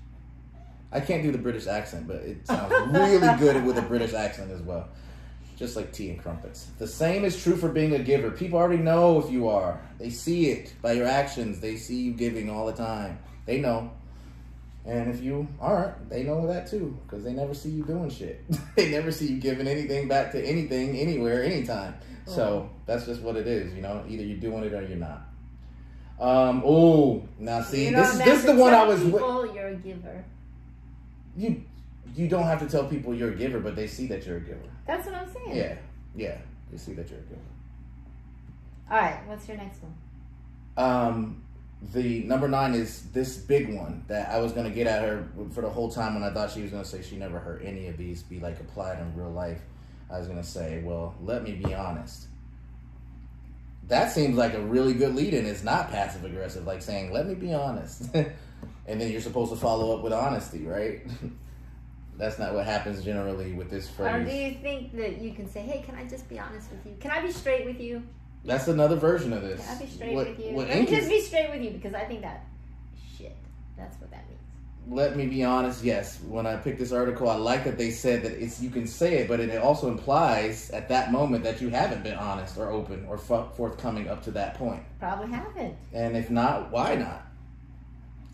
I 0.90 1.00
can't 1.00 1.22
do 1.22 1.30
the 1.30 1.38
British 1.38 1.66
accent, 1.66 2.08
but 2.08 2.16
it 2.16 2.46
sounds 2.46 2.72
really 2.90 3.38
good 3.38 3.62
with 3.66 3.76
a 3.76 3.82
British 3.82 4.14
accent 4.14 4.50
as 4.50 4.62
well. 4.62 4.88
Just 5.58 5.74
like 5.74 5.92
tea 5.92 6.10
and 6.10 6.22
crumpets. 6.22 6.68
The 6.78 6.86
same 6.86 7.24
is 7.24 7.42
true 7.42 7.56
for 7.56 7.68
being 7.68 7.94
a 7.94 7.98
giver. 7.98 8.30
People 8.30 8.60
already 8.60 8.80
know 8.80 9.18
if 9.18 9.30
you 9.30 9.48
are. 9.48 9.80
They 9.98 10.08
see 10.08 10.50
it 10.50 10.72
by 10.80 10.92
your 10.92 11.06
actions. 11.06 11.58
They 11.58 11.76
see 11.76 12.00
you 12.00 12.12
giving 12.12 12.48
all 12.48 12.66
the 12.66 12.72
time. 12.72 13.18
They 13.44 13.60
know. 13.60 13.90
And 14.86 15.12
if 15.12 15.20
you 15.20 15.48
aren't, 15.60 16.08
they 16.08 16.22
know 16.22 16.46
that 16.46 16.70
too, 16.70 16.96
because 17.02 17.24
they 17.24 17.32
never 17.32 17.52
see 17.54 17.70
you 17.70 17.82
doing 17.82 18.08
shit. 18.08 18.42
they 18.76 18.90
never 18.90 19.10
see 19.10 19.26
you 19.26 19.38
giving 19.38 19.66
anything 19.66 20.06
back 20.06 20.30
to 20.32 20.42
anything, 20.42 20.96
anywhere, 20.96 21.42
anytime. 21.42 21.94
So 22.24 22.68
that's 22.86 23.06
just 23.06 23.22
what 23.22 23.36
it 23.36 23.46
is, 23.46 23.72
you 23.74 23.82
know. 23.82 24.04
Either 24.08 24.22
you're 24.22 24.38
doing 24.38 24.62
it 24.64 24.72
or 24.72 24.82
you're 24.82 24.96
not. 24.96 25.22
Um. 26.20 26.62
Oh, 26.64 27.26
now 27.38 27.62
see, 27.62 27.90
this 27.90 28.12
is 28.12 28.18
this 28.18 28.38
is 28.40 28.44
the 28.44 28.54
one 28.54 28.74
I 28.74 28.84
was. 28.84 29.02
People, 29.02 29.54
you're 29.54 29.68
a 29.68 29.76
giver. 29.76 30.24
you 31.36 31.64
you 32.14 32.28
don't 32.28 32.44
have 32.44 32.60
to 32.60 32.68
tell 32.68 32.84
people 32.84 33.14
you're 33.14 33.30
a 33.30 33.36
giver, 33.36 33.60
but 33.60 33.76
they 33.76 33.86
see 33.86 34.06
that 34.08 34.26
you're 34.26 34.38
a 34.38 34.40
giver. 34.40 34.60
That's 34.88 35.04
what 35.04 35.14
I'm 35.14 35.30
saying. 35.30 35.54
Yeah, 35.54 35.76
yeah, 36.16 36.38
You 36.72 36.78
see 36.78 36.94
that 36.94 37.10
you're 37.10 37.18
a 37.18 37.22
giver. 37.22 37.40
All 38.90 38.96
right. 38.96 39.20
What's 39.26 39.46
your 39.46 39.58
next 39.58 39.80
one? 39.82 39.94
Um, 40.78 41.42
the 41.92 42.22
number 42.22 42.48
nine 42.48 42.72
is 42.72 43.02
this 43.12 43.36
big 43.36 43.74
one 43.74 44.02
that 44.08 44.30
I 44.30 44.38
was 44.38 44.52
gonna 44.52 44.70
get 44.70 44.86
at 44.86 45.02
her 45.02 45.28
for 45.52 45.60
the 45.60 45.68
whole 45.68 45.90
time 45.90 46.14
when 46.14 46.22
I 46.22 46.32
thought 46.32 46.50
she 46.50 46.62
was 46.62 46.70
gonna 46.70 46.86
say 46.86 47.02
she 47.02 47.16
never 47.16 47.38
heard 47.38 47.62
any 47.62 47.88
of 47.88 47.98
these 47.98 48.22
be 48.22 48.40
like 48.40 48.58
applied 48.60 48.98
in 48.98 49.14
real 49.14 49.30
life. 49.30 49.60
I 50.10 50.18
was 50.18 50.26
gonna 50.26 50.42
say, 50.42 50.80
well, 50.82 51.14
let 51.22 51.44
me 51.44 51.52
be 51.52 51.74
honest. 51.74 52.26
That 53.88 54.10
seems 54.10 54.38
like 54.38 54.54
a 54.54 54.60
really 54.60 54.94
good 54.94 55.14
lead 55.14 55.34
in. 55.34 55.44
It's 55.44 55.62
not 55.62 55.90
passive 55.90 56.24
aggressive, 56.24 56.66
like 56.66 56.80
saying, 56.80 57.12
let 57.12 57.26
me 57.26 57.34
be 57.34 57.52
honest. 57.52 58.08
and 58.14 58.98
then 58.98 59.12
you're 59.12 59.20
supposed 59.20 59.52
to 59.52 59.58
follow 59.58 59.94
up 59.94 60.02
with 60.02 60.14
honesty, 60.14 60.64
right? 60.64 61.02
That's 62.18 62.38
not 62.38 62.52
what 62.52 62.66
happens 62.66 63.04
generally 63.04 63.52
with 63.52 63.70
this 63.70 63.88
phrase. 63.88 64.12
Or 64.14 64.24
do 64.24 64.30
you 64.34 64.54
think 64.60 64.94
that 64.96 65.20
you 65.22 65.32
can 65.32 65.48
say, 65.48 65.60
"Hey, 65.60 65.82
can 65.86 65.94
I 65.94 66.04
just 66.04 66.28
be 66.28 66.38
honest 66.38 66.70
with 66.70 66.84
you? 66.84 66.96
Can 67.00 67.12
I 67.12 67.20
be 67.22 67.30
straight 67.32 67.64
with 67.64 67.80
you? 67.80 68.02
That's 68.44 68.66
another 68.68 68.96
version 68.96 69.32
of 69.32 69.42
this. 69.42 69.64
Can 69.64 69.76
I 69.76 69.80
be 69.80 69.86
straight 69.86 70.14
What- 70.14 70.28
with 70.28 70.38
you? 70.40 70.56
Let 70.56 70.68
me 70.80 70.86
just 70.86 71.08
be 71.08 71.20
straight 71.20 71.50
with 71.50 71.62
you 71.62 71.70
because 71.70 71.94
I 71.94 72.04
think 72.04 72.22
that 72.22 72.44
shit. 73.16 73.36
That's 73.76 73.98
what 74.00 74.10
that 74.10 74.28
means. 74.28 74.34
let 74.90 75.16
me 75.18 75.26
be 75.26 75.44
honest 75.44 75.84
yes 75.84 76.18
when 76.28 76.46
i 76.46 76.56
picked 76.56 76.78
this 76.78 76.92
article 76.92 77.28
i 77.28 77.34
like 77.36 77.62
that 77.62 77.76
they 77.76 77.90
said 77.90 78.22
that 78.22 78.32
it's 78.42 78.58
you 78.62 78.70
can 78.70 78.86
say 78.86 79.16
it 79.18 79.28
but 79.28 79.38
it 79.38 79.54
also 79.60 79.88
implies 79.88 80.70
at 80.70 80.88
that 80.88 81.12
moment 81.12 81.44
that 81.44 81.60
you 81.60 81.68
haven't 81.68 82.02
been 82.02 82.14
honest 82.16 82.56
or 82.56 82.70
open 82.70 83.04
or 83.06 83.16
f- 83.16 83.54
forthcoming 83.54 84.08
up 84.08 84.22
to 84.22 84.30
that 84.30 84.54
point 84.54 84.82
Probably 84.98 85.28
haven't. 85.30 85.76
and 85.92 86.16
if 86.16 86.30
not 86.30 86.70
why 86.72 86.94
not 86.94 87.20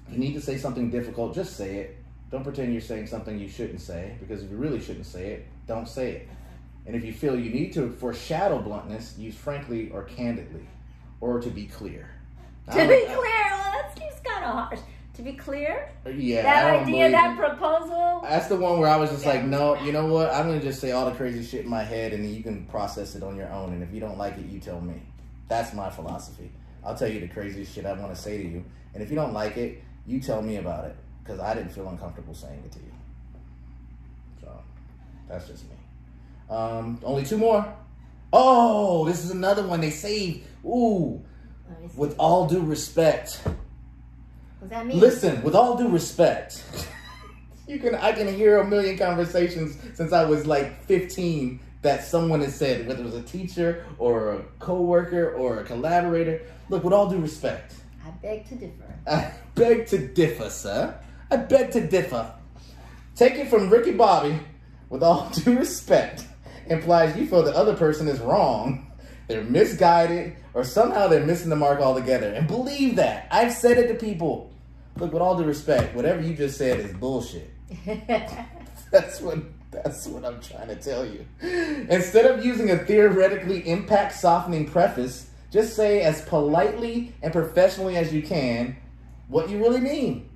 you 0.08 0.16
need 0.16 0.32
to 0.34 0.40
say 0.40 0.56
something 0.56 0.90
difficult 0.90 1.34
just 1.34 1.56
say 1.56 1.74
it 1.78 1.96
don't 2.34 2.42
pretend 2.42 2.72
you're 2.72 2.82
saying 2.82 3.06
something 3.06 3.38
you 3.38 3.48
shouldn't 3.48 3.80
say 3.80 4.16
because 4.18 4.42
if 4.42 4.50
you 4.50 4.56
really 4.56 4.80
shouldn't 4.80 5.06
say 5.06 5.28
it 5.28 5.46
don't 5.68 5.88
say 5.88 6.10
it 6.10 6.28
and 6.84 6.96
if 6.96 7.04
you 7.04 7.12
feel 7.12 7.38
you 7.38 7.48
need 7.50 7.72
to 7.72 7.88
foreshadow 7.88 8.60
bluntness 8.60 9.14
use 9.16 9.36
frankly 9.36 9.88
or 9.92 10.02
candidly 10.02 10.66
or 11.20 11.40
to 11.40 11.48
be 11.48 11.66
clear 11.66 12.10
To 12.66 12.72
be 12.72 13.04
clear, 13.04 13.16
well, 13.52 13.72
that 13.72 13.92
seems 13.96 14.14
kind 14.24 14.44
of 14.44 14.54
harsh. 14.54 14.80
To 15.14 15.22
be 15.22 15.34
clear, 15.34 15.92
uh, 16.06 16.08
yeah 16.08 16.40
I 16.40 16.42
that 16.42 16.82
idea, 16.82 17.10
that 17.10 17.36
proposal. 17.36 18.22
That's 18.24 18.48
the 18.48 18.56
one 18.56 18.80
where 18.80 18.88
I 18.88 18.96
was 18.96 19.10
just 19.10 19.26
like, 19.26 19.44
no, 19.44 19.78
you 19.80 19.92
know 19.92 20.06
what? 20.06 20.30
I'm 20.30 20.48
gonna 20.48 20.60
just 20.62 20.80
say 20.80 20.90
all 20.90 21.04
the 21.04 21.14
crazy 21.14 21.44
shit 21.44 21.64
in 21.64 21.70
my 21.70 21.84
head, 21.84 22.12
and 22.14 22.24
then 22.24 22.34
you 22.34 22.42
can 22.42 22.64
process 22.64 23.14
it 23.14 23.22
on 23.22 23.36
your 23.36 23.48
own. 23.52 23.74
And 23.74 23.82
if 23.82 23.92
you 23.92 24.00
don't 24.00 24.18
like 24.18 24.38
it, 24.38 24.46
you 24.46 24.58
tell 24.58 24.80
me. 24.80 25.02
That's 25.46 25.72
my 25.72 25.88
philosophy. 25.90 26.50
I'll 26.82 26.96
tell 26.96 27.06
you 27.06 27.20
the 27.20 27.28
craziest 27.28 27.74
shit 27.74 27.86
I 27.86 27.92
want 27.92 28.12
to 28.12 28.20
say 28.20 28.38
to 28.38 28.48
you, 28.48 28.64
and 28.94 29.02
if 29.02 29.10
you 29.10 29.14
don't 29.14 29.34
like 29.34 29.56
it, 29.56 29.84
you 30.06 30.20
tell 30.20 30.42
me 30.42 30.56
about 30.56 30.86
it 30.86 30.96
because 31.24 31.40
I 31.40 31.54
didn't 31.54 31.70
feel 31.70 31.88
uncomfortable 31.88 32.34
saying 32.34 32.62
it 32.64 32.72
to 32.72 32.78
you. 32.78 32.92
So 34.42 34.48
that's 35.28 35.48
just 35.48 35.64
me. 35.64 35.76
Um, 36.50 37.00
only 37.02 37.24
two 37.24 37.38
more. 37.38 37.66
Oh, 38.32 39.04
this 39.06 39.24
is 39.24 39.30
another 39.30 39.66
one 39.66 39.80
they 39.80 39.90
saved. 39.90 40.44
Ooh, 40.64 41.22
Let 41.68 41.80
me 41.82 41.88
see. 41.88 41.96
with 41.96 42.14
all 42.18 42.46
due 42.46 42.62
respect. 42.62 43.40
What 43.44 43.54
does 44.60 44.70
that 44.70 44.86
mean? 44.86 44.98
Listen, 44.98 45.42
with 45.42 45.54
all 45.54 45.76
due 45.76 45.88
respect, 45.88 46.62
you 47.66 47.78
can 47.78 47.94
I 47.94 48.12
can 48.12 48.28
hear 48.28 48.58
a 48.58 48.66
million 48.66 48.98
conversations 48.98 49.78
since 49.94 50.12
I 50.12 50.24
was 50.24 50.46
like 50.46 50.84
15 50.84 51.60
that 51.82 52.04
someone 52.04 52.40
has 52.40 52.54
said, 52.54 52.86
whether 52.86 53.02
it 53.02 53.04
was 53.04 53.14
a 53.14 53.22
teacher 53.22 53.84
or 53.98 54.32
a 54.32 54.42
coworker 54.58 55.32
or 55.34 55.60
a 55.60 55.64
collaborator. 55.64 56.40
Look, 56.70 56.82
with 56.82 56.92
all 56.94 57.08
due 57.08 57.20
respect, 57.20 57.74
I 58.04 58.10
beg 58.10 58.48
to 58.48 58.54
differ. 58.56 58.94
I 59.06 59.32
beg 59.54 59.86
to 59.88 60.08
differ, 60.08 60.50
sir. 60.50 60.98
I 61.34 61.36
beg 61.38 61.72
to 61.72 61.84
differ. 61.84 62.32
Take 63.16 63.34
it 63.34 63.48
from 63.48 63.68
Ricky 63.68 63.90
Bobby, 63.90 64.38
with 64.88 65.02
all 65.02 65.28
due 65.34 65.58
respect, 65.58 66.24
implies 66.68 67.16
you 67.16 67.26
feel 67.26 67.42
the 67.42 67.56
other 67.56 67.74
person 67.74 68.06
is 68.06 68.20
wrong, 68.20 68.92
they're 69.26 69.42
misguided, 69.42 70.36
or 70.54 70.62
somehow 70.62 71.08
they're 71.08 71.26
missing 71.26 71.50
the 71.50 71.56
mark 71.56 71.80
altogether. 71.80 72.32
And 72.32 72.46
believe 72.46 72.94
that. 72.96 73.26
I've 73.32 73.52
said 73.52 73.78
it 73.78 73.88
to 73.88 73.94
people. 73.94 74.52
Look, 74.96 75.12
with 75.12 75.22
all 75.22 75.36
due 75.36 75.42
respect, 75.42 75.96
whatever 75.96 76.22
you 76.22 76.36
just 76.36 76.56
said 76.56 76.78
is 76.78 76.92
bullshit. 76.92 77.50
That's 78.92 79.20
what 79.20 79.38
that's 79.72 80.06
what 80.06 80.24
I'm 80.24 80.40
trying 80.40 80.68
to 80.68 80.76
tell 80.76 81.04
you. 81.04 81.26
Instead 81.90 82.26
of 82.26 82.44
using 82.44 82.70
a 82.70 82.78
theoretically 82.78 83.68
impact 83.68 84.14
softening 84.14 84.70
preface, 84.70 85.30
just 85.50 85.74
say 85.74 86.02
as 86.02 86.22
politely 86.26 87.12
and 87.22 87.32
professionally 87.32 87.96
as 87.96 88.12
you 88.12 88.22
can 88.22 88.76
what 89.26 89.50
you 89.50 89.58
really 89.58 89.80
mean. 89.80 90.30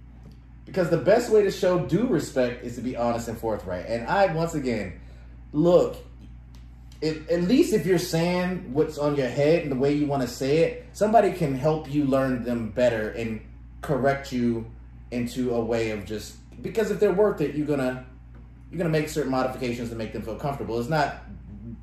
Because 0.69 0.91
the 0.91 0.99
best 0.99 1.33
way 1.33 1.43
to 1.43 1.51
show 1.51 1.87
due 1.87 2.07
respect 2.07 2.63
is 2.63 2.75
to 2.75 2.83
be 2.83 2.95
honest 2.95 3.27
and 3.27 3.39
forthright. 3.39 3.87
And 3.87 4.07
I 4.07 4.33
once 4.35 4.55
again 4.55 5.01
look 5.53 5.97
it, 7.01 7.31
at 7.31 7.43
least 7.43 7.73
if 7.73 7.87
you're 7.87 7.99
saying 7.99 8.75
what's 8.75 8.99
on 8.99 9.17
your 9.17 9.29
head 9.29 9.63
and 9.63 9.73
the 9.73 9.77
way 9.77 9.95
you 9.95 10.07
want 10.07 10.23
to 10.23 10.29
say 10.29 10.59
it, 10.59 10.87
somebody 10.93 11.33
can 11.33 11.55
help 11.55 11.91
you 11.91 12.05
learn 12.05 12.45
them 12.45 12.71
better 12.71 13.11
and 13.11 13.41
correct 13.81 14.31
you 14.31 14.71
into 15.11 15.55
a 15.55 15.65
way 15.65 15.91
of 15.91 16.05
just 16.05 16.37
because 16.61 16.91
if 16.91 17.01
they're 17.01 17.13
worth 17.13 17.41
it, 17.41 17.55
you're 17.55 17.67
gonna 17.67 18.05
you're 18.71 18.79
gonna 18.79 18.91
make 18.91 19.09
certain 19.09 19.31
modifications 19.31 19.89
to 19.89 19.97
make 19.97 20.13
them 20.13 20.21
feel 20.21 20.37
comfortable. 20.37 20.79
It's 20.79 20.91
not 20.91 21.23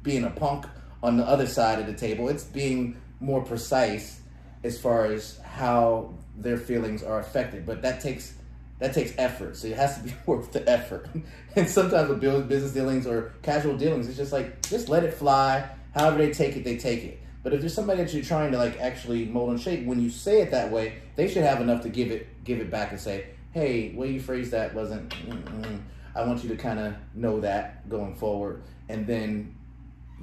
being 0.04 0.26
a 0.26 0.30
punk 0.30 0.68
on 1.02 1.18
the 1.18 1.26
other 1.26 1.48
side 1.48 1.80
of 1.80 1.88
the 1.88 1.94
table. 1.94 2.30
It's 2.30 2.44
being 2.44 3.02
more 3.20 3.42
precise 3.42 4.22
as 4.64 4.80
far 4.80 5.06
as 5.06 5.40
how 5.40 6.14
their 6.38 6.58
feelings 6.58 7.02
are 7.04 7.20
affected. 7.20 7.66
But 7.66 7.82
that 7.82 8.02
takes 8.02 8.36
That 8.80 8.94
takes 8.94 9.14
effort, 9.18 9.56
so 9.56 9.68
it 9.68 9.78
has 9.78 9.98
to 9.98 10.04
be 10.04 10.14
worth 10.26 10.52
the 10.52 10.68
effort. 10.70 11.08
and 11.56 11.70
sometimes 11.70 12.10
with 12.10 12.20
business 12.50 12.72
dealings 12.72 13.08
or 13.08 13.34
casual 13.42 13.78
dealings, 13.78 14.08
it's 14.08 14.18
just 14.18 14.34
like 14.34 14.68
just 14.70 14.90
let 14.90 15.04
it 15.04 15.14
fly. 15.14 15.70
However 15.94 16.18
they 16.18 16.32
take 16.32 16.58
it, 16.58 16.64
they 16.64 16.78
take 16.78 17.04
it. 17.04 17.22
But 17.42 17.54
if 17.54 17.62
there's 17.62 17.74
somebody 17.74 18.04
that 18.04 18.14
you're 18.14 18.24
trying 18.24 18.52
to 18.52 18.58
like 18.58 18.80
actually 18.80 19.26
mold 19.26 19.52
and 19.52 19.62
shape, 19.62 19.86
when 19.86 20.02
you 20.02 20.10
say 20.10 20.42
it 20.42 20.52
that 20.52 20.72
way, 20.72 20.96
they 21.16 21.28
should 21.28 21.44
have 21.44 21.62
enough 21.62 21.84
to 21.84 21.90
give 21.90 22.12
it 22.12 22.44
give 22.44 22.60
it 22.60 22.70
back 22.70 22.92
and 22.92 23.00
say, 23.00 23.28
"Hey, 23.52 23.94
way 23.94 24.12
you 24.12 24.20
phrased 24.20 24.52
that 24.52 24.74
wasn't." 24.74 25.10
Mm-mm. 25.10 25.82
I 26.16 26.26
want 26.26 26.44
you 26.44 26.50
to 26.50 26.56
kind 26.56 26.80
of 26.80 26.96
know 27.14 27.42
that 27.42 27.88
going 27.88 28.16
forward, 28.16 28.64
and 28.90 29.06
then 29.06 29.56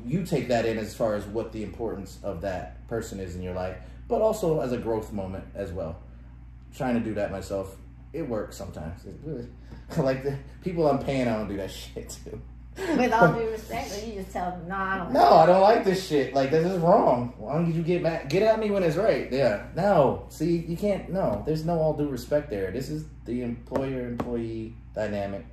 you 0.05 0.25
take 0.25 0.49
that 0.49 0.65
in 0.67 0.79
as 0.79 0.95
far 0.95 1.15
as 1.15 1.25
what 1.27 1.53
the 1.53 1.63
importance 1.63 2.19
of 2.23 2.41
that 2.41 2.87
person 2.89 3.21
is 3.21 3.37
in 3.37 3.43
your 3.43 3.55
life, 3.55 3.77
but 4.09 4.21
also 4.21 4.61
as 4.61 4.73
a 4.73 4.79
growth 4.79 5.13
moment 5.13 5.45
as 5.55 5.73
well. 5.73 6.03
trying 6.75 6.95
to 6.95 7.01
do 7.01 7.13
that 7.13 7.31
myself, 7.31 7.77
it 8.13 8.29
works 8.29 8.57
sometimes. 8.57 9.03
Really, 9.25 9.47
like 9.99 10.23
the 10.23 10.37
people 10.63 10.89
I'm 10.89 10.99
paying, 10.99 11.29
I 11.29 11.37
don't 11.37 11.49
do 11.49 11.57
that 11.57 11.71
shit 11.71 12.17
too. 12.25 12.41
With 12.75 13.13
all 13.13 13.35
due 13.35 13.51
respect, 13.51 14.07
you 14.07 14.15
just 14.15 14.33
tell 14.33 14.51
them, 14.51 14.67
no, 14.67 14.75
I 14.75 14.97
don't. 14.97 15.13
No, 15.13 15.25
I 15.25 15.47
don't 15.47 15.61
like 15.61 15.85
this 15.85 16.07
shit. 16.09 16.33
Like 16.35 16.51
this 16.51 16.65
is 16.67 16.79
wrong. 16.79 17.35
Why 17.37 17.55
don't 17.55 17.73
you 17.73 17.83
get 17.83 18.03
mad? 18.03 18.31
Get 18.31 18.43
at 18.43 18.59
me 18.59 18.71
when 18.71 18.83
it's 18.83 18.97
right. 18.97 19.31
Yeah. 19.31 19.67
No. 19.77 20.25
See, 20.31 20.65
you 20.67 20.77
can't. 20.77 21.11
No, 21.11 21.43
there's 21.45 21.67
no 21.67 21.79
all 21.79 21.93
due 21.95 22.09
respect 22.09 22.49
there. 22.49 22.71
This 22.71 22.89
is 22.89 23.05
the 23.27 23.43
employer-employee 23.43 24.75
dynamic. 24.95 25.45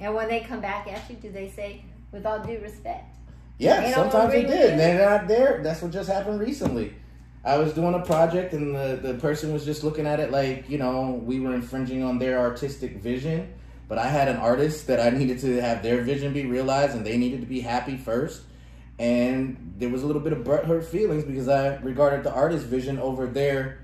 And 0.00 0.12
when 0.14 0.28
they 0.28 0.40
come 0.40 0.60
back 0.60 0.88
at 0.88 1.08
you, 1.08 1.16
do 1.16 1.30
they 1.30 1.48
say, 1.50 1.84
with 2.10 2.26
all 2.26 2.40
due 2.40 2.58
respect? 2.58 3.16
Yeah, 3.58 3.92
sometimes 3.92 4.32
they 4.32 4.42
did. 4.42 4.78
They're 4.78 5.08
not 5.08 5.28
there. 5.28 5.60
That's 5.62 5.82
what 5.82 5.92
just 5.92 6.08
happened 6.08 6.40
recently. 6.40 6.94
I 7.42 7.56
was 7.56 7.72
doing 7.72 7.94
a 7.94 8.04
project 8.04 8.52
and 8.52 8.74
the, 8.74 8.98
the 9.02 9.14
person 9.14 9.52
was 9.52 9.64
just 9.64 9.82
looking 9.82 10.06
at 10.06 10.20
it 10.20 10.30
like, 10.30 10.68
you 10.68 10.76
know, 10.76 11.22
we 11.24 11.40
were 11.40 11.54
infringing 11.54 12.02
on 12.02 12.18
their 12.18 12.38
artistic 12.38 12.96
vision. 12.98 13.54
But 13.88 13.98
I 13.98 14.08
had 14.08 14.28
an 14.28 14.36
artist 14.36 14.86
that 14.88 15.00
I 15.00 15.10
needed 15.16 15.38
to 15.40 15.60
have 15.60 15.82
their 15.82 16.02
vision 16.02 16.32
be 16.32 16.44
realized 16.44 16.94
and 16.94 17.04
they 17.04 17.16
needed 17.16 17.40
to 17.40 17.46
be 17.46 17.60
happy 17.60 17.96
first. 17.96 18.42
And 18.98 19.74
there 19.78 19.88
was 19.88 20.02
a 20.02 20.06
little 20.06 20.20
bit 20.20 20.34
of 20.34 20.40
butthurt 20.40 20.84
feelings 20.84 21.24
because 21.24 21.48
I 21.48 21.76
regarded 21.76 22.22
the 22.22 22.32
artist's 22.32 22.66
vision 22.66 22.98
over 22.98 23.26
their, 23.26 23.80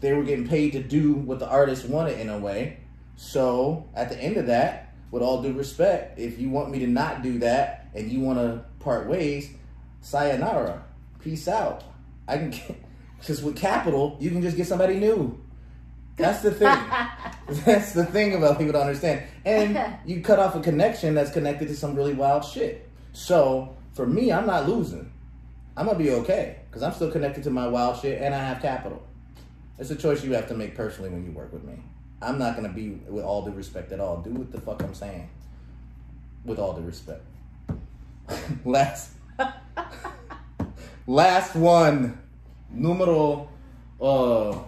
they 0.00 0.12
were 0.12 0.24
getting 0.24 0.46
paid 0.46 0.72
to 0.72 0.82
do 0.82 1.14
what 1.14 1.38
the 1.38 1.48
artist 1.48 1.86
wanted 1.86 2.20
in 2.20 2.28
a 2.28 2.38
way. 2.38 2.80
So 3.16 3.88
at 3.94 4.10
the 4.10 4.18
end 4.22 4.36
of 4.36 4.46
that, 4.48 4.92
with 5.10 5.22
all 5.22 5.40
due 5.40 5.54
respect, 5.54 6.18
if 6.18 6.38
you 6.38 6.50
want 6.50 6.70
me 6.70 6.80
to 6.80 6.86
not 6.86 7.22
do 7.22 7.38
that 7.38 7.88
and 7.94 8.12
you 8.12 8.20
want 8.20 8.38
to 8.38 8.64
part 8.80 9.06
ways, 9.06 9.50
sayonara, 10.02 10.84
peace 11.20 11.48
out. 11.48 11.84
I 12.28 12.36
can 12.36 12.50
get, 12.50 12.76
because 13.18 13.42
with 13.42 13.56
capital, 13.56 14.16
you 14.20 14.30
can 14.30 14.42
just 14.42 14.56
get 14.56 14.66
somebody 14.66 14.98
new. 14.98 15.38
That's 16.16 16.42
the 16.42 16.50
thing. 16.50 16.76
that's 17.64 17.92
the 17.92 18.04
thing 18.04 18.34
about 18.34 18.58
people 18.58 18.72
to 18.72 18.80
understand. 18.80 19.22
And 19.44 19.96
you 20.06 20.20
cut 20.20 20.38
off 20.38 20.54
a 20.56 20.60
connection 20.60 21.14
that's 21.14 21.30
connected 21.30 21.68
to 21.68 21.76
some 21.76 21.94
really 21.94 22.14
wild 22.14 22.44
shit. 22.44 22.88
So 23.12 23.76
for 23.92 24.06
me, 24.06 24.32
I'm 24.32 24.46
not 24.46 24.68
losing. 24.68 25.12
I'm 25.76 25.86
gonna 25.86 25.98
be 25.98 26.10
okay 26.10 26.56
because 26.68 26.82
I'm 26.82 26.92
still 26.92 27.10
connected 27.10 27.44
to 27.44 27.50
my 27.50 27.68
wild 27.68 28.00
shit 28.00 28.20
and 28.20 28.34
I 28.34 28.38
have 28.38 28.60
capital. 28.60 29.00
It's 29.78 29.90
a 29.90 29.96
choice 29.96 30.24
you 30.24 30.32
have 30.32 30.48
to 30.48 30.54
make 30.54 30.74
personally 30.74 31.10
when 31.10 31.24
you 31.24 31.30
work 31.30 31.52
with 31.52 31.62
me. 31.62 31.74
I'm 32.20 32.36
not 32.36 32.56
gonna 32.56 32.68
be 32.68 32.90
with 33.08 33.24
all 33.24 33.44
due 33.44 33.52
respect 33.52 33.92
at 33.92 34.00
all. 34.00 34.20
Do 34.20 34.30
what 34.30 34.50
the 34.50 34.60
fuck 34.60 34.82
I'm 34.82 34.94
saying. 34.94 35.30
With 36.44 36.58
all 36.58 36.72
due 36.72 36.82
respect. 36.82 37.24
last 38.64 39.12
last 41.06 41.54
one. 41.54 42.20
Numero 42.70 43.48
uh 44.00 44.58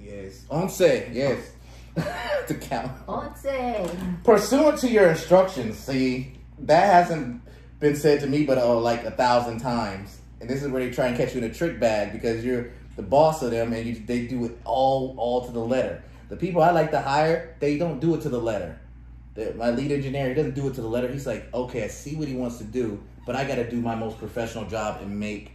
yes. 0.00 0.46
Once, 0.50 0.80
yes. 0.80 1.52
to 2.46 2.54
count. 2.54 2.92
Once. 3.06 3.46
Pursuant 4.24 4.78
to 4.78 4.88
your 4.88 5.10
instructions, 5.10 5.78
see, 5.78 6.36
that 6.60 6.92
hasn't 6.92 7.42
been 7.80 7.96
said 7.96 8.20
to 8.20 8.26
me 8.26 8.44
but 8.44 8.58
uh, 8.58 8.78
like 8.78 9.04
a 9.04 9.10
thousand 9.10 9.58
times. 9.60 10.18
And 10.40 10.48
this 10.48 10.62
is 10.62 10.70
where 10.70 10.84
they 10.84 10.90
try 10.90 11.06
and 11.06 11.16
catch 11.16 11.34
you 11.34 11.42
in 11.42 11.50
a 11.50 11.54
trick 11.54 11.78
bag 11.80 12.12
because 12.12 12.44
you're 12.44 12.70
the 12.96 13.02
boss 13.02 13.42
of 13.42 13.50
them 13.50 13.72
and 13.72 13.86
you, 13.86 13.94
they 13.94 14.26
do 14.26 14.44
it 14.44 14.58
all 14.64 15.14
all 15.18 15.46
to 15.46 15.52
the 15.52 15.60
letter. 15.60 16.02
The 16.28 16.36
people 16.36 16.62
I 16.62 16.70
like 16.70 16.90
to 16.92 17.00
hire, 17.00 17.56
they 17.60 17.76
don't 17.78 18.00
do 18.00 18.14
it 18.14 18.22
to 18.22 18.28
the 18.28 18.40
letter. 18.40 18.78
The- 19.34 19.54
my 19.54 19.70
lead 19.70 19.92
engineer, 19.92 20.28
he 20.28 20.34
doesn't 20.34 20.54
do 20.54 20.68
it 20.68 20.74
to 20.74 20.80
the 20.80 20.88
letter. 20.88 21.08
He's 21.08 21.26
like, 21.26 21.52
okay, 21.52 21.84
I 21.84 21.88
see 21.88 22.16
what 22.16 22.28
he 22.28 22.34
wants 22.34 22.58
to 22.58 22.64
do, 22.64 23.02
but 23.26 23.36
I 23.36 23.44
got 23.44 23.56
to 23.56 23.68
do 23.68 23.80
my 23.80 23.94
most 23.94 24.18
professional 24.18 24.64
job 24.64 25.02
and 25.02 25.18
make 25.18 25.53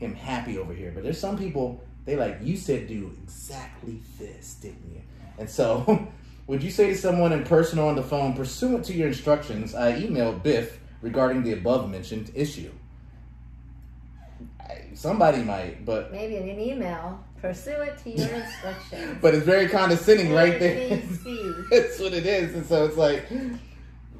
him 0.00 0.14
happy 0.14 0.58
over 0.58 0.72
here. 0.72 0.90
But 0.92 1.04
there's 1.04 1.20
some 1.20 1.38
people, 1.38 1.80
they 2.06 2.16
like, 2.16 2.38
you 2.42 2.56
said 2.56 2.88
do 2.88 3.12
exactly 3.22 4.00
this, 4.18 4.54
didn't 4.54 4.90
you? 4.92 5.02
And 5.38 5.48
so, 5.48 6.08
would 6.48 6.62
you 6.62 6.70
say 6.70 6.88
to 6.88 6.96
someone 6.96 7.32
in 7.32 7.44
person 7.44 7.78
or 7.78 7.88
on 7.88 7.94
the 7.96 8.02
phone, 8.02 8.32
pursuant 8.34 8.84
to 8.86 8.94
your 8.94 9.08
instructions, 9.08 9.74
I 9.74 9.92
emailed 9.92 10.42
Biff 10.42 10.80
regarding 11.02 11.42
the 11.44 11.52
above 11.52 11.88
mentioned 11.88 12.32
issue? 12.34 12.72
I- 14.58 14.88
Somebody 14.94 15.42
might, 15.42 15.84
but 15.84 16.10
Maybe 16.10 16.36
in 16.36 16.48
an 16.48 16.58
email, 16.58 17.22
pursuant 17.40 17.96
to 17.98 18.10
your 18.10 18.28
instructions. 18.28 19.18
but 19.22 19.34
it's 19.34 19.44
very 19.46 19.68
condescending 19.68 20.32
right 20.32 20.58
there. 20.58 20.88
That's 21.70 21.98
what 22.00 22.12
it 22.14 22.26
is. 22.26 22.54
And 22.54 22.66
so 22.66 22.86
it's 22.86 22.96
like, 22.96 23.26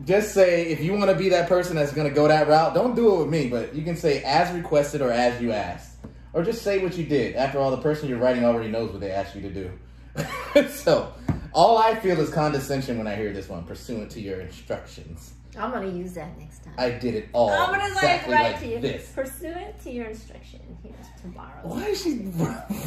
just 0.04 0.32
say 0.32 0.66
if 0.66 0.80
you 0.80 0.92
want 0.92 1.10
to 1.10 1.16
be 1.16 1.28
that 1.30 1.48
person 1.48 1.76
that's 1.76 1.92
going 1.92 2.08
to 2.08 2.14
go 2.14 2.28
that 2.28 2.48
route, 2.48 2.74
don't 2.74 2.94
do 2.94 3.14
it 3.14 3.18
with 3.18 3.28
me, 3.28 3.48
but 3.48 3.74
you 3.74 3.82
can 3.82 3.96
say 3.96 4.22
as 4.22 4.52
requested 4.54 5.02
or 5.02 5.10
as 5.10 5.40
you 5.40 5.52
asked. 5.52 5.96
Or 6.32 6.42
just 6.42 6.62
say 6.62 6.78
what 6.78 6.96
you 6.96 7.04
did. 7.04 7.34
After 7.34 7.58
all, 7.58 7.70
the 7.70 7.82
person 7.82 8.08
you're 8.08 8.18
writing 8.18 8.44
already 8.44 8.70
knows 8.70 8.92
what 8.92 9.00
they 9.00 9.10
asked 9.10 9.34
you 9.34 9.42
to 9.42 9.50
do. 9.50 10.68
so 10.68 11.12
all 11.52 11.76
I 11.78 11.96
feel 11.96 12.18
is 12.20 12.30
condescension 12.30 12.98
when 12.98 13.06
I 13.06 13.16
hear 13.16 13.32
this 13.32 13.48
one, 13.48 13.64
pursuant 13.64 14.10
to 14.12 14.20
your 14.20 14.40
instructions. 14.40 15.34
I'm 15.58 15.72
gonna 15.72 15.88
use 15.88 16.12
that 16.14 16.38
next 16.38 16.64
time. 16.64 16.74
I 16.78 16.90
did 16.90 17.14
it 17.14 17.28
all 17.32 17.50
I'm 17.50 17.70
gonna 17.70 17.94
say 17.94 18.14
it 18.14 18.16
exactly 18.16 18.34
right 18.34 18.52
like 18.52 18.60
to 18.60 18.66
you. 18.68 18.78
this. 18.80 19.10
Pursuant 19.12 19.82
to 19.82 19.90
your 19.90 20.06
instruction, 20.06 20.60
here's 20.82 20.94
tomorrow. 21.20 21.60
Why 21.62 21.86
is 21.86 22.02
she 22.02 22.18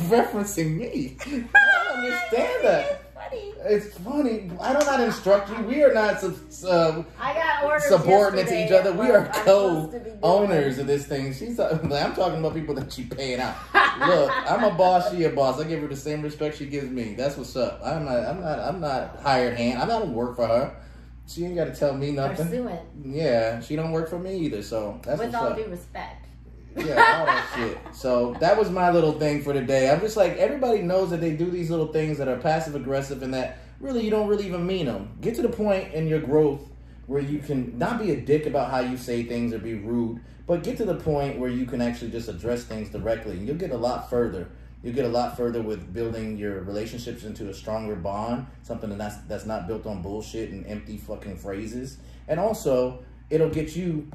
referencing 0.08 0.78
me? 0.78 1.18
I 1.26 1.30
don't 1.30 1.98
understand 2.00 2.64
that. 2.64 3.14
Funny. 3.14 3.54
It's 3.66 3.98
funny. 4.00 4.52
I 4.62 4.74
do 4.80 4.86
not 4.86 5.00
instruct 5.02 5.50
you. 5.50 5.58
We 5.64 5.84
are 5.84 5.94
not 5.94 6.20
sub- 6.20 6.36
uh, 6.66 7.04
I 7.20 7.34
got 7.34 7.64
orders. 7.64 7.86
subordinate 7.86 8.48
to 8.48 8.66
each 8.66 8.72
other. 8.72 8.92
We 8.94 9.10
are 9.12 9.28
I'm 9.28 9.34
supposed 9.34 9.92
to 9.92 10.00
be 10.00 10.04
doing. 10.06 10.20
co-owners 10.22 10.80
of 10.80 10.88
this 10.88 11.06
thing. 11.06 11.34
She's. 11.34 11.60
I'm 11.60 12.16
talking 12.16 12.40
about 12.40 12.54
people 12.54 12.76
that 12.76 12.92
she 12.92 13.04
paying 13.04 13.40
out. 13.40 13.56
Look, 14.00 14.32
I'm 14.50 14.64
a 14.64 14.72
boss. 14.72 15.12
She 15.12 15.24
a 15.24 15.30
boss. 15.30 15.60
I 15.60 15.66
give 15.66 15.82
her 15.82 15.88
the 15.88 15.96
same 15.96 16.22
respect 16.22 16.58
she 16.58 16.66
gives 16.66 16.90
me. 16.90 17.14
That's 17.14 17.38
what's 17.38 17.56
up. 17.56 17.82
I'm 17.84 18.06
not. 18.06 18.20
I'm 18.26 18.42
not. 18.42 18.60
I'm 18.60 18.80
not 18.82 19.20
hired 19.22 19.58
hand. 19.58 19.82
I'm 19.82 19.88
not 19.88 20.02
gonna 20.02 20.12
work 20.14 20.36
for 20.36 20.48
her. 20.48 20.76
She 21.28 21.46
ain't 21.46 21.56
got 21.56 21.66
to 21.66 21.76
tell 21.76 21.96
me 21.96 22.12
nothing. 22.12 22.46
Pursuant. 22.48 22.82
Yeah, 23.04 23.62
she 23.62 23.76
don't 23.76 23.92
work 23.92 24.10
for 24.10 24.20
me 24.20 24.38
either. 24.40 24.62
So 24.62 25.00
that's 25.04 25.20
With 25.20 25.34
all 25.34 25.48
up. 25.48 25.58
due 25.58 25.66
respect. 25.66 26.26
Yeah, 26.76 26.96
all 27.20 27.26
that 27.26 27.52
shit. 27.56 27.78
So 27.94 28.36
that 28.40 28.58
was 28.58 28.70
my 28.70 28.90
little 28.92 29.14
thing 29.14 29.42
for 29.44 29.54
today. 29.54 29.90
I'm 29.90 30.00
just 30.02 30.18
like 30.18 30.38
everybody 30.38 30.82
knows 30.82 31.12
that 31.12 31.22
they 31.22 31.36
do 31.36 31.50
these 31.50 31.70
little 31.70 31.94
things 31.94 32.18
that 32.18 32.28
are 32.28 32.38
passive 32.38 32.76
aggressive 32.76 33.22
and 33.24 33.34
that 33.34 33.60
really 33.80 34.04
you 34.04 34.10
don't 34.10 34.28
really 34.28 34.46
even 34.48 34.66
mean 34.66 34.88
them. 34.88 35.16
Get 35.22 35.36
to 35.36 35.42
the 35.42 35.50
point 35.50 35.94
in 35.94 36.08
your 36.08 36.20
growth 36.20 36.62
where 37.06 37.22
you 37.22 37.40
can 37.40 37.78
not 37.78 38.00
be 38.00 38.12
a 38.12 38.20
dick 38.20 38.46
about 38.46 38.72
how 38.72 38.80
you 38.80 38.98
say 38.98 39.24
things 39.24 39.54
or 39.54 39.60
be 39.60 39.76
rude, 39.76 40.20
but 40.48 40.64
get 40.64 40.78
to 40.78 40.86
the 40.86 40.96
point 40.96 41.38
where 41.38 41.50
you 41.50 41.66
can 41.66 41.82
actually 41.82 42.10
just 42.12 42.28
address 42.30 42.64
things 42.64 42.90
directly. 42.90 43.34
And 43.34 43.48
you'll 43.48 43.58
get 43.58 43.72
a 43.72 43.78
lot 43.78 44.10
further. 44.10 44.48
You'll 44.84 44.94
get 44.94 45.06
a 45.06 45.10
lot 45.10 45.38
further 45.38 45.62
with 45.62 45.94
building 45.94 46.38
your 46.38 46.62
relationships 46.62 47.24
into 47.24 47.50
a 47.50 47.54
stronger 47.54 47.96
bond, 47.96 48.48
something 48.64 48.96
that's 48.98 49.16
that's 49.30 49.46
not 49.46 49.66
built 49.66 49.86
on 49.86 50.02
bullshit 50.02 50.50
and 50.52 50.68
empty 50.68 50.98
fucking 50.98 51.38
phrases. 51.38 51.98
And 52.28 52.40
also, 52.40 53.04
it'll 53.30 53.50
get 53.50 53.76
you 53.76 54.12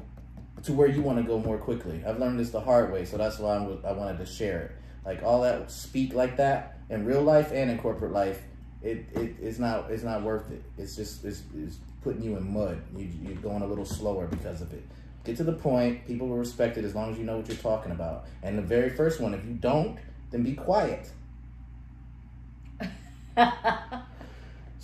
to 0.63 0.73
where 0.73 0.87
you 0.87 1.01
want 1.01 1.17
to 1.17 1.23
go 1.23 1.39
more 1.39 1.57
quickly. 1.57 2.03
I've 2.05 2.19
learned 2.19 2.39
this 2.39 2.51
the 2.51 2.59
hard 2.59 2.91
way, 2.91 3.05
so 3.05 3.17
that's 3.17 3.39
why 3.39 3.55
I 3.55 3.65
was- 3.65 3.83
I 3.83 3.93
wanted 3.93 4.17
to 4.19 4.25
share 4.25 4.61
it. 4.61 4.71
Like 5.05 5.23
all 5.23 5.41
that 5.41 5.71
speak 5.71 6.13
like 6.13 6.37
that 6.37 6.77
in 6.89 7.05
real 7.05 7.21
life 7.21 7.51
and 7.51 7.71
in 7.71 7.79
corporate 7.79 8.11
life, 8.11 8.43
it, 8.83 9.07
it 9.13 9.35
it's 9.41 9.57
not 9.57 9.89
it's 9.89 10.03
not 10.03 10.21
worth 10.21 10.51
it. 10.51 10.61
It's 10.77 10.95
just 10.95 11.25
it's, 11.25 11.41
it's 11.57 11.77
putting 12.03 12.21
you 12.21 12.37
in 12.37 12.53
mud. 12.53 12.79
You, 12.95 13.09
you're 13.23 13.35
going 13.37 13.63
a 13.63 13.67
little 13.67 13.85
slower 13.85 14.27
because 14.27 14.61
of 14.61 14.71
it. 14.73 14.83
Get 15.23 15.37
to 15.37 15.43
the 15.43 15.53
point. 15.53 16.05
People 16.05 16.27
will 16.27 16.37
respect 16.37 16.77
it 16.77 16.85
as 16.85 16.93
long 16.93 17.11
as 17.11 17.17
you 17.17 17.23
know 17.25 17.37
what 17.37 17.47
you're 17.47 17.57
talking 17.57 17.91
about. 17.91 18.25
And 18.43 18.57
the 18.57 18.61
very 18.61 18.89
first 18.89 19.19
one, 19.19 19.33
if 19.33 19.43
you 19.45 19.53
don't, 19.53 19.97
then 20.31 20.43
be 20.43 20.53
quiet. 20.55 21.09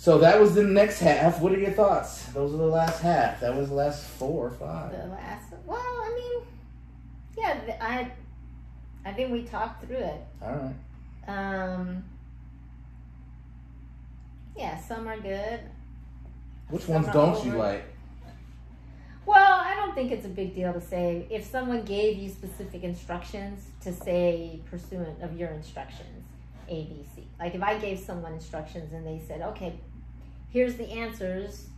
So 0.06 0.18
that 0.18 0.38
was 0.40 0.54
the 0.54 0.62
next 0.62 1.00
half. 1.00 1.40
What 1.40 1.52
are 1.52 1.58
your 1.58 1.72
thoughts? 1.72 2.26
Those 2.26 2.54
are 2.54 2.58
the 2.58 2.66
last 2.66 3.02
half. 3.02 3.40
That 3.40 3.56
was 3.56 3.70
the 3.70 3.74
last 3.74 4.04
four 4.04 4.46
or 4.46 4.50
five. 4.50 4.92
the 4.92 5.08
last. 5.08 5.52
Well, 5.64 5.78
I 5.80 6.14
mean, 6.14 6.46
yeah, 7.36 7.76
I, 7.80 8.12
I 9.04 9.12
think 9.14 9.32
we 9.32 9.42
talked 9.42 9.84
through 9.84 9.96
it. 9.96 10.20
All 10.40 10.72
right. 11.26 11.74
Um. 11.74 12.04
Yeah, 14.56 14.78
some 14.78 15.08
are 15.08 15.18
good. 15.18 15.60
Which 16.68 16.82
Some 16.82 16.94
ones 17.02 17.08
don't 17.08 17.44
you 17.44 17.52
like? 17.54 17.84
Well, 19.24 19.60
I 19.60 19.74
don't 19.74 19.94
think 19.94 20.12
it's 20.12 20.24
a 20.24 20.28
big 20.28 20.54
deal 20.54 20.72
to 20.72 20.80
say 20.80 21.26
if 21.30 21.44
someone 21.44 21.82
gave 21.82 22.16
you 22.16 22.28
specific 22.28 22.84
instructions 22.84 23.70
to 23.86 23.92
say 23.92 24.60
pursuant 24.68 25.22
of 25.22 25.38
your 25.38 25.50
instructions. 25.50 26.24
A, 26.68 26.84
B, 26.84 27.04
C. 27.14 27.24
Like 27.38 27.54
if 27.54 27.62
I 27.62 27.78
gave 27.78 28.00
someone 28.00 28.32
instructions 28.32 28.92
and 28.92 29.06
they 29.06 29.22
said, 29.24 29.40
okay, 29.40 29.78
here's 30.50 30.74
the 30.74 30.90
answers, 30.90 31.68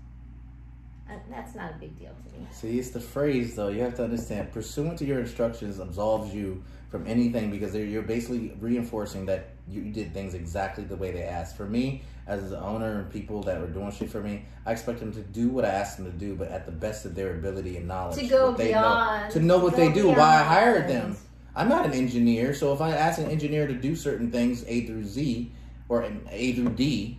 uh, 1.10 1.12
that's 1.30 1.54
not 1.54 1.72
a 1.72 1.74
big 1.74 1.98
deal 1.98 2.08
to 2.10 2.38
me. 2.38 2.46
See, 2.50 2.78
it's 2.78 2.90
the 2.90 3.00
phrase 3.00 3.54
though. 3.54 3.68
You 3.68 3.82
have 3.82 3.94
to 3.96 4.04
understand. 4.04 4.52
Pursuant 4.52 4.98
to 5.00 5.04
your 5.04 5.20
instructions 5.20 5.80
absolves 5.80 6.34
you 6.34 6.64
from 6.90 7.06
anything 7.06 7.50
because 7.50 7.74
you're 7.74 8.00
basically 8.00 8.56
reinforcing 8.58 9.26
that 9.26 9.50
you 9.68 9.82
did 9.92 10.14
things 10.14 10.32
exactly 10.32 10.84
the 10.84 10.96
way 10.96 11.10
they 11.10 11.24
asked. 11.24 11.58
For 11.58 11.66
me, 11.66 12.00
as 12.26 12.48
the 12.48 12.58
owner 12.58 13.00
and 13.00 13.10
people 13.10 13.42
that 13.42 13.60
were 13.60 13.66
doing 13.66 13.92
shit 13.92 14.08
for 14.08 14.22
me, 14.22 14.46
I 14.64 14.72
expect 14.72 15.00
them 15.00 15.12
to 15.12 15.20
do 15.20 15.50
what 15.50 15.66
I 15.66 15.68
asked 15.68 15.98
them 15.98 16.10
to 16.10 16.16
do, 16.16 16.34
but 16.34 16.48
at 16.48 16.64
the 16.64 16.72
best 16.72 17.04
of 17.04 17.14
their 17.14 17.34
ability 17.34 17.76
and 17.76 17.86
knowledge. 17.86 18.18
To 18.18 18.26
go 18.26 18.52
beyond. 18.52 19.28
know, 19.28 19.30
to 19.34 19.40
know 19.40 19.58
what 19.58 19.76
they 19.76 19.92
do, 19.92 20.08
why 20.08 20.40
I 20.40 20.42
hired 20.42 20.88
them. 20.88 21.14
I'm 21.54 21.68
not 21.68 21.86
an 21.86 21.92
engineer, 21.92 22.54
so 22.54 22.72
if 22.72 22.80
I 22.80 22.90
ask 22.92 23.18
an 23.18 23.30
engineer 23.30 23.66
to 23.66 23.74
do 23.74 23.96
certain 23.96 24.30
things 24.30 24.64
A 24.66 24.86
through 24.86 25.04
Z 25.04 25.50
or 25.88 26.10
A 26.30 26.52
through 26.52 26.70
D, 26.70 27.18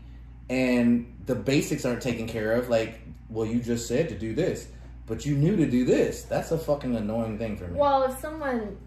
and 0.49 1.13
the 1.25 1.35
basics 1.35 1.85
aren't 1.85 2.01
taken 2.01 2.27
care 2.27 2.53
of, 2.53 2.69
like, 2.69 3.01
well, 3.29 3.45
you 3.45 3.59
just 3.59 3.87
said 3.87 4.09
to 4.09 4.17
do 4.17 4.33
this, 4.33 4.69
but 5.05 5.25
you 5.25 5.35
knew 5.35 5.55
to 5.57 5.69
do 5.69 5.85
this. 5.85 6.23
That's 6.23 6.51
a 6.51 6.57
fucking 6.57 6.95
annoying 6.95 7.37
thing 7.37 7.57
for 7.57 7.67
me. 7.67 7.77
Well, 7.79 8.03
if 8.03 8.19
someone 8.19 8.77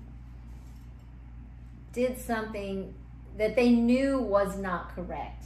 did 1.92 2.18
something 2.18 2.94
that 3.36 3.54
they 3.54 3.70
knew 3.70 4.18
was 4.18 4.56
not 4.56 4.94
correct 4.94 5.44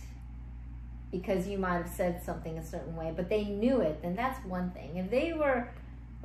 because 1.11 1.47
you 1.49 1.59
might 1.59 1.77
have 1.77 1.89
said 1.89 2.23
something 2.23 2.59
a 2.59 2.65
certain 2.65 2.97
way, 2.97 3.13
but 3.15 3.29
they 3.29 3.45
knew 3.45 3.81
it, 3.81 4.03
then 4.03 4.15
that's 4.15 4.45
one 4.47 4.71
thing. 4.71 4.97
If 4.97 5.11
they 5.11 5.33
were 5.33 5.69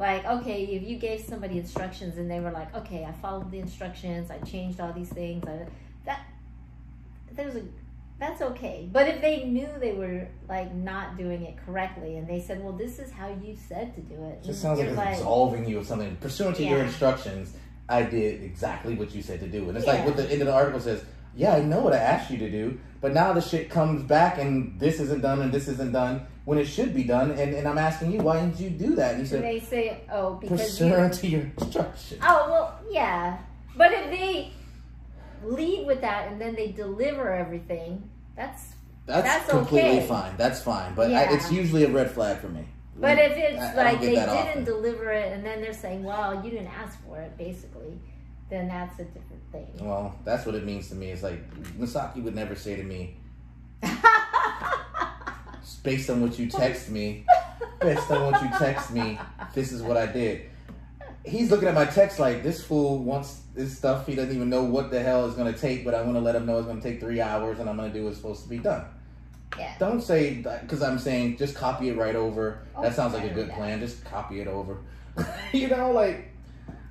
like, 0.01 0.25
okay, 0.25 0.63
if 0.65 0.81
you 0.81 0.97
gave 0.97 1.21
somebody 1.21 1.59
instructions 1.59 2.17
and 2.17 2.29
they 2.29 2.39
were 2.39 2.49
like, 2.49 2.75
okay, 2.75 3.05
I 3.05 3.11
followed 3.11 3.51
the 3.51 3.59
instructions, 3.59 4.31
I 4.31 4.39
changed 4.39 4.81
all 4.81 4.91
these 4.91 5.09
things, 5.09 5.45
I, 5.47 5.67
that 6.05 6.25
there's 7.33 7.55
a 7.55 7.61
that's 8.19 8.41
okay. 8.41 8.87
But 8.91 9.07
if 9.07 9.21
they 9.21 9.45
knew 9.45 9.67
they 9.79 9.93
were 9.93 10.27
like 10.49 10.73
not 10.73 11.17
doing 11.17 11.43
it 11.43 11.55
correctly 11.65 12.17
and 12.17 12.27
they 12.27 12.39
said, 12.39 12.63
well, 12.63 12.73
this 12.73 12.99
is 12.99 13.11
how 13.11 13.29
you 13.43 13.55
said 13.55 13.95
to 13.95 14.01
do 14.01 14.15
it, 14.25 14.39
It 14.43 14.45
just 14.45 14.61
sounds 14.61 14.79
like 14.79 14.89
it's 14.89 14.97
absolving 15.19 15.67
you 15.67 15.79
of 15.79 15.87
something. 15.87 16.15
Pursuant 16.17 16.55
to 16.57 16.63
your 16.63 16.83
instructions, 16.83 17.55
I 17.89 18.03
did 18.03 18.43
exactly 18.43 18.93
what 18.95 19.13
you 19.15 19.21
said 19.21 19.39
to 19.39 19.47
do. 19.47 19.67
And 19.69 19.77
it's 19.77 19.87
Yeah. 19.87 19.93
like 19.93 20.05
what 20.05 20.17
the 20.17 20.31
end 20.31 20.41
of 20.41 20.47
the 20.47 20.53
article 20.53 20.79
says, 20.79 21.03
yeah, 21.35 21.55
I 21.55 21.61
know 21.61 21.79
what 21.81 21.93
I 21.93 21.97
asked 21.97 22.29
you 22.29 22.37
to 22.39 22.49
do, 22.49 22.79
but 23.01 23.13
now 23.13 23.33
the 23.33 23.41
shit 23.41 23.69
comes 23.69 24.03
back 24.03 24.37
and 24.37 24.79
this 24.79 24.99
isn't 24.99 25.21
done 25.21 25.41
and 25.41 25.51
this 25.51 25.67
isn't 25.67 25.91
done 25.91 26.27
when 26.51 26.59
it 26.59 26.65
should 26.65 26.93
be 26.93 27.05
done. 27.05 27.31
And, 27.31 27.53
and 27.55 27.65
I'm 27.65 27.77
asking 27.77 28.11
you, 28.11 28.19
why 28.19 28.41
didn't 28.41 28.59
you 28.59 28.69
do 28.69 28.93
that? 28.95 29.11
And 29.11 29.21
And 29.21 29.29
said, 29.29 29.41
they 29.41 29.61
say, 29.61 30.01
oh, 30.11 30.33
because 30.33 30.59
pursuant 30.59 31.13
to 31.13 31.27
your 31.27 31.41
instructions. 31.57 32.19
Oh 32.21 32.47
well, 32.51 32.79
yeah. 32.91 33.37
But 33.77 33.93
if 33.93 34.09
they 34.11 34.51
lead 35.45 35.87
with 35.87 36.01
that 36.01 36.29
and 36.29 36.41
then 36.41 36.53
they 36.55 36.73
deliver 36.73 37.31
everything, 37.31 38.09
that's. 38.35 38.63
That's, 39.05 39.25
That's 39.27 39.49
completely 39.49 39.97
okay. 39.99 40.07
fine. 40.07 40.33
That's 40.37 40.61
fine. 40.61 40.93
But 40.93 41.11
I, 41.11 41.33
it's 41.33 41.51
usually 41.51 41.85
a 41.85 41.89
red 41.89 42.11
flag 42.11 42.37
for 42.37 42.49
me. 42.49 42.65
But 42.97 43.17
if 43.17 43.31
it's 43.35 43.59
I- 43.59 43.71
I 43.71 43.75
like 43.75 43.93
get 43.93 44.01
they 44.01 44.15
didn't 44.15 44.29
often. 44.29 44.63
deliver 44.63 45.11
it 45.11 45.33
and 45.33 45.43
then 45.43 45.59
they're 45.59 45.73
saying, 45.73 46.03
"Well, 46.03 46.35
you 46.45 46.51
didn't 46.51 46.67
ask 46.67 47.03
for 47.05 47.17
it," 47.19 47.35
basically, 47.35 47.97
then 48.49 48.67
that's 48.67 48.99
a 48.99 49.05
different 49.05 49.41
thing. 49.51 49.67
Well, 49.79 50.15
that's 50.23 50.45
what 50.45 50.53
it 50.55 50.65
means 50.65 50.87
to 50.89 50.95
me. 50.95 51.09
It's 51.11 51.23
like 51.23 51.41
Misaki 51.79 52.21
would 52.23 52.35
never 52.35 52.55
say 52.55 52.75
to 52.75 52.83
me, 52.83 53.15
based 55.77 56.09
on 56.09 56.21
what 56.21 56.37
you 56.37 56.47
text 56.47 56.89
me, 56.89 57.25
based 57.79 58.09
on 58.11 58.31
what 58.31 58.41
you 58.41 58.49
text 58.57 58.91
me, 58.91 59.19
this 59.53 59.71
is 59.71 59.81
what 59.81 59.97
I 59.97 60.05
did. 60.05 60.49
He's 61.25 61.51
looking 61.51 61.67
at 61.67 61.75
my 61.75 61.85
text 61.85 62.19
like 62.19 62.41
this 62.41 62.63
fool 62.63 62.97
wants 62.99 63.41
this 63.53 63.77
stuff. 63.77 64.07
He 64.07 64.15
doesn't 64.15 64.35
even 64.35 64.49
know 64.49 64.63
what 64.63 64.89
the 64.89 65.01
hell 65.01 65.25
is 65.27 65.35
gonna 65.35 65.53
take, 65.53 65.85
but 65.85 65.93
I 65.93 66.01
want 66.01 66.15
to 66.15 66.19
let 66.21 66.35
him 66.35 66.45
know 66.45 66.57
it's 66.57 66.67
gonna 66.67 66.81
take 66.81 66.99
three 66.99 67.21
hours, 67.21 67.59
and 67.59 67.69
I'm 67.69 67.77
gonna 67.77 67.93
do 67.93 68.05
what's 68.05 68.17
supposed 68.17 68.43
to 68.43 68.49
be 68.49 68.57
done. 68.57 68.85
yeah. 69.57 69.75
Don't 69.77 70.01
say 70.01 70.35
because 70.61 70.81
I'm 70.81 70.97
saying 70.97 71.37
just 71.37 71.55
copy 71.55 71.89
it 71.89 71.97
right 71.97 72.15
over. 72.15 72.59
Oh, 72.75 72.81
that 72.81 72.95
sounds 72.95 73.13
like 73.13 73.23
a 73.23 73.33
good 73.33 73.51
plan. 73.51 73.79
Just 73.79 74.03
copy 74.05 74.41
it 74.41 74.47
over. 74.47 74.77
you 75.53 75.67
know, 75.67 75.91
like 75.91 76.30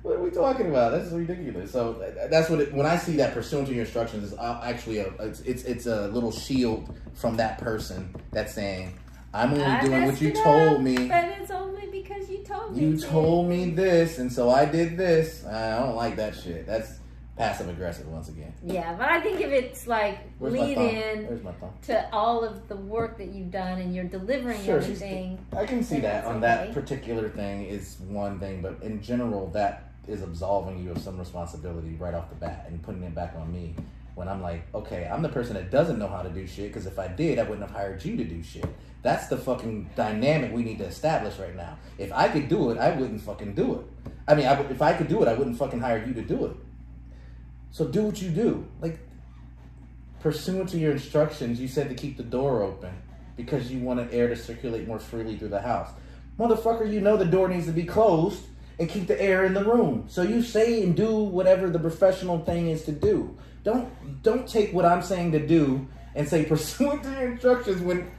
what 0.03 0.15
are 0.15 0.21
we 0.21 0.31
talking 0.31 0.69
about? 0.69 0.91
That's 0.91 1.11
ridiculous. 1.11 1.71
So 1.71 1.93
that's 2.29 2.49
what 2.49 2.59
it, 2.59 2.73
when 2.73 2.85
I 2.85 2.97
see 2.97 3.17
that 3.17 3.33
pursuant 3.33 3.67
to 3.67 3.73
your 3.73 3.83
instructions 3.83 4.31
is 4.31 4.37
uh, 4.37 4.61
actually 4.63 4.99
a 4.99 5.07
it's, 5.19 5.41
it's 5.41 5.63
it's 5.63 5.85
a 5.85 6.07
little 6.07 6.31
shield 6.31 6.95
from 7.13 7.37
that 7.37 7.59
person 7.59 8.15
that's 8.31 8.53
saying 8.53 8.97
I'm 9.33 9.53
only 9.53 9.63
I 9.63 9.81
doing 9.81 10.05
what 10.05 10.19
you 10.19 10.31
told 10.31 10.77
up, 10.77 10.81
me. 10.81 11.07
But 11.07 11.25
it's 11.39 11.51
only 11.51 11.87
because 11.87 12.29
you 12.29 12.43
told 12.43 12.75
me. 12.75 12.83
You 12.83 12.97
to. 12.97 13.07
told 13.07 13.49
me 13.49 13.69
this, 13.71 14.17
and 14.17 14.31
so 14.31 14.49
I 14.49 14.65
did 14.65 14.97
this. 14.97 15.45
I 15.45 15.79
don't 15.79 15.95
like 15.95 16.15
that 16.17 16.35
shit. 16.35 16.65
That's 16.65 16.99
passive 17.37 17.69
aggressive 17.69 18.07
once 18.07 18.29
again. 18.29 18.53
Yeah, 18.63 18.93
but 18.95 19.07
I 19.07 19.21
think 19.21 19.39
if 19.39 19.51
it's 19.51 19.87
like 19.87 20.19
Where's 20.37 20.53
lead 20.53 20.77
in 20.77 21.41
to 21.83 22.09
all 22.13 22.43
of 22.43 22.67
the 22.67 22.75
work 22.75 23.17
that 23.17 23.29
you've 23.29 23.51
done 23.51 23.79
and 23.79 23.95
you're 23.95 24.05
delivering 24.05 24.63
Sure, 24.63 24.77
everything. 24.77 25.43
I 25.55 25.65
can 25.65 25.83
see 25.83 25.99
that 26.01 26.25
on 26.25 26.37
okay. 26.37 26.41
that 26.41 26.73
particular 26.73 27.29
thing 27.29 27.65
is 27.65 27.97
one 28.07 28.39
thing, 28.39 28.61
but 28.61 28.81
in 28.83 29.01
general, 29.01 29.47
that 29.51 29.90
is 30.07 30.21
absolving 30.21 30.83
you 30.83 30.91
of 30.91 30.99
some 30.99 31.17
responsibility 31.17 31.95
right 31.99 32.13
off 32.13 32.29
the 32.29 32.35
bat 32.35 32.65
and 32.67 32.81
putting 32.81 33.03
it 33.03 33.13
back 33.13 33.35
on 33.37 33.51
me. 33.51 33.75
When 34.15 34.27
I'm 34.27 34.41
like, 34.41 34.63
okay, 34.75 35.09
I'm 35.11 35.21
the 35.21 35.29
person 35.29 35.53
that 35.53 35.71
doesn't 35.71 35.97
know 35.97 36.07
how 36.07 36.21
to 36.21 36.29
do 36.29 36.45
shit 36.45 36.67
because 36.67 36.85
if 36.85 36.99
I 36.99 37.07
did, 37.07 37.39
I 37.39 37.43
wouldn't 37.43 37.61
have 37.61 37.71
hired 37.71 38.03
you 38.03 38.17
to 38.17 38.23
do 38.23 38.43
shit. 38.43 38.65
That's 39.03 39.27
the 39.27 39.37
fucking 39.37 39.91
dynamic 39.95 40.51
we 40.51 40.63
need 40.63 40.79
to 40.79 40.85
establish 40.85 41.37
right 41.39 41.55
now. 41.55 41.77
If 41.97 42.11
I 42.11 42.27
could 42.27 42.49
do 42.49 42.71
it, 42.71 42.77
I 42.77 42.91
wouldn't 42.91 43.21
fucking 43.21 43.55
do 43.55 43.79
it. 43.79 44.11
I 44.27 44.35
mean, 44.35 44.45
I, 44.45 44.59
if 44.69 44.81
I 44.81 44.93
could 44.93 45.07
do 45.07 45.23
it, 45.23 45.27
I 45.27 45.33
wouldn't 45.33 45.57
fucking 45.57 45.79
hire 45.79 46.05
you 46.05 46.13
to 46.13 46.21
do 46.21 46.45
it. 46.45 46.55
So 47.71 47.87
do 47.87 48.03
what 48.03 48.21
you 48.21 48.29
do. 48.29 48.67
Like, 48.81 48.99
pursuant 50.19 50.69
to 50.69 50.77
your 50.77 50.91
instructions, 50.91 51.59
you 51.59 51.67
said 51.67 51.89
to 51.89 51.95
keep 51.95 52.17
the 52.17 52.23
door 52.23 52.61
open 52.61 52.93
because 53.37 53.71
you 53.71 53.79
wanted 53.79 54.13
air 54.13 54.27
to 54.27 54.35
circulate 54.35 54.87
more 54.87 54.99
freely 54.99 55.37
through 55.37 55.49
the 55.49 55.61
house. 55.61 55.89
Motherfucker, 56.37 56.91
you 56.91 57.01
know 57.01 57.17
the 57.17 57.25
door 57.25 57.47
needs 57.47 57.65
to 57.65 57.71
be 57.71 57.83
closed 57.83 58.43
and 58.81 58.89
keep 58.89 59.05
the 59.05 59.21
air 59.21 59.45
in 59.45 59.53
the 59.53 59.63
room. 59.63 60.05
So 60.07 60.23
you 60.23 60.41
say 60.41 60.81
and 60.81 60.95
do 60.95 61.15
whatever 61.15 61.69
the 61.69 61.77
professional 61.77 62.39
thing 62.39 62.67
is 62.67 62.83
to 62.85 62.91
do. 62.91 63.37
Don't 63.63 63.87
don't 64.23 64.47
take 64.47 64.73
what 64.73 64.85
I'm 64.85 65.03
saying 65.03 65.33
to 65.33 65.47
do 65.47 65.87
and 66.15 66.27
say 66.27 66.45
pursuant 66.55 67.03
to 67.03 67.11
your 67.11 67.31
instructions 67.33 67.79
when 67.79 68.09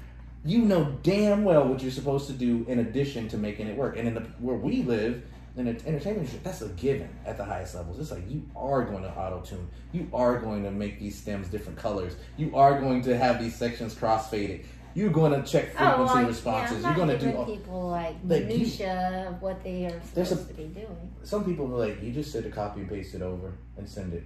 you 0.44 0.58
know 0.58 0.96
damn 1.02 1.42
well 1.42 1.66
what 1.66 1.82
you're 1.82 1.90
supposed 1.90 2.28
to 2.28 2.32
do 2.32 2.64
in 2.68 2.78
addition 2.78 3.28
to 3.30 3.36
making 3.36 3.66
it 3.66 3.76
work. 3.76 3.98
And 3.98 4.06
in 4.06 4.14
the 4.14 4.20
where 4.38 4.54
we 4.54 4.84
live, 4.84 5.24
in 5.56 5.64
the 5.64 5.70
entertainment 5.72 6.18
industry, 6.18 6.40
that's 6.44 6.62
a 6.62 6.68
given 6.68 7.08
at 7.26 7.36
the 7.36 7.44
highest 7.44 7.74
levels. 7.74 7.98
It's 7.98 8.12
like 8.12 8.30
you 8.30 8.48
are 8.54 8.84
going 8.84 9.02
to 9.02 9.10
auto 9.10 9.40
tune. 9.40 9.68
You 9.90 10.08
are 10.12 10.38
going 10.38 10.62
to 10.62 10.70
make 10.70 11.00
these 11.00 11.18
stems 11.18 11.48
different 11.48 11.76
colors. 11.76 12.14
You 12.36 12.54
are 12.54 12.80
going 12.80 13.02
to 13.02 13.18
have 13.18 13.42
these 13.42 13.56
sections 13.56 13.96
crossfaded. 13.96 14.64
You're 14.94 15.10
going 15.10 15.32
to 15.42 15.50
check 15.50 15.70
frequency 15.76 16.14
well, 16.14 16.26
responses. 16.26 16.76
Oh, 16.78 16.80
Yeah, 16.80 16.96
You're 16.96 17.06
going 17.06 17.18
to 17.18 17.24
do 17.30 17.36
all, 17.36 17.44
people 17.46 17.88
like 17.88 18.16
Like, 18.26 18.50
you- 18.50 18.86
of 18.86 19.40
what 19.40 19.62
they 19.64 19.86
are 19.86 20.00
supposed 20.02 20.32
a- 20.32 20.36
to 20.48 20.54
be 20.54 20.64
doing. 20.66 21.12
some 21.22 21.44
people 21.44 21.66
are 21.74 21.86
like, 21.88 22.02
you 22.02 22.12
just 22.12 22.30
said 22.32 22.44
to 22.44 22.50
copy 22.50 22.80
and 22.80 22.88
paste 22.90 23.14
it 23.14 23.22
over 23.22 23.52
and 23.78 23.88
send 23.88 24.12
it. 24.12 24.24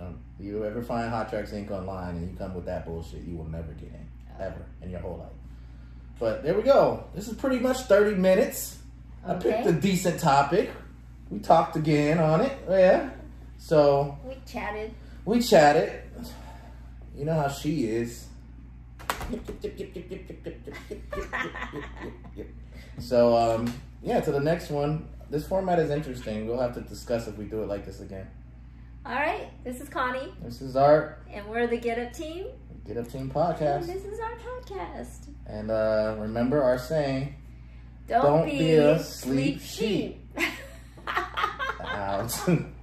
Um, 0.00 0.18
you 0.40 0.64
ever 0.64 0.82
find 0.82 1.08
Hot 1.10 1.28
Tracks 1.30 1.52
Inc. 1.52 1.70
online 1.70 2.16
and 2.16 2.30
you 2.30 2.36
come 2.36 2.54
with 2.54 2.64
that 2.66 2.84
bullshit, 2.84 3.22
you 3.22 3.36
will 3.36 3.44
never 3.48 3.72
get 3.72 3.88
in. 3.90 4.06
Ever 4.40 4.64
in 4.82 4.90
your 4.90 5.00
whole 5.00 5.18
life. 5.18 5.28
But 6.18 6.42
there 6.42 6.54
we 6.54 6.62
go. 6.62 7.04
This 7.14 7.28
is 7.28 7.34
pretty 7.36 7.58
much 7.60 7.78
30 7.82 8.16
minutes. 8.16 8.78
I 9.26 9.34
picked 9.34 9.66
a 9.66 9.72
decent 9.72 10.18
topic. 10.20 10.70
We 11.30 11.38
talked 11.38 11.76
again 11.76 12.18
on 12.18 12.40
it. 12.40 12.52
Yeah. 12.68 13.10
So 13.58 14.18
We 14.26 14.36
chatted. 14.46 14.92
we 15.24 15.40
chatted. 15.40 16.02
You 17.16 17.24
know 17.24 17.34
how 17.34 17.48
she 17.48 17.84
is. 17.86 18.26
So 22.98 23.36
um 23.36 23.72
yeah, 24.02 24.20
to 24.20 24.32
the 24.32 24.40
next 24.40 24.70
one. 24.70 25.08
This 25.30 25.46
format 25.46 25.78
is 25.78 25.90
interesting. 25.90 26.46
We'll 26.46 26.60
have 26.60 26.74
to 26.74 26.80
discuss 26.82 27.26
if 27.26 27.36
we 27.38 27.46
do 27.46 27.62
it 27.62 27.66
like 27.68 27.84
this 27.86 28.00
again. 28.00 28.26
All 29.06 29.14
right, 29.14 29.48
this 29.64 29.80
is 29.80 29.88
Connie, 29.88 30.32
This 30.42 30.62
is 30.62 30.76
Art. 30.76 31.22
and 31.30 31.46
we're 31.46 31.66
the 31.66 31.76
Get 31.76 31.98
Up 31.98 32.12
Team. 32.14 32.46
Get 32.86 32.96
Up 32.96 33.08
Team 33.08 33.22
And 33.22 33.32
podcast. 33.32 33.86
this 33.86 34.04
is 34.04 34.18
our 34.20 34.36
podcast. 34.36 35.28
And 35.46 35.70
uh 35.70 36.16
remember 36.18 36.62
our 36.62 36.78
saying, 36.78 37.34
Don't, 38.08 38.22
Don't 38.22 38.44
be, 38.46 38.58
be 38.58 38.72
a 38.74 38.98
sleep 39.02 39.60
sleep 39.60 40.18
sheep. 40.28 40.38
out. 41.84 42.48